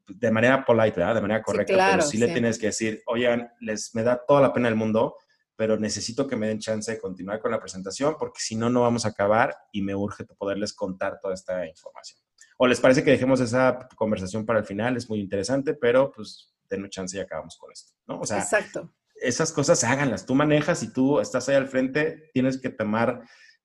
de 0.07 0.31
manera 0.31 0.65
polite, 0.65 0.99
¿verdad? 0.99 1.15
De 1.15 1.21
manera 1.21 1.43
correcta, 1.43 1.89
pero 1.91 2.01
sí, 2.01 2.17
le 2.17 2.29
tienes 2.29 2.57
que 2.57 2.67
decir, 2.67 3.03
oigan, 3.05 3.51
les, 3.59 3.93
me 3.93 4.01
da 4.01 4.19
toda 4.25 4.41
la 4.41 4.53
pena 4.53 4.67
del 4.69 4.77
mundo, 4.77 5.15
pero 5.55 5.77
necesito 5.77 6.25
que 6.25 6.35
me 6.35 6.47
den 6.47 6.59
chance 6.59 6.91
de 6.91 6.99
continuar 6.99 7.39
con 7.39 7.51
la 7.51 7.59
presentación 7.59 8.15
porque 8.17 8.39
si 8.39 8.55
no, 8.55 8.69
no 8.69 8.81
vamos 8.81 9.05
a 9.05 9.09
acabar 9.09 9.55
y 9.71 9.81
me 9.81 9.93
urge 9.93 10.23
poderles 10.23 10.73
contar 10.73 11.19
toda 11.21 11.33
esta 11.33 11.67
información. 11.67 12.19
¿O 12.61 12.67
les 12.67 12.81
parece 12.81 13.05
que 13.05 13.11
dejemos 13.11 13.39
esa 13.39 13.87
conversación 13.95 14.45
para 14.45 14.59
el 14.59 14.65
final? 14.65 14.97
Es 14.97 15.09
muy 15.09 15.21
interesante, 15.21 15.75
pero 15.75 16.11
pues 16.11 16.53
denme 16.69 16.89
chance 16.89 17.15
y 17.15 17.21
acabamos 17.21 17.57
con 17.57 17.71
esto, 17.71 17.93
¿no? 18.05 18.19
O 18.19 18.25
sea, 18.25 18.39
Exacto. 18.39 18.93
esas 19.15 19.53
cosas 19.53 19.81
háganlas. 19.85 20.25
Tú 20.25 20.35
manejas 20.35 20.83
y 20.83 20.91
tú 20.91 21.21
estás 21.21 21.47
ahí 21.47 21.55
al 21.55 21.69
frente, 21.69 22.29
tienes 22.33 22.59
que 22.59 22.69
tomar 22.69 23.23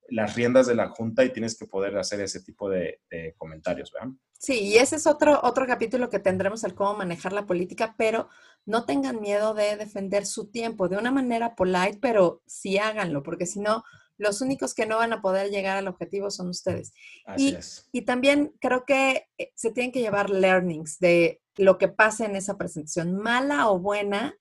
las 0.09 0.37
riendas 0.37 0.69
de 0.69 0.77
la 0.77 0.91
junta 0.91 1.25
y 1.25 1.33
tienes 1.33 1.59
que 1.59 1.67
poder 1.67 1.99
hacer 1.99 2.21
ese 2.21 2.41
tipo 2.45 2.71
de, 2.71 3.01
comentarios, 3.37 3.91
¿verdad? 3.91 4.11
Sí, 4.39 4.61
y 4.61 4.77
ese 4.77 4.95
es 4.95 5.09
otro, 5.09 5.41
otro 5.43 5.67
capítulo 5.67 6.09
que 6.09 6.21
tendremos, 6.21 6.63
el 6.63 6.77
cómo 6.77 6.95
manejar 6.95 7.33
la 7.33 7.47
política, 7.47 7.97
pero 7.99 8.29
no 8.65 8.85
tengan 8.85 9.21
miedo 9.21 9.55
de 9.55 9.77
defender 9.77 10.25
su 10.25 10.53
tiempo 10.53 10.89
de 10.89 10.99
una 10.99 11.11
manera 11.11 11.57
polite, 11.57 11.99
pero 12.01 12.43
sí 12.47 12.79
háganlo, 12.79 13.25
porque 13.25 13.47
si 13.47 13.59
no, 13.59 13.83
los 14.17 14.41
únicos 14.41 14.75
que 14.75 14.87
no 14.87 14.99
van 14.99 15.13
a 15.13 15.21
poder 15.21 15.51
llegar 15.51 15.77
al 15.77 15.89
objetivo 15.89 16.31
son 16.31 16.49
ustedes. 16.49 16.93
y, 17.37 17.57
y 17.93 18.03
también 18.03 18.55
creo 18.61 18.85
que 18.85 19.27
eh, 19.39 19.53
se 19.55 19.71
tienen 19.71 19.93
que 19.93 20.01
llevar 20.01 20.31
learnings 20.31 20.99
de 20.99 21.41
lo 21.57 21.79
que 21.79 21.89
pasa 21.89 22.25
en 22.25 22.37
esa 22.37 22.57
presentación, 22.57 23.17
mala 23.17 23.71
o 23.71 23.79
buena. 23.79 24.37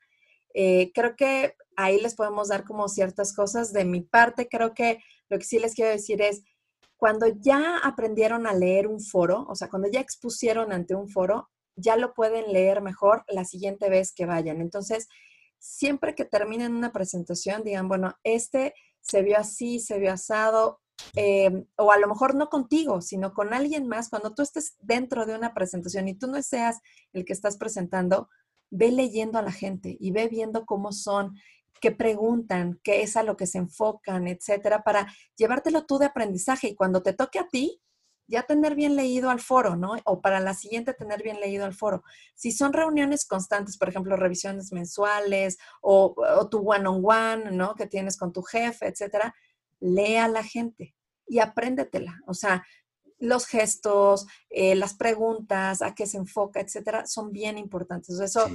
Eh, 0.53 0.91
creo 0.93 1.15
que 1.15 1.55
ahí 1.75 1.99
les 1.99 2.15
podemos 2.15 2.49
dar 2.49 2.63
como 2.63 2.87
ciertas 2.87 3.33
cosas. 3.33 3.73
De 3.73 3.85
mi 3.85 4.01
parte, 4.01 4.47
creo 4.47 4.73
que 4.73 4.99
lo 5.29 5.37
que 5.37 5.45
sí 5.45 5.59
les 5.59 5.73
quiero 5.73 5.91
decir 5.91 6.21
es, 6.21 6.43
cuando 6.97 7.27
ya 7.27 7.79
aprendieron 7.79 8.47
a 8.47 8.53
leer 8.53 8.87
un 8.87 9.01
foro, 9.01 9.45
o 9.49 9.55
sea, 9.55 9.69
cuando 9.69 9.89
ya 9.89 9.99
expusieron 9.99 10.71
ante 10.71 10.95
un 10.95 11.09
foro, 11.09 11.49
ya 11.75 11.97
lo 11.97 12.13
pueden 12.13 12.53
leer 12.53 12.81
mejor 12.81 13.25
la 13.27 13.45
siguiente 13.45 13.89
vez 13.89 14.13
que 14.13 14.25
vayan. 14.25 14.61
Entonces, 14.61 15.07
siempre 15.59 16.15
que 16.15 16.25
terminen 16.25 16.75
una 16.75 16.91
presentación, 16.91 17.63
digan, 17.63 17.87
bueno, 17.87 18.15
este 18.23 18.73
se 19.03 19.21
vio 19.21 19.37
así, 19.37 19.79
se 19.79 19.99
vio 19.99 20.13
asado, 20.13 20.79
em, 21.13 21.65
o 21.77 21.91
a 21.91 21.97
lo 21.99 22.07
mejor 22.07 22.33
no 22.33 22.49
contigo, 22.49 23.01
sino 23.01 23.33
con 23.33 23.53
alguien 23.53 23.87
más, 23.87 24.09
cuando 24.09 24.33
tú 24.33 24.41
estés 24.41 24.75
dentro 24.79 25.25
de 25.25 25.35
una 25.35 25.53
presentación 25.53 26.07
y 26.07 26.15
tú 26.15 26.27
no 26.27 26.41
seas 26.41 26.79
el 27.11 27.25
que 27.25 27.33
estás 27.33 27.57
presentando, 27.57 28.29
ve 28.71 28.91
leyendo 28.91 29.37
a 29.37 29.43
la 29.43 29.51
gente 29.51 29.97
y 29.99 30.11
ve 30.11 30.27
viendo 30.27 30.65
cómo 30.65 30.91
son, 30.91 31.35
qué 31.81 31.91
preguntan, 31.91 32.79
qué 32.83 33.03
es 33.03 33.17
a 33.17 33.23
lo 33.23 33.35
que 33.35 33.45
se 33.45 33.57
enfocan, 33.57 34.27
etcétera, 34.27 34.83
para 34.83 35.13
llevártelo 35.35 35.85
tú 35.85 35.99
de 35.99 36.05
aprendizaje. 36.05 36.69
Y 36.69 36.75
cuando 36.75 37.03
te 37.03 37.13
toque 37.13 37.39
a 37.39 37.49
ti, 37.49 37.81
ya 38.33 38.41
tener 38.41 38.73
bien 38.73 38.95
leído 38.95 39.29
al 39.29 39.39
foro, 39.39 39.75
¿no? 39.75 39.95
O 40.05 40.19
para 40.19 40.39
la 40.39 40.55
siguiente 40.55 40.95
tener 40.95 41.21
bien 41.21 41.39
leído 41.39 41.65
al 41.65 41.75
foro. 41.75 42.03
Si 42.33 42.51
son 42.51 42.73
reuniones 42.73 43.25
constantes, 43.25 43.77
por 43.77 43.89
ejemplo, 43.89 44.15
revisiones 44.15 44.71
mensuales 44.71 45.59
o, 45.81 46.15
tu 46.49 46.67
one-on-one, 46.67 47.51
¿no? 47.51 47.75
Que 47.75 47.85
tienes 47.85 48.17
con 48.17 48.33
tu 48.33 48.41
jefe, 48.41 48.87
etcétera, 48.87 49.35
lea 49.79 50.25
a 50.25 50.29
la 50.29 50.43
gente 50.43 50.95
y 51.27 51.39
apréndetela. 51.39 52.21
O 52.25 52.33
sea, 52.33 52.65
los 53.19 53.45
gestos, 53.45 54.25
eh, 54.49 54.73
las 54.73 54.95
preguntas, 54.95 55.83
a 55.83 55.93
qué 55.93 56.07
se 56.07 56.17
enfoca, 56.17 56.59
etcétera, 56.59 57.05
son 57.05 57.31
bien 57.31 57.59
importantes. 57.59 58.19
Eso, 58.19 58.47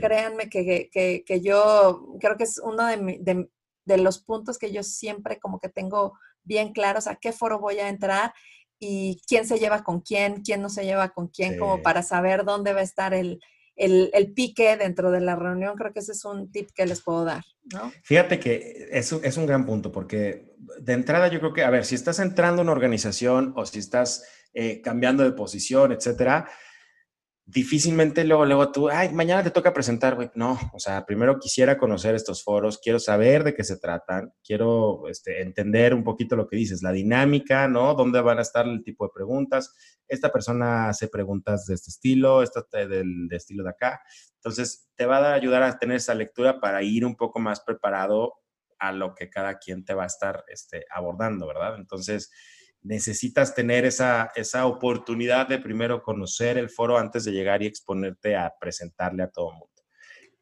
créanme 0.00 0.48
que, 0.48 0.88
que, 0.90 1.40
yo 1.42 2.16
creo 2.20 2.38
que 2.38 2.44
es 2.44 2.56
uno 2.56 2.86
de, 2.86 3.50
de, 3.84 3.98
los 3.98 4.18
puntos 4.18 4.56
que 4.56 4.72
yo 4.72 4.82
siempre 4.82 5.38
como 5.38 5.60
que 5.60 5.68
tengo 5.68 6.14
bien 6.42 6.72
claros 6.72 7.06
a 7.06 7.16
qué 7.16 7.32
foro 7.32 7.60
voy 7.60 7.80
a 7.80 7.90
entrar 7.90 8.32
y 8.78 9.20
quién 9.26 9.46
se 9.46 9.58
lleva 9.58 9.82
con 9.82 10.00
quién, 10.00 10.42
quién 10.42 10.62
no 10.62 10.68
se 10.68 10.84
lleva 10.84 11.10
con 11.10 11.28
quién, 11.28 11.58
como 11.58 11.82
para 11.82 12.02
saber 12.02 12.44
dónde 12.44 12.72
va 12.72 12.80
a 12.80 12.84
estar 12.84 13.14
el, 13.14 13.40
el, 13.76 14.32
pique 14.34 14.76
dentro 14.76 15.10
de 15.10 15.20
la 15.20 15.36
reunión. 15.36 15.76
Creo 15.76 15.92
que 15.92 16.00
ese 16.00 16.12
es 16.12 16.24
un 16.24 16.50
tip 16.50 16.70
que 16.74 16.86
les 16.86 17.02
puedo 17.02 17.24
dar, 17.24 17.44
¿no? 17.72 17.92
Fíjate 18.02 18.38
que 18.38 18.88
es, 18.90 19.12
es 19.12 19.36
un 19.36 19.46
gran 19.46 19.66
punto, 19.66 19.92
porque 19.92 20.54
de 20.80 20.92
entrada 20.92 21.28
yo 21.28 21.38
creo 21.40 21.52
que, 21.52 21.64
a 21.64 21.70
ver, 21.70 21.84
si 21.84 21.94
estás 21.94 22.18
entrando 22.18 22.62
en 22.62 22.68
una 22.68 22.72
organización 22.72 23.52
o 23.56 23.66
si 23.66 23.78
estás 23.78 24.24
eh, 24.54 24.80
cambiando 24.80 25.22
de 25.22 25.32
posición, 25.32 25.92
etcétera, 25.92 26.48
difícilmente 27.48 28.24
luego, 28.24 28.44
luego 28.44 28.72
tú, 28.72 28.88
ay, 28.88 29.12
mañana 29.12 29.44
te 29.44 29.52
toca 29.52 29.72
presentar, 29.72 30.16
güey. 30.16 30.30
No, 30.34 30.58
o 30.72 30.80
sea, 30.80 31.06
primero 31.06 31.38
quisiera 31.38 31.78
conocer 31.78 32.16
estos 32.16 32.42
foros, 32.42 32.78
quiero 32.82 32.98
saber 32.98 33.44
de 33.44 33.54
qué 33.54 33.62
se 33.62 33.78
tratan, 33.78 34.32
quiero 34.44 35.06
este, 35.08 35.42
entender 35.42 35.94
un 35.94 36.02
poquito 36.02 36.34
lo 36.34 36.48
que 36.48 36.56
dices, 36.56 36.82
la 36.82 36.90
dinámica, 36.90 37.68
¿no? 37.68 37.94
¿Dónde 37.94 38.20
van 38.20 38.38
a 38.38 38.42
estar 38.42 38.66
el 38.66 38.82
tipo 38.82 39.06
de 39.06 39.12
preguntas? 39.14 39.74
Esta 40.08 40.32
persona 40.32 40.88
hace 40.88 41.06
preguntas 41.06 41.66
de 41.66 41.74
este 41.74 41.90
estilo, 41.90 42.42
esta 42.42 42.66
del 42.72 43.28
de 43.28 43.36
estilo 43.36 43.62
de 43.62 43.70
acá. 43.70 44.00
Entonces, 44.34 44.88
te 44.96 45.06
va 45.06 45.18
a 45.18 45.34
ayudar 45.34 45.62
a 45.62 45.78
tener 45.78 45.98
esa 45.98 46.14
lectura 46.14 46.60
para 46.60 46.82
ir 46.82 47.04
un 47.04 47.14
poco 47.14 47.38
más 47.38 47.60
preparado 47.60 48.34
a 48.78 48.92
lo 48.92 49.14
que 49.14 49.30
cada 49.30 49.58
quien 49.58 49.84
te 49.84 49.94
va 49.94 50.02
a 50.02 50.06
estar 50.06 50.44
este, 50.48 50.84
abordando, 50.90 51.46
¿verdad? 51.46 51.76
Entonces, 51.76 52.30
necesitas 52.86 53.54
tener 53.54 53.84
esa, 53.84 54.30
esa 54.34 54.66
oportunidad 54.66 55.48
de 55.48 55.58
primero 55.58 56.02
conocer 56.02 56.56
el 56.56 56.70
foro 56.70 56.98
antes 56.98 57.24
de 57.24 57.32
llegar 57.32 57.62
y 57.62 57.66
exponerte 57.66 58.36
a 58.36 58.54
presentarle 58.58 59.24
a 59.24 59.30
todo 59.30 59.50
el 59.50 59.58
mundo. 59.58 59.82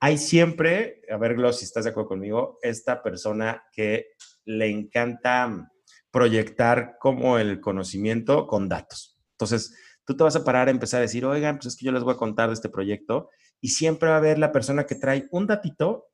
Hay 0.01 0.19
siempre, 0.19 1.01
a 1.11 1.17
ver, 1.17 1.35
Gloss, 1.35 1.61
si 1.61 1.65
estás 1.65 1.85
de 1.85 1.91
acuerdo 1.91 2.09
conmigo, 2.09 2.59
esta 2.63 3.03
persona 3.03 3.65
que 3.73 4.09
le 4.45 4.69
encanta 4.69 5.71
proyectar 6.11 6.97
como 7.01 7.39
el 7.39 7.61
conocimiento 7.61 8.47
con 8.47 8.69
datos. 8.69 9.19
Entonces, 9.33 9.75
tú 10.05 10.17
te 10.17 10.23
vas 10.23 10.37
a 10.37 10.45
parar 10.45 10.69
a 10.69 10.73
empezar 10.73 10.99
a 10.99 11.03
decir, 11.03 11.25
oigan, 11.25 11.57
pues 11.57 11.67
es 11.67 11.77
que 11.77 11.87
yo 11.87 11.93
les 11.93 12.03
voy 12.03 12.15
a 12.15 12.19
contar 12.19 12.49
de 12.49 12.55
este 12.55 12.69
proyecto 12.69 13.31
y 13.61 13.71
siempre 13.71 14.11
va 14.11 14.17
a 14.17 14.19
haber 14.19 14.39
la 14.39 14.53
persona 14.53 14.85
que 14.85 14.95
trae 14.95 15.27
un 15.31 15.47
datito 15.47 16.09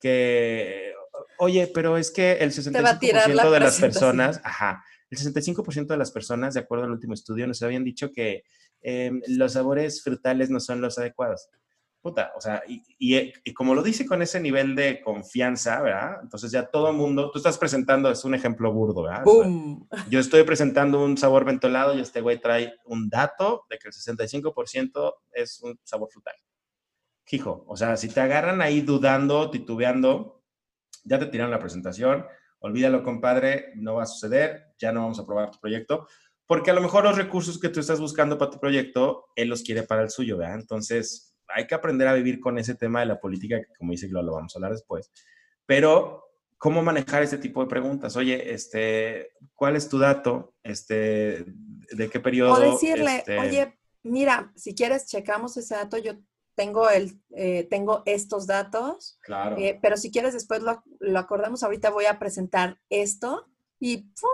que, 0.00 0.92
oye, 1.38 1.70
pero 1.72 1.96
es 1.96 2.10
que 2.10 2.32
el 2.32 2.50
65% 2.50 3.50
de 3.50 3.60
las 3.60 3.78
personas, 3.78 4.40
ajá, 4.42 4.84
el 5.10 5.18
65% 5.18 5.86
de 5.86 5.96
las 5.96 6.10
personas, 6.10 6.54
de 6.54 6.60
acuerdo 6.60 6.84
al 6.84 6.90
último 6.90 7.14
estudio, 7.14 7.46
nos 7.46 7.62
habían 7.62 7.84
dicho 7.84 8.12
que 8.12 8.44
em, 8.82 9.20
los 9.28 9.52
sabores 9.52 10.02
frutales 10.02 10.50
no 10.50 10.60
son 10.60 10.80
los 10.80 10.98
adecuados. 10.98 11.48
Puta, 12.00 12.32
o 12.36 12.40
sea, 12.40 12.62
y, 12.68 13.32
como 13.52 13.74
lo 13.74 13.82
dice 13.82 14.06
con 14.06 14.22
ese 14.22 14.38
nivel 14.38 14.76
de 14.76 15.00
confianza, 15.00 15.80
¿verdad? 15.82 16.20
Entonces 16.22 16.52
ya 16.52 16.66
todo 16.66 16.90
el 16.90 16.96
mundo, 16.96 17.32
tú 17.32 17.38
estás 17.38 17.58
presentando, 17.58 18.08
es 18.10 18.24
un 18.24 18.34
ejemplo 18.34 18.72
burdo, 18.72 19.02
¿verdad? 19.02 19.24
¡Bum! 19.24 19.88
yo 20.10 20.20
estoy 20.20 20.44
presentando 20.44 21.04
un 21.04 21.18
sabor 21.18 21.44
ventolado 21.44 21.96
y 21.96 22.00
este 22.00 22.20
güey 22.20 22.40
trae 22.40 22.74
un 22.84 23.08
dato 23.08 23.64
de 23.68 23.78
que 23.78 23.88
el 23.88 23.92
65% 23.92 25.14
es 25.32 25.60
un 25.62 25.80
sabor 25.82 26.08
frutal. 26.12 26.36
Hijo, 27.28 27.64
o 27.66 27.76
sea, 27.76 27.96
si 27.96 28.08
te 28.08 28.20
agarran 28.20 28.62
ahí 28.62 28.82
dudando, 28.82 29.50
titubeando, 29.50 30.44
ya 31.02 31.18
te 31.18 31.26
tiran 31.26 31.50
la 31.50 31.58
presentación, 31.58 32.24
olvídalo, 32.66 33.02
compadre, 33.02 33.72
no 33.76 33.94
va 33.94 34.04
a 34.04 34.06
suceder, 34.06 34.74
ya 34.78 34.92
no 34.92 35.02
vamos 35.02 35.18
a 35.18 35.22
aprobar 35.22 35.50
tu 35.50 35.58
proyecto, 35.58 36.06
porque 36.46 36.70
a 36.70 36.74
lo 36.74 36.80
mejor 36.80 37.04
los 37.04 37.16
recursos 37.16 37.58
que 37.58 37.68
tú 37.68 37.80
estás 37.80 38.00
buscando 38.00 38.38
para 38.38 38.50
tu 38.50 38.60
proyecto, 38.60 39.26
él 39.34 39.48
los 39.48 39.62
quiere 39.62 39.82
para 39.82 40.02
el 40.02 40.10
suyo, 40.10 40.36
¿verdad? 40.36 40.60
Entonces, 40.60 41.36
hay 41.48 41.66
que 41.66 41.74
aprender 41.74 42.08
a 42.08 42.14
vivir 42.14 42.40
con 42.40 42.58
ese 42.58 42.74
tema 42.74 43.00
de 43.00 43.06
la 43.06 43.20
política, 43.20 43.58
que 43.58 43.74
como 43.78 43.92
dice 43.92 44.08
Glo, 44.08 44.22
lo 44.22 44.34
vamos 44.34 44.54
a 44.54 44.58
hablar 44.58 44.72
después. 44.72 45.10
Pero, 45.64 46.24
¿cómo 46.58 46.82
manejar 46.82 47.22
este 47.22 47.38
tipo 47.38 47.62
de 47.62 47.68
preguntas? 47.68 48.16
Oye, 48.16 48.52
este, 48.52 49.32
¿cuál 49.54 49.76
es 49.76 49.88
tu 49.88 49.98
dato? 49.98 50.54
Este, 50.62 51.44
¿de 51.46 52.10
qué 52.10 52.20
periodo? 52.20 52.52
O 52.52 52.72
decirle, 52.72 53.18
este 53.18 53.38
oye, 53.38 53.78
mira, 54.02 54.52
si 54.54 54.74
quieres, 54.74 55.06
checamos 55.06 55.56
ese 55.56 55.74
dato, 55.74 55.98
yo 55.98 56.12
tengo, 56.56 56.88
el, 56.90 57.20
eh, 57.36 57.68
tengo 57.70 58.02
estos 58.06 58.46
datos, 58.46 59.18
claro. 59.20 59.56
Eh, 59.58 59.78
pero 59.80 59.96
si 59.96 60.10
quieres 60.10 60.32
después 60.32 60.62
lo, 60.62 61.18
acordamos, 61.18 61.62
ahorita 61.62 61.90
voy 61.90 62.06
a 62.06 62.18
presentar 62.18 62.80
esto 62.88 63.46
y 63.78 63.98
¡pum! 63.98 64.30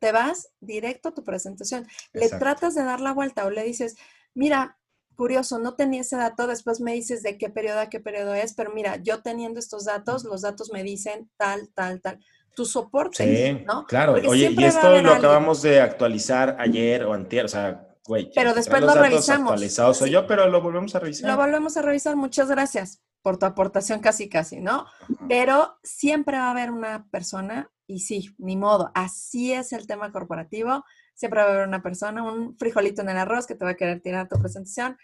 te 0.00 0.10
vas 0.10 0.50
directo 0.60 1.10
a 1.10 1.14
tu 1.14 1.22
presentación. 1.22 1.86
Le 2.12 2.28
tratas 2.30 2.74
de 2.74 2.84
dar 2.84 3.00
la 3.00 3.12
vuelta 3.12 3.44
o 3.44 3.50
le 3.50 3.64
dices, 3.64 3.96
mira, 4.34 4.78
curioso, 5.14 5.58
no 5.58 5.74
tenía 5.74 6.00
ese 6.00 6.16
dato, 6.16 6.46
después 6.46 6.80
me 6.80 6.94
dices 6.94 7.22
de 7.22 7.36
qué 7.36 7.50
periodo 7.50 7.80
a 7.80 7.90
qué 7.90 8.00
periodo 8.00 8.32
es, 8.34 8.54
pero 8.54 8.72
mira, 8.72 8.96
yo 8.96 9.20
teniendo 9.20 9.60
estos 9.60 9.84
datos, 9.84 10.24
los 10.24 10.42
datos 10.42 10.72
me 10.72 10.82
dicen 10.82 11.28
tal, 11.36 11.68
tal, 11.74 12.00
tal. 12.00 12.18
Tu 12.54 12.64
soporte, 12.64 13.24
sí, 13.24 13.64
¿no? 13.66 13.84
Claro, 13.86 14.14
oye, 14.14 14.50
y 14.56 14.64
esto 14.64 15.02
lo 15.02 15.12
acabamos 15.12 15.62
de 15.62 15.80
actualizar 15.80 16.56
ayer 16.58 17.04
o 17.04 17.12
antier, 17.12 17.44
o 17.44 17.48
sea, 17.48 17.87
pero 18.34 18.54
después 18.54 18.82
lo 18.82 18.94
revisamos. 18.94 19.60
soy 19.96 20.10
yo, 20.10 20.26
pero 20.26 20.48
lo 20.48 20.60
volvemos 20.60 20.94
a 20.94 21.00
revisar. 21.00 21.30
Lo 21.30 21.36
volvemos 21.36 21.76
a 21.76 21.82
revisar. 21.82 22.16
Muchas 22.16 22.48
gracias 22.48 23.02
por 23.22 23.38
tu 23.38 23.46
aportación 23.46 24.00
casi 24.00 24.28
casi, 24.28 24.60
¿no? 24.60 24.86
Pero 25.28 25.78
siempre 25.82 26.38
va 26.38 26.48
a 26.48 26.50
haber 26.52 26.70
una 26.70 27.08
persona, 27.10 27.70
y 27.86 28.00
sí, 28.00 28.34
ni 28.38 28.56
modo, 28.56 28.90
así 28.94 29.52
es 29.52 29.72
el 29.72 29.86
tema 29.86 30.12
corporativo, 30.12 30.84
siempre 31.14 31.42
va 31.42 31.48
a 31.48 31.52
haber 31.52 31.68
una 31.68 31.82
persona, 31.82 32.22
un 32.22 32.56
frijolito 32.56 33.02
en 33.02 33.10
el 33.10 33.18
arroz 33.18 33.46
que 33.46 33.54
te 33.54 33.64
va 33.64 33.72
a 33.72 33.76
querer 33.76 34.00
tirar 34.00 34.28
tu 34.28 34.38
presentación. 34.38 34.96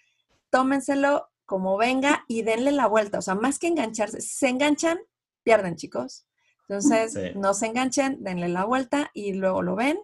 Tómenselo 0.51 1.29
como 1.45 1.77
venga 1.77 2.25
y 2.29 2.43
denle 2.43 2.73
la 2.73 2.87
vuelta. 2.87 3.19
O 3.19 3.23
sea, 3.23 3.35
más 3.35 3.59
que 3.59 3.67
engancharse, 3.67 4.21
si 4.21 4.29
se 4.29 4.49
enganchan, 4.49 4.99
pierden, 5.43 5.77
chicos. 5.77 6.27
Entonces, 6.69 7.37
no 7.37 7.53
se 7.53 7.67
enganchen, 7.67 8.23
denle 8.23 8.49
la 8.49 8.65
vuelta 8.65 9.11
y 9.13 9.35
luego 9.35 9.61
lo 9.61 9.75
ven 9.77 9.99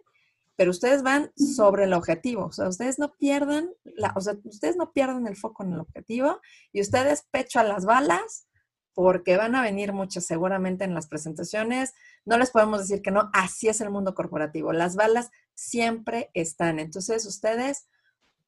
pero 0.60 0.72
ustedes 0.72 1.02
van 1.02 1.32
sobre 1.36 1.84
el 1.84 1.94
objetivo, 1.94 2.44
o 2.44 2.52
sea, 2.52 2.68
ustedes 2.68 2.98
no 2.98 3.16
pierdan, 3.16 3.70
la, 3.96 4.12
o 4.14 4.20
sea, 4.20 4.34
ustedes 4.44 4.76
no 4.76 4.92
pierdan 4.92 5.26
el 5.26 5.34
foco 5.34 5.64
en 5.64 5.72
el 5.72 5.80
objetivo 5.80 6.38
y 6.70 6.82
ustedes 6.82 7.26
pecho 7.30 7.60
a 7.60 7.64
las 7.64 7.86
balas 7.86 8.46
porque 8.92 9.38
van 9.38 9.54
a 9.54 9.62
venir 9.62 9.94
muchas 9.94 10.26
seguramente 10.26 10.84
en 10.84 10.92
las 10.92 11.06
presentaciones. 11.06 11.94
No 12.26 12.36
les 12.36 12.50
podemos 12.50 12.80
decir 12.80 13.00
que 13.00 13.10
no, 13.10 13.30
así 13.32 13.68
es 13.68 13.80
el 13.80 13.88
mundo 13.88 14.14
corporativo. 14.14 14.74
Las 14.74 14.96
balas 14.96 15.30
siempre 15.54 16.30
están. 16.34 16.78
Entonces, 16.78 17.24
ustedes 17.24 17.88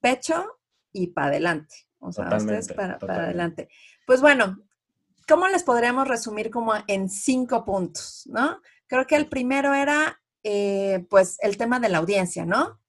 pecho 0.02 0.58
y 0.92 1.06
para 1.06 1.28
adelante. 1.28 1.74
O 1.98 2.12
sea, 2.12 2.28
ustedes 2.36 2.70
para, 2.74 2.98
para 2.98 3.24
adelante. 3.24 3.70
Pues 4.06 4.20
bueno, 4.20 4.58
¿cómo 5.26 5.48
les 5.48 5.62
podríamos 5.62 6.06
resumir 6.06 6.50
como 6.50 6.74
en 6.88 7.08
cinco 7.08 7.64
puntos? 7.64 8.24
¿No? 8.26 8.60
Creo 8.86 9.06
que 9.06 9.16
el 9.16 9.30
primero 9.30 9.72
era 9.72 10.21
eh, 10.44 11.06
pues 11.08 11.38
el 11.40 11.56
tema 11.56 11.78
de 11.78 11.88
la 11.88 11.98
audiencia, 11.98 12.44
¿no? 12.44 12.80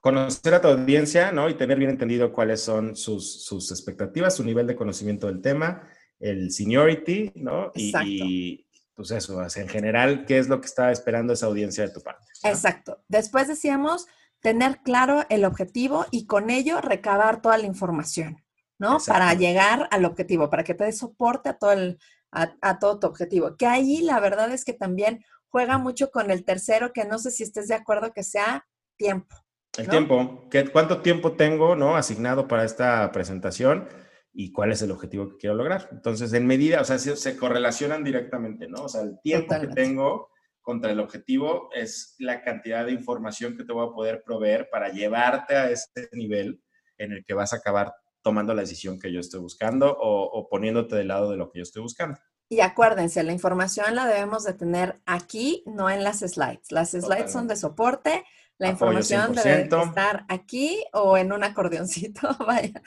Conocer 0.00 0.54
a 0.54 0.60
tu 0.60 0.68
audiencia, 0.68 1.32
¿no? 1.32 1.48
Y 1.48 1.54
tener 1.54 1.78
bien 1.78 1.90
entendido 1.90 2.32
cuáles 2.32 2.60
son 2.60 2.96
sus, 2.96 3.44
sus 3.44 3.70
expectativas, 3.70 4.36
su 4.36 4.44
nivel 4.44 4.66
de 4.66 4.76
conocimiento 4.76 5.26
del 5.26 5.40
tema, 5.40 5.88
el 6.18 6.50
seniority, 6.50 7.32
¿no? 7.36 7.70
Y, 7.74 8.66
pues 8.94 9.10
eso, 9.10 9.42
en 9.42 9.68
general, 9.68 10.24
¿qué 10.24 10.38
es 10.38 10.48
lo 10.48 10.60
que 10.60 10.66
está 10.66 10.90
esperando 10.90 11.34
esa 11.34 11.46
audiencia 11.46 11.86
de 11.86 11.92
tu 11.92 12.00
parte? 12.00 12.24
Exacto. 12.44 13.04
Después 13.08 13.46
decíamos 13.46 14.06
tener 14.40 14.78
claro 14.78 15.24
el 15.28 15.44
objetivo 15.44 16.06
y 16.10 16.26
con 16.26 16.48
ello 16.48 16.80
recabar 16.80 17.42
toda 17.42 17.58
la 17.58 17.66
información, 17.66 18.42
¿no? 18.78 18.98
Para 19.06 19.34
llegar 19.34 19.86
al 19.90 20.06
objetivo, 20.06 20.48
para 20.48 20.64
que 20.64 20.74
te 20.74 20.84
dé 20.84 20.92
soporte 20.92 21.50
a 21.50 21.58
todo, 21.58 21.72
el, 21.72 21.98
a 22.30 22.78
todo 22.78 22.98
tu 22.98 23.06
objetivo. 23.06 23.56
Que 23.56 23.66
ahí 23.66 24.00
la 24.00 24.18
verdad 24.18 24.50
es 24.50 24.64
que 24.64 24.72
también 24.72 25.22
juega 25.48 25.78
mucho 25.78 26.10
con 26.10 26.30
el 26.30 26.44
tercero, 26.44 26.92
que 26.92 27.04
no 27.04 27.18
sé 27.18 27.30
si 27.30 27.42
estés 27.42 27.68
de 27.68 27.74
acuerdo 27.74 28.12
que 28.12 28.22
sea 28.22 28.66
tiempo. 28.96 29.36
El 29.78 29.88
tiempo, 29.88 30.48
¿Qué, 30.50 30.68
¿cuánto 30.68 31.02
tiempo 31.02 31.32
tengo 31.32 31.76
¿no? 31.76 31.96
asignado 31.96 32.48
para 32.48 32.64
esta 32.64 33.12
presentación 33.12 33.88
y 34.32 34.52
cuál 34.52 34.72
es 34.72 34.80
el 34.82 34.90
objetivo 34.90 35.28
que 35.28 35.36
quiero 35.36 35.54
lograr? 35.54 35.88
Entonces, 35.92 36.32
en 36.32 36.46
medida, 36.46 36.80
o 36.80 36.84
sea, 36.84 36.98
se, 36.98 37.36
correlacionan 37.36 38.02
directamente, 38.02 38.68
¿no? 38.68 38.84
O 38.84 38.88
sea, 38.88 39.02
el 39.02 39.20
tiempo 39.22 39.54
que 39.60 39.68
tengo 39.68 40.30
contra 40.62 40.92
el 40.92 41.00
objetivo 41.00 41.68
es 41.74 42.16
la 42.18 42.42
cantidad 42.42 42.86
de 42.86 42.92
información 42.92 43.56
que 43.56 43.64
te 43.64 43.72
voy 43.72 43.86
a 43.86 43.92
poder 43.92 44.22
proveer 44.24 44.68
para 44.70 44.88
llevarte 44.88 45.56
a 45.56 45.70
ese 45.70 46.08
nivel 46.12 46.60
en 46.98 47.12
el 47.12 47.24
que 47.24 47.34
vas 47.34 47.52
a 47.52 47.56
acabar 47.56 47.94
tomando 48.22 48.54
la 48.54 48.62
decisión 48.62 48.98
que 48.98 49.12
yo 49.12 49.20
estoy 49.20 49.40
buscando 49.40 49.96
o, 49.96 50.24
o 50.24 50.48
poniéndote 50.48 50.96
del 50.96 51.08
lado 51.08 51.30
de 51.30 51.36
lo 51.36 51.50
que 51.50 51.60
yo 51.60 51.62
estoy 51.62 51.82
buscando. 51.82 52.18
Y 52.48 52.60
acuérdense, 52.60 53.22
la 53.24 53.32
información 53.32 53.94
la 53.94 54.06
debemos 54.06 54.44
de 54.44 54.54
tener 54.54 55.00
aquí, 55.04 55.64
no 55.66 55.90
en 55.90 56.04
las 56.04 56.20
slides. 56.20 56.70
Las 56.70 56.90
slides 56.90 57.32
son 57.32 57.48
de 57.48 57.56
soporte, 57.56 58.24
la 58.58 58.68
información 58.68 59.34
debe 59.34 59.62
estar 59.62 60.24
aquí 60.28 60.82
o 60.92 61.16
en 61.16 61.32
un 61.32 61.44
acordeoncito, 61.44 62.28
vaya, 62.46 62.80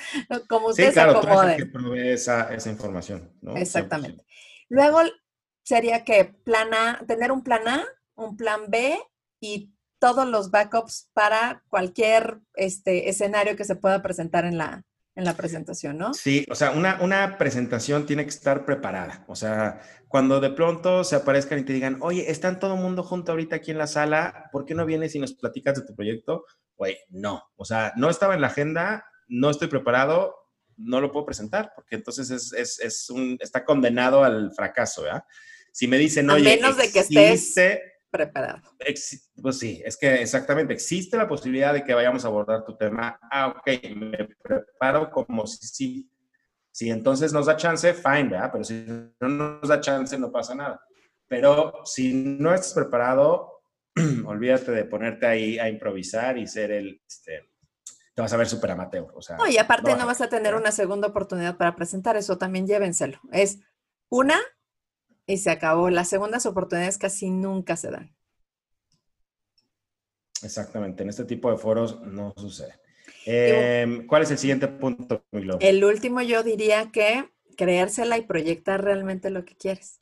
como 0.48 0.68
usted 0.68 0.88
sí, 0.88 0.94
claro, 0.94 1.22
se 1.22 1.28
acomode. 1.28 1.58
que 1.58 1.66
provee 1.68 2.10
esa, 2.10 2.54
esa 2.54 2.70
información, 2.70 3.32
¿no? 3.42 3.56
Exactamente. 3.56 4.26
Luego 4.70 5.02
sería 5.64 6.04
que 6.04 6.26
plan 6.26 6.74
A, 6.74 7.06
tener 7.06 7.32
un 7.32 7.44
plan 7.44 7.68
A, 7.68 7.86
un 8.16 8.36
plan 8.36 8.62
B 8.70 8.98
y 9.40 9.74
todos 10.00 10.28
los 10.28 10.50
backups 10.50 11.10
para 11.14 11.64
cualquier 11.70 12.40
este, 12.56 13.10
escenario 13.10 13.56
que 13.56 13.66
se 13.66 13.76
pueda 13.76 14.02
presentar 14.02 14.46
en 14.46 14.58
la, 14.58 14.84
en 15.20 15.26
la 15.26 15.36
presentación, 15.36 15.98
¿no? 15.98 16.14
Sí, 16.14 16.46
o 16.50 16.56
sea, 16.56 16.72
una, 16.72 16.98
una 17.02 17.38
presentación 17.38 18.06
tiene 18.06 18.24
que 18.24 18.30
estar 18.30 18.66
preparada. 18.66 19.26
O 19.28 19.36
sea, 19.36 19.82
cuando 20.08 20.40
de 20.40 20.50
pronto 20.50 21.04
se 21.04 21.16
aparezcan 21.16 21.60
y 21.60 21.64
te 21.64 21.74
digan, 21.74 21.98
oye, 22.02 22.32
están 22.32 22.60
todo 22.60 22.74
el 22.74 22.82
mundo 22.82 23.04
junto 23.04 23.32
ahorita 23.32 23.58
aquí 23.58 23.72
en 23.72 23.78
la 23.78 23.88
sala, 23.88 24.50
¿por 24.52 24.66
qué 24.66 24.74
no 24.74 24.86
vienes 24.86 25.14
y 25.16 25.20
nos 25.20 25.34
platicas 25.34 25.76
de 25.76 25.86
tu 25.86 25.94
proyecto? 25.94 26.46
Güey, 26.78 26.98
no. 27.10 27.44
O 27.58 27.66
sea, 27.66 27.94
no 27.96 28.10
estaba 28.10 28.34
en 28.34 28.42
la 28.42 28.48
agenda, 28.48 29.06
no 29.28 29.50
estoy 29.50 29.68
preparado, 29.68 30.36
no 30.78 31.02
lo 31.02 31.12
puedo 31.12 31.26
presentar, 31.26 31.74
porque 31.76 31.96
entonces 31.96 32.32
es, 32.32 32.54
es, 32.54 32.80
es 32.80 33.10
un, 33.10 33.38
está 33.42 33.66
condenado 33.66 34.24
al 34.24 34.52
fracaso, 34.54 35.04
¿verdad? 35.04 35.24
Si 35.72 35.88
me 35.88 35.98
dicen, 35.98 36.30
oye, 36.30 36.54
A 36.54 36.56
menos 36.56 36.78
de 36.78 36.92
que 36.92 37.00
estés 37.00 37.54
preparado. 38.10 38.62
Pues 39.42 39.60
sí, 39.60 39.82
es 39.86 39.98
que 39.98 40.22
exactamente, 40.22 40.74
existe 40.74 41.18
la 41.18 41.28
posibilidad 41.28 41.74
de 41.74 41.84
que 41.84 41.94
vayamos 41.94 42.26
a 42.26 42.28
abordar 42.28 42.64
tu 42.64 42.76
tema. 42.78 43.20
Ah, 43.32 43.48
ok, 43.48 43.68
me 43.96 44.30
preparo 44.42 45.10
como 45.12 45.46
si 45.48 45.68
sí. 45.68 46.12
Si 46.72 46.90
entonces 46.90 47.34
nos 47.34 47.48
da 47.48 47.58
chance, 47.58 47.94
fine, 47.94 48.30
¿verdad? 48.30 48.50
Pero 48.52 48.64
si 48.64 48.86
no 49.20 49.28
nos 49.28 49.68
da 49.68 49.82
chance, 49.82 50.18
no 50.18 50.32
pasa 50.32 50.56
nada. 50.56 50.82
Pero 51.28 51.82
si 51.86 52.14
no 52.14 52.54
estás 52.54 52.74
preparado, 52.74 53.62
olvídate 54.26 54.72
de 54.72 54.86
ponerte 54.86 55.26
ahí 55.26 55.60
a 55.60 55.70
improvisar 55.70 56.38
y 56.38 56.48
ser 56.48 56.72
el, 56.72 57.02
este, 57.08 57.50
te 58.16 58.22
vas 58.22 58.34
a 58.34 58.38
ver 58.38 58.48
súper 58.48 58.72
amateur. 58.72 59.08
O 59.16 59.22
sea, 59.22 59.38
no, 59.38 59.48
y 59.48 59.58
aparte 59.58 59.96
no 59.96 60.06
vas 60.06 60.22
a 60.22 60.30
tener 60.30 60.56
una 60.56 60.72
segunda 60.72 61.08
oportunidad 61.08 61.58
para 61.58 61.76
presentar, 61.76 62.18
eso 62.18 62.38
también 62.38 62.68
llévenselo. 62.68 63.20
Es 63.32 63.60
una, 64.10 64.40
y 65.30 65.38
se 65.38 65.52
acabó. 65.52 65.90
Las 65.90 66.10
segundas 66.10 66.46
oportunidades 66.46 66.98
casi 66.98 67.30
nunca 67.30 67.76
se 67.76 67.92
dan. 67.92 68.16
Exactamente, 70.42 71.04
en 71.04 71.10
este 71.10 71.26
tipo 71.26 71.52
de 71.52 71.58
foros 71.58 72.02
no 72.02 72.34
sucede. 72.36 72.74
Em, 73.26 74.08
¿Cuál 74.08 74.24
es 74.24 74.32
el 74.32 74.38
siguiente 74.38 74.68
punto, 74.68 75.24
El 75.60 75.84
último 75.84 76.22
yo 76.22 76.42
diría 76.44 76.92
que 76.92 77.30
creérsela 77.58 78.18
y 78.18 78.26
proyectar 78.26 78.84
realmente 78.84 79.30
lo 79.30 79.46
que 79.46 79.56
quieres. 79.56 80.00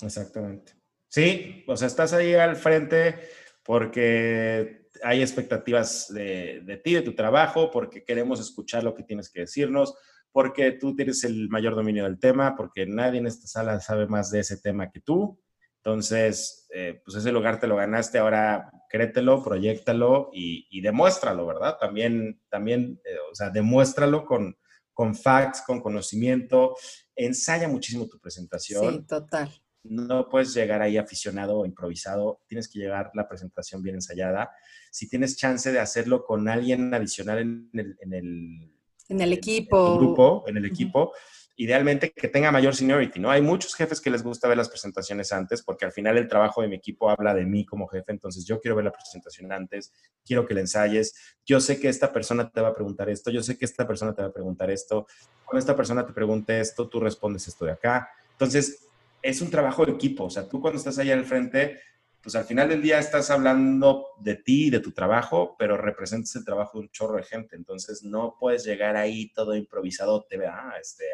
Exactamente. 0.00 0.72
Sí, 1.08 1.64
o 1.66 1.76
sea, 1.76 1.88
estás 1.88 2.12
ahí 2.12 2.34
al 2.34 2.56
frente 2.56 3.16
porque 3.64 4.88
hay 5.02 5.20
expectativas 5.20 6.12
de, 6.12 6.62
de 6.64 6.76
ti, 6.78 6.94
de 6.94 7.02
tu 7.02 7.14
trabajo, 7.14 7.70
porque 7.70 8.04
queremos 8.04 8.40
escuchar 8.40 8.84
lo 8.84 8.94
que 8.94 9.02
tienes 9.02 9.28
que 9.28 9.40
decirnos, 9.40 9.94
porque 10.34 10.72
tú 10.72 10.96
tienes 10.96 11.22
el 11.22 11.48
mayor 11.48 11.76
dominio 11.76 12.02
del 12.02 12.18
tema, 12.18 12.56
porque 12.56 12.86
nadie 12.86 13.20
en 13.20 13.28
esta 13.28 13.46
sala 13.46 13.78
sabe 13.78 14.08
más 14.08 14.32
de 14.32 14.40
ese 14.40 14.56
tema 14.56 14.90
que 14.90 14.98
tú. 14.98 15.40
Entonces, 15.76 16.66
eh, 16.74 17.00
pues 17.04 17.16
ese 17.16 17.30
lugar 17.30 17.60
te 17.60 17.68
lo 17.68 17.76
ganaste, 17.76 18.18
ahora 18.18 18.68
créetelo, 18.90 19.44
proyectalo 19.44 20.30
y, 20.32 20.66
y 20.76 20.80
demuéstralo, 20.80 21.46
¿verdad? 21.46 21.76
También, 21.78 22.42
también 22.50 23.00
eh, 23.04 23.14
o 23.30 23.34
sea, 23.36 23.50
demuéstralo 23.50 24.24
con, 24.26 24.56
con 24.92 25.14
facts, 25.14 25.62
con 25.64 25.80
conocimiento, 25.80 26.74
ensaya 27.14 27.68
muchísimo 27.68 28.08
tu 28.08 28.18
presentación. 28.18 28.92
Sí, 28.92 29.06
total. 29.06 29.52
No 29.84 30.28
puedes 30.28 30.52
llegar 30.52 30.82
ahí 30.82 30.96
aficionado 30.96 31.58
o 31.58 31.64
improvisado, 31.64 32.40
tienes 32.48 32.68
que 32.68 32.80
llegar 32.80 33.12
la 33.14 33.28
presentación 33.28 33.84
bien 33.84 33.94
ensayada. 33.94 34.50
Si 34.90 35.08
tienes 35.08 35.36
chance 35.36 35.70
de 35.70 35.78
hacerlo 35.78 36.24
con 36.24 36.48
alguien 36.48 36.92
adicional 36.92 37.38
en 37.38 37.70
el, 37.72 37.96
en 38.00 38.14
el 38.14 38.73
en 39.08 39.20
el 39.20 39.32
equipo. 39.32 39.94
En 39.94 39.98
grupo, 39.98 40.44
en 40.46 40.56
el 40.56 40.64
equipo. 40.64 41.12
Idealmente 41.56 42.10
que 42.10 42.26
tenga 42.26 42.50
mayor 42.50 42.74
seniority, 42.74 43.20
¿no? 43.20 43.30
Hay 43.30 43.40
muchos 43.40 43.76
jefes 43.76 44.00
que 44.00 44.10
les 44.10 44.24
gusta 44.24 44.48
ver 44.48 44.56
las 44.56 44.68
presentaciones 44.68 45.32
antes 45.32 45.62
porque 45.62 45.84
al 45.84 45.92
final 45.92 46.18
el 46.18 46.26
trabajo 46.26 46.62
de 46.62 46.68
mi 46.68 46.74
equipo 46.74 47.08
habla 47.08 47.32
de 47.32 47.46
mí 47.46 47.64
como 47.64 47.86
jefe, 47.86 48.10
entonces 48.10 48.44
yo 48.44 48.60
quiero 48.60 48.74
ver 48.74 48.86
la 48.86 48.90
presentación 48.90 49.52
antes, 49.52 49.92
quiero 50.24 50.46
que 50.46 50.54
la 50.54 50.60
ensayes, 50.60 51.14
yo 51.46 51.60
sé 51.60 51.78
que 51.78 51.88
esta 51.88 52.12
persona 52.12 52.50
te 52.50 52.60
va 52.60 52.68
a 52.68 52.74
preguntar 52.74 53.08
esto, 53.08 53.30
yo 53.30 53.40
sé 53.40 53.56
que 53.56 53.66
esta 53.66 53.86
persona 53.86 54.12
te 54.12 54.22
va 54.22 54.28
a 54.28 54.32
preguntar 54.32 54.68
esto, 54.68 55.06
cuando 55.44 55.60
esta 55.60 55.76
persona 55.76 56.04
te 56.04 56.12
pregunte 56.12 56.58
esto, 56.58 56.88
tú 56.88 56.98
respondes 56.98 57.46
esto 57.46 57.66
de 57.66 57.70
acá. 57.70 58.08
Entonces, 58.32 58.88
es 59.22 59.40
un 59.40 59.48
trabajo 59.48 59.86
de 59.86 59.92
equipo, 59.92 60.24
o 60.24 60.30
sea, 60.30 60.48
tú 60.48 60.60
cuando 60.60 60.78
estás 60.78 60.98
allá 60.98 61.14
al 61.14 61.24
frente, 61.24 61.78
pues 62.24 62.34
al 62.36 62.44
final 62.44 62.70
del 62.70 62.80
día 62.80 62.98
estás 62.98 63.30
hablando 63.30 64.06
de 64.18 64.36
ti 64.36 64.68
y 64.68 64.70
de 64.70 64.80
tu 64.80 64.92
trabajo, 64.92 65.54
pero 65.58 65.76
representas 65.76 66.34
el 66.36 66.44
trabajo 66.44 66.78
de 66.78 66.84
un 66.86 66.90
chorro 66.90 67.16
de 67.16 67.22
gente. 67.22 67.54
Entonces 67.54 68.02
no 68.02 68.36
puedes 68.40 68.64
llegar 68.64 68.96
ahí 68.96 69.30
todo 69.34 69.54
improvisado, 69.54 70.24
te 70.24 70.36
este, 70.80 71.04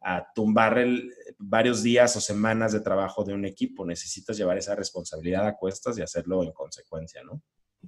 a, 0.00 0.16
a 0.16 0.32
tumbar 0.32 0.78
varios 1.38 1.82
días 1.82 2.16
o 2.16 2.20
semanas 2.20 2.70
de 2.72 2.78
trabajo 2.78 3.24
de 3.24 3.34
un 3.34 3.44
equipo. 3.44 3.84
Necesitas 3.84 4.38
llevar 4.38 4.56
esa 4.56 4.76
responsabilidad 4.76 5.44
a 5.44 5.56
cuestas 5.56 5.98
y 5.98 6.02
hacerlo 6.02 6.44
en 6.44 6.52
consecuencia, 6.52 7.24
¿no? 7.24 7.42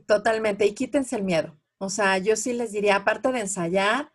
Totalmente. 0.07 0.67
Y 0.67 0.75
quítense 0.75 1.15
el 1.15 1.23
miedo. 1.23 1.57
O 1.79 1.89
sea, 1.89 2.19
yo 2.19 2.35
sí 2.35 2.53
les 2.53 2.73
diría, 2.73 2.97
aparte 2.97 3.31
de 3.31 3.41
ensayar, 3.41 4.13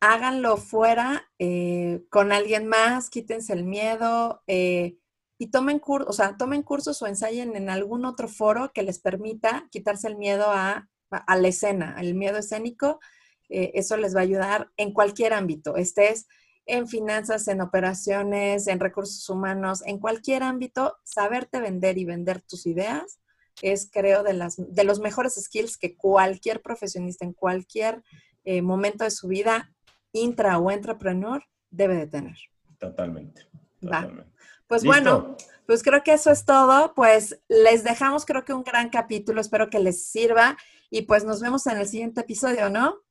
háganlo 0.00 0.56
fuera 0.56 1.28
eh, 1.40 2.04
con 2.10 2.30
alguien 2.30 2.68
más, 2.68 3.10
quítense 3.10 3.52
el 3.52 3.64
miedo. 3.64 4.44
Eh, 4.46 4.98
y 5.38 5.48
tomen, 5.48 5.80
o 5.84 6.12
sea, 6.12 6.36
tomen 6.36 6.62
cursos 6.62 7.00
o 7.02 7.06
ensayen 7.06 7.56
en 7.56 7.68
algún 7.70 8.04
otro 8.04 8.28
foro 8.28 8.72
que 8.72 8.82
les 8.82 8.98
permita 8.98 9.66
quitarse 9.70 10.08
el 10.08 10.16
miedo 10.16 10.46
a, 10.50 10.88
a 11.10 11.36
la 11.36 11.48
escena, 11.48 11.96
el 12.00 12.14
miedo 12.14 12.38
escénico. 12.38 13.00
Eh, 13.48 13.72
eso 13.74 13.96
les 13.96 14.14
va 14.14 14.20
a 14.20 14.24
ayudar 14.24 14.70
en 14.76 14.92
cualquier 14.92 15.32
ámbito, 15.32 15.76
estés 15.76 16.26
en 16.68 16.88
finanzas, 16.88 17.46
en 17.46 17.60
operaciones, 17.60 18.66
en 18.66 18.80
recursos 18.80 19.28
humanos, 19.28 19.82
en 19.86 20.00
cualquier 20.00 20.42
ámbito, 20.42 20.96
saberte 21.04 21.60
vender 21.60 21.96
y 21.96 22.04
vender 22.04 22.40
tus 22.42 22.66
ideas 22.66 23.20
es, 23.62 23.88
creo, 23.90 24.22
de, 24.22 24.34
las, 24.34 24.56
de 24.56 24.84
los 24.84 25.00
mejores 25.00 25.34
skills 25.34 25.78
que 25.78 25.96
cualquier 25.96 26.60
profesionista 26.60 27.24
en 27.24 27.32
cualquier 27.32 28.02
eh, 28.44 28.62
momento 28.62 29.04
de 29.04 29.10
su 29.10 29.28
vida, 29.28 29.72
intra 30.12 30.58
o 30.58 30.70
entrepreneur, 30.70 31.42
debe 31.70 31.96
de 31.96 32.06
tener. 32.06 32.36
Totalmente. 32.78 33.42
totalmente. 33.80 34.30
Pues 34.66 34.84
bueno, 34.84 35.36
pues 35.66 35.82
creo 35.82 36.02
que 36.02 36.12
eso 36.12 36.30
es 36.30 36.44
todo. 36.44 36.94
Pues 36.94 37.40
les 37.48 37.84
dejamos 37.84 38.24
creo 38.24 38.44
que 38.44 38.52
un 38.52 38.64
gran 38.64 38.88
capítulo, 38.88 39.40
espero 39.40 39.70
que 39.70 39.78
les 39.78 40.06
sirva 40.06 40.56
y 40.90 41.02
pues 41.02 41.24
nos 41.24 41.40
vemos 41.40 41.66
en 41.66 41.78
el 41.78 41.86
siguiente 41.86 42.20
episodio, 42.22 42.70
¿no? 42.70 43.02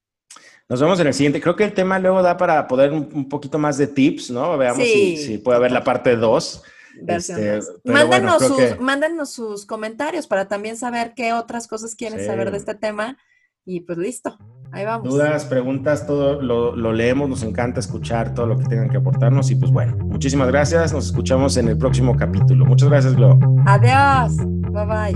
Nos 0.67 0.81
vemos 0.81 0.99
en 0.99 1.07
el 1.07 1.13
siguiente. 1.13 1.41
Creo 1.41 1.55
que 1.55 1.63
el 1.63 1.73
tema 1.73 1.99
luego 1.99 2.21
da 2.21 2.37
para 2.37 2.67
poder 2.67 2.91
un, 2.91 3.29
poquito 3.29 3.59
más 3.59 3.77
de 3.77 3.87
tips, 3.87 4.31
¿no? 4.31 4.57
Veamos 4.57 4.83
si, 4.83 5.37
puede 5.37 5.57
haber 5.57 5.71
la 5.71 5.83
parte 5.83 6.15
2. 6.15 6.63
Este, 7.07 7.59
mándanos, 7.83 8.41
sus, 8.41 8.79
mándanos 8.79 9.29
sus 9.29 9.65
comentarios 9.65 10.27
para 10.27 10.47
también 10.47 10.77
saber 10.77 11.13
qué 11.13 11.33
otras 11.33 11.67
cosas 11.67 11.93
quieren 11.93 12.25
saber 12.25 12.51
de 12.51 12.57
este 12.57 12.73
tema. 12.73 13.17
Y 13.65 13.81
pues 13.81 13.97
listo, 13.97 14.37
Ahí 14.75 14.83
vamos. 14.83 15.07
Dudas, 15.09 15.45
preguntas, 15.45 16.05
todo 16.05 16.41
lo, 16.41 16.75
lo 16.75 16.91
leemos, 16.91 17.29
nos 17.29 17.43
encanta 17.43 17.79
escuchar 17.79 18.33
todo 18.33 18.45
lo 18.45 18.57
que 18.57 18.65
tengan 18.65 18.89
que 18.89 18.97
aportarnos 18.97 19.49
y 19.49 19.55
pues 19.55 19.71
bueno, 19.71 19.95
muchísimas 20.01 20.49
gracias, 20.49 20.91
nos 20.91 21.05
escuchamos 21.05 21.55
en 21.55 21.69
el 21.69 21.77
próximo 21.77 22.17
capítulo. 22.17 22.65
Muchas 22.65 22.89
gracias, 22.89 23.15
Glo. 23.15 23.39
Adiós, 23.65 24.35
bye 24.73 24.85
bye. 24.85 25.15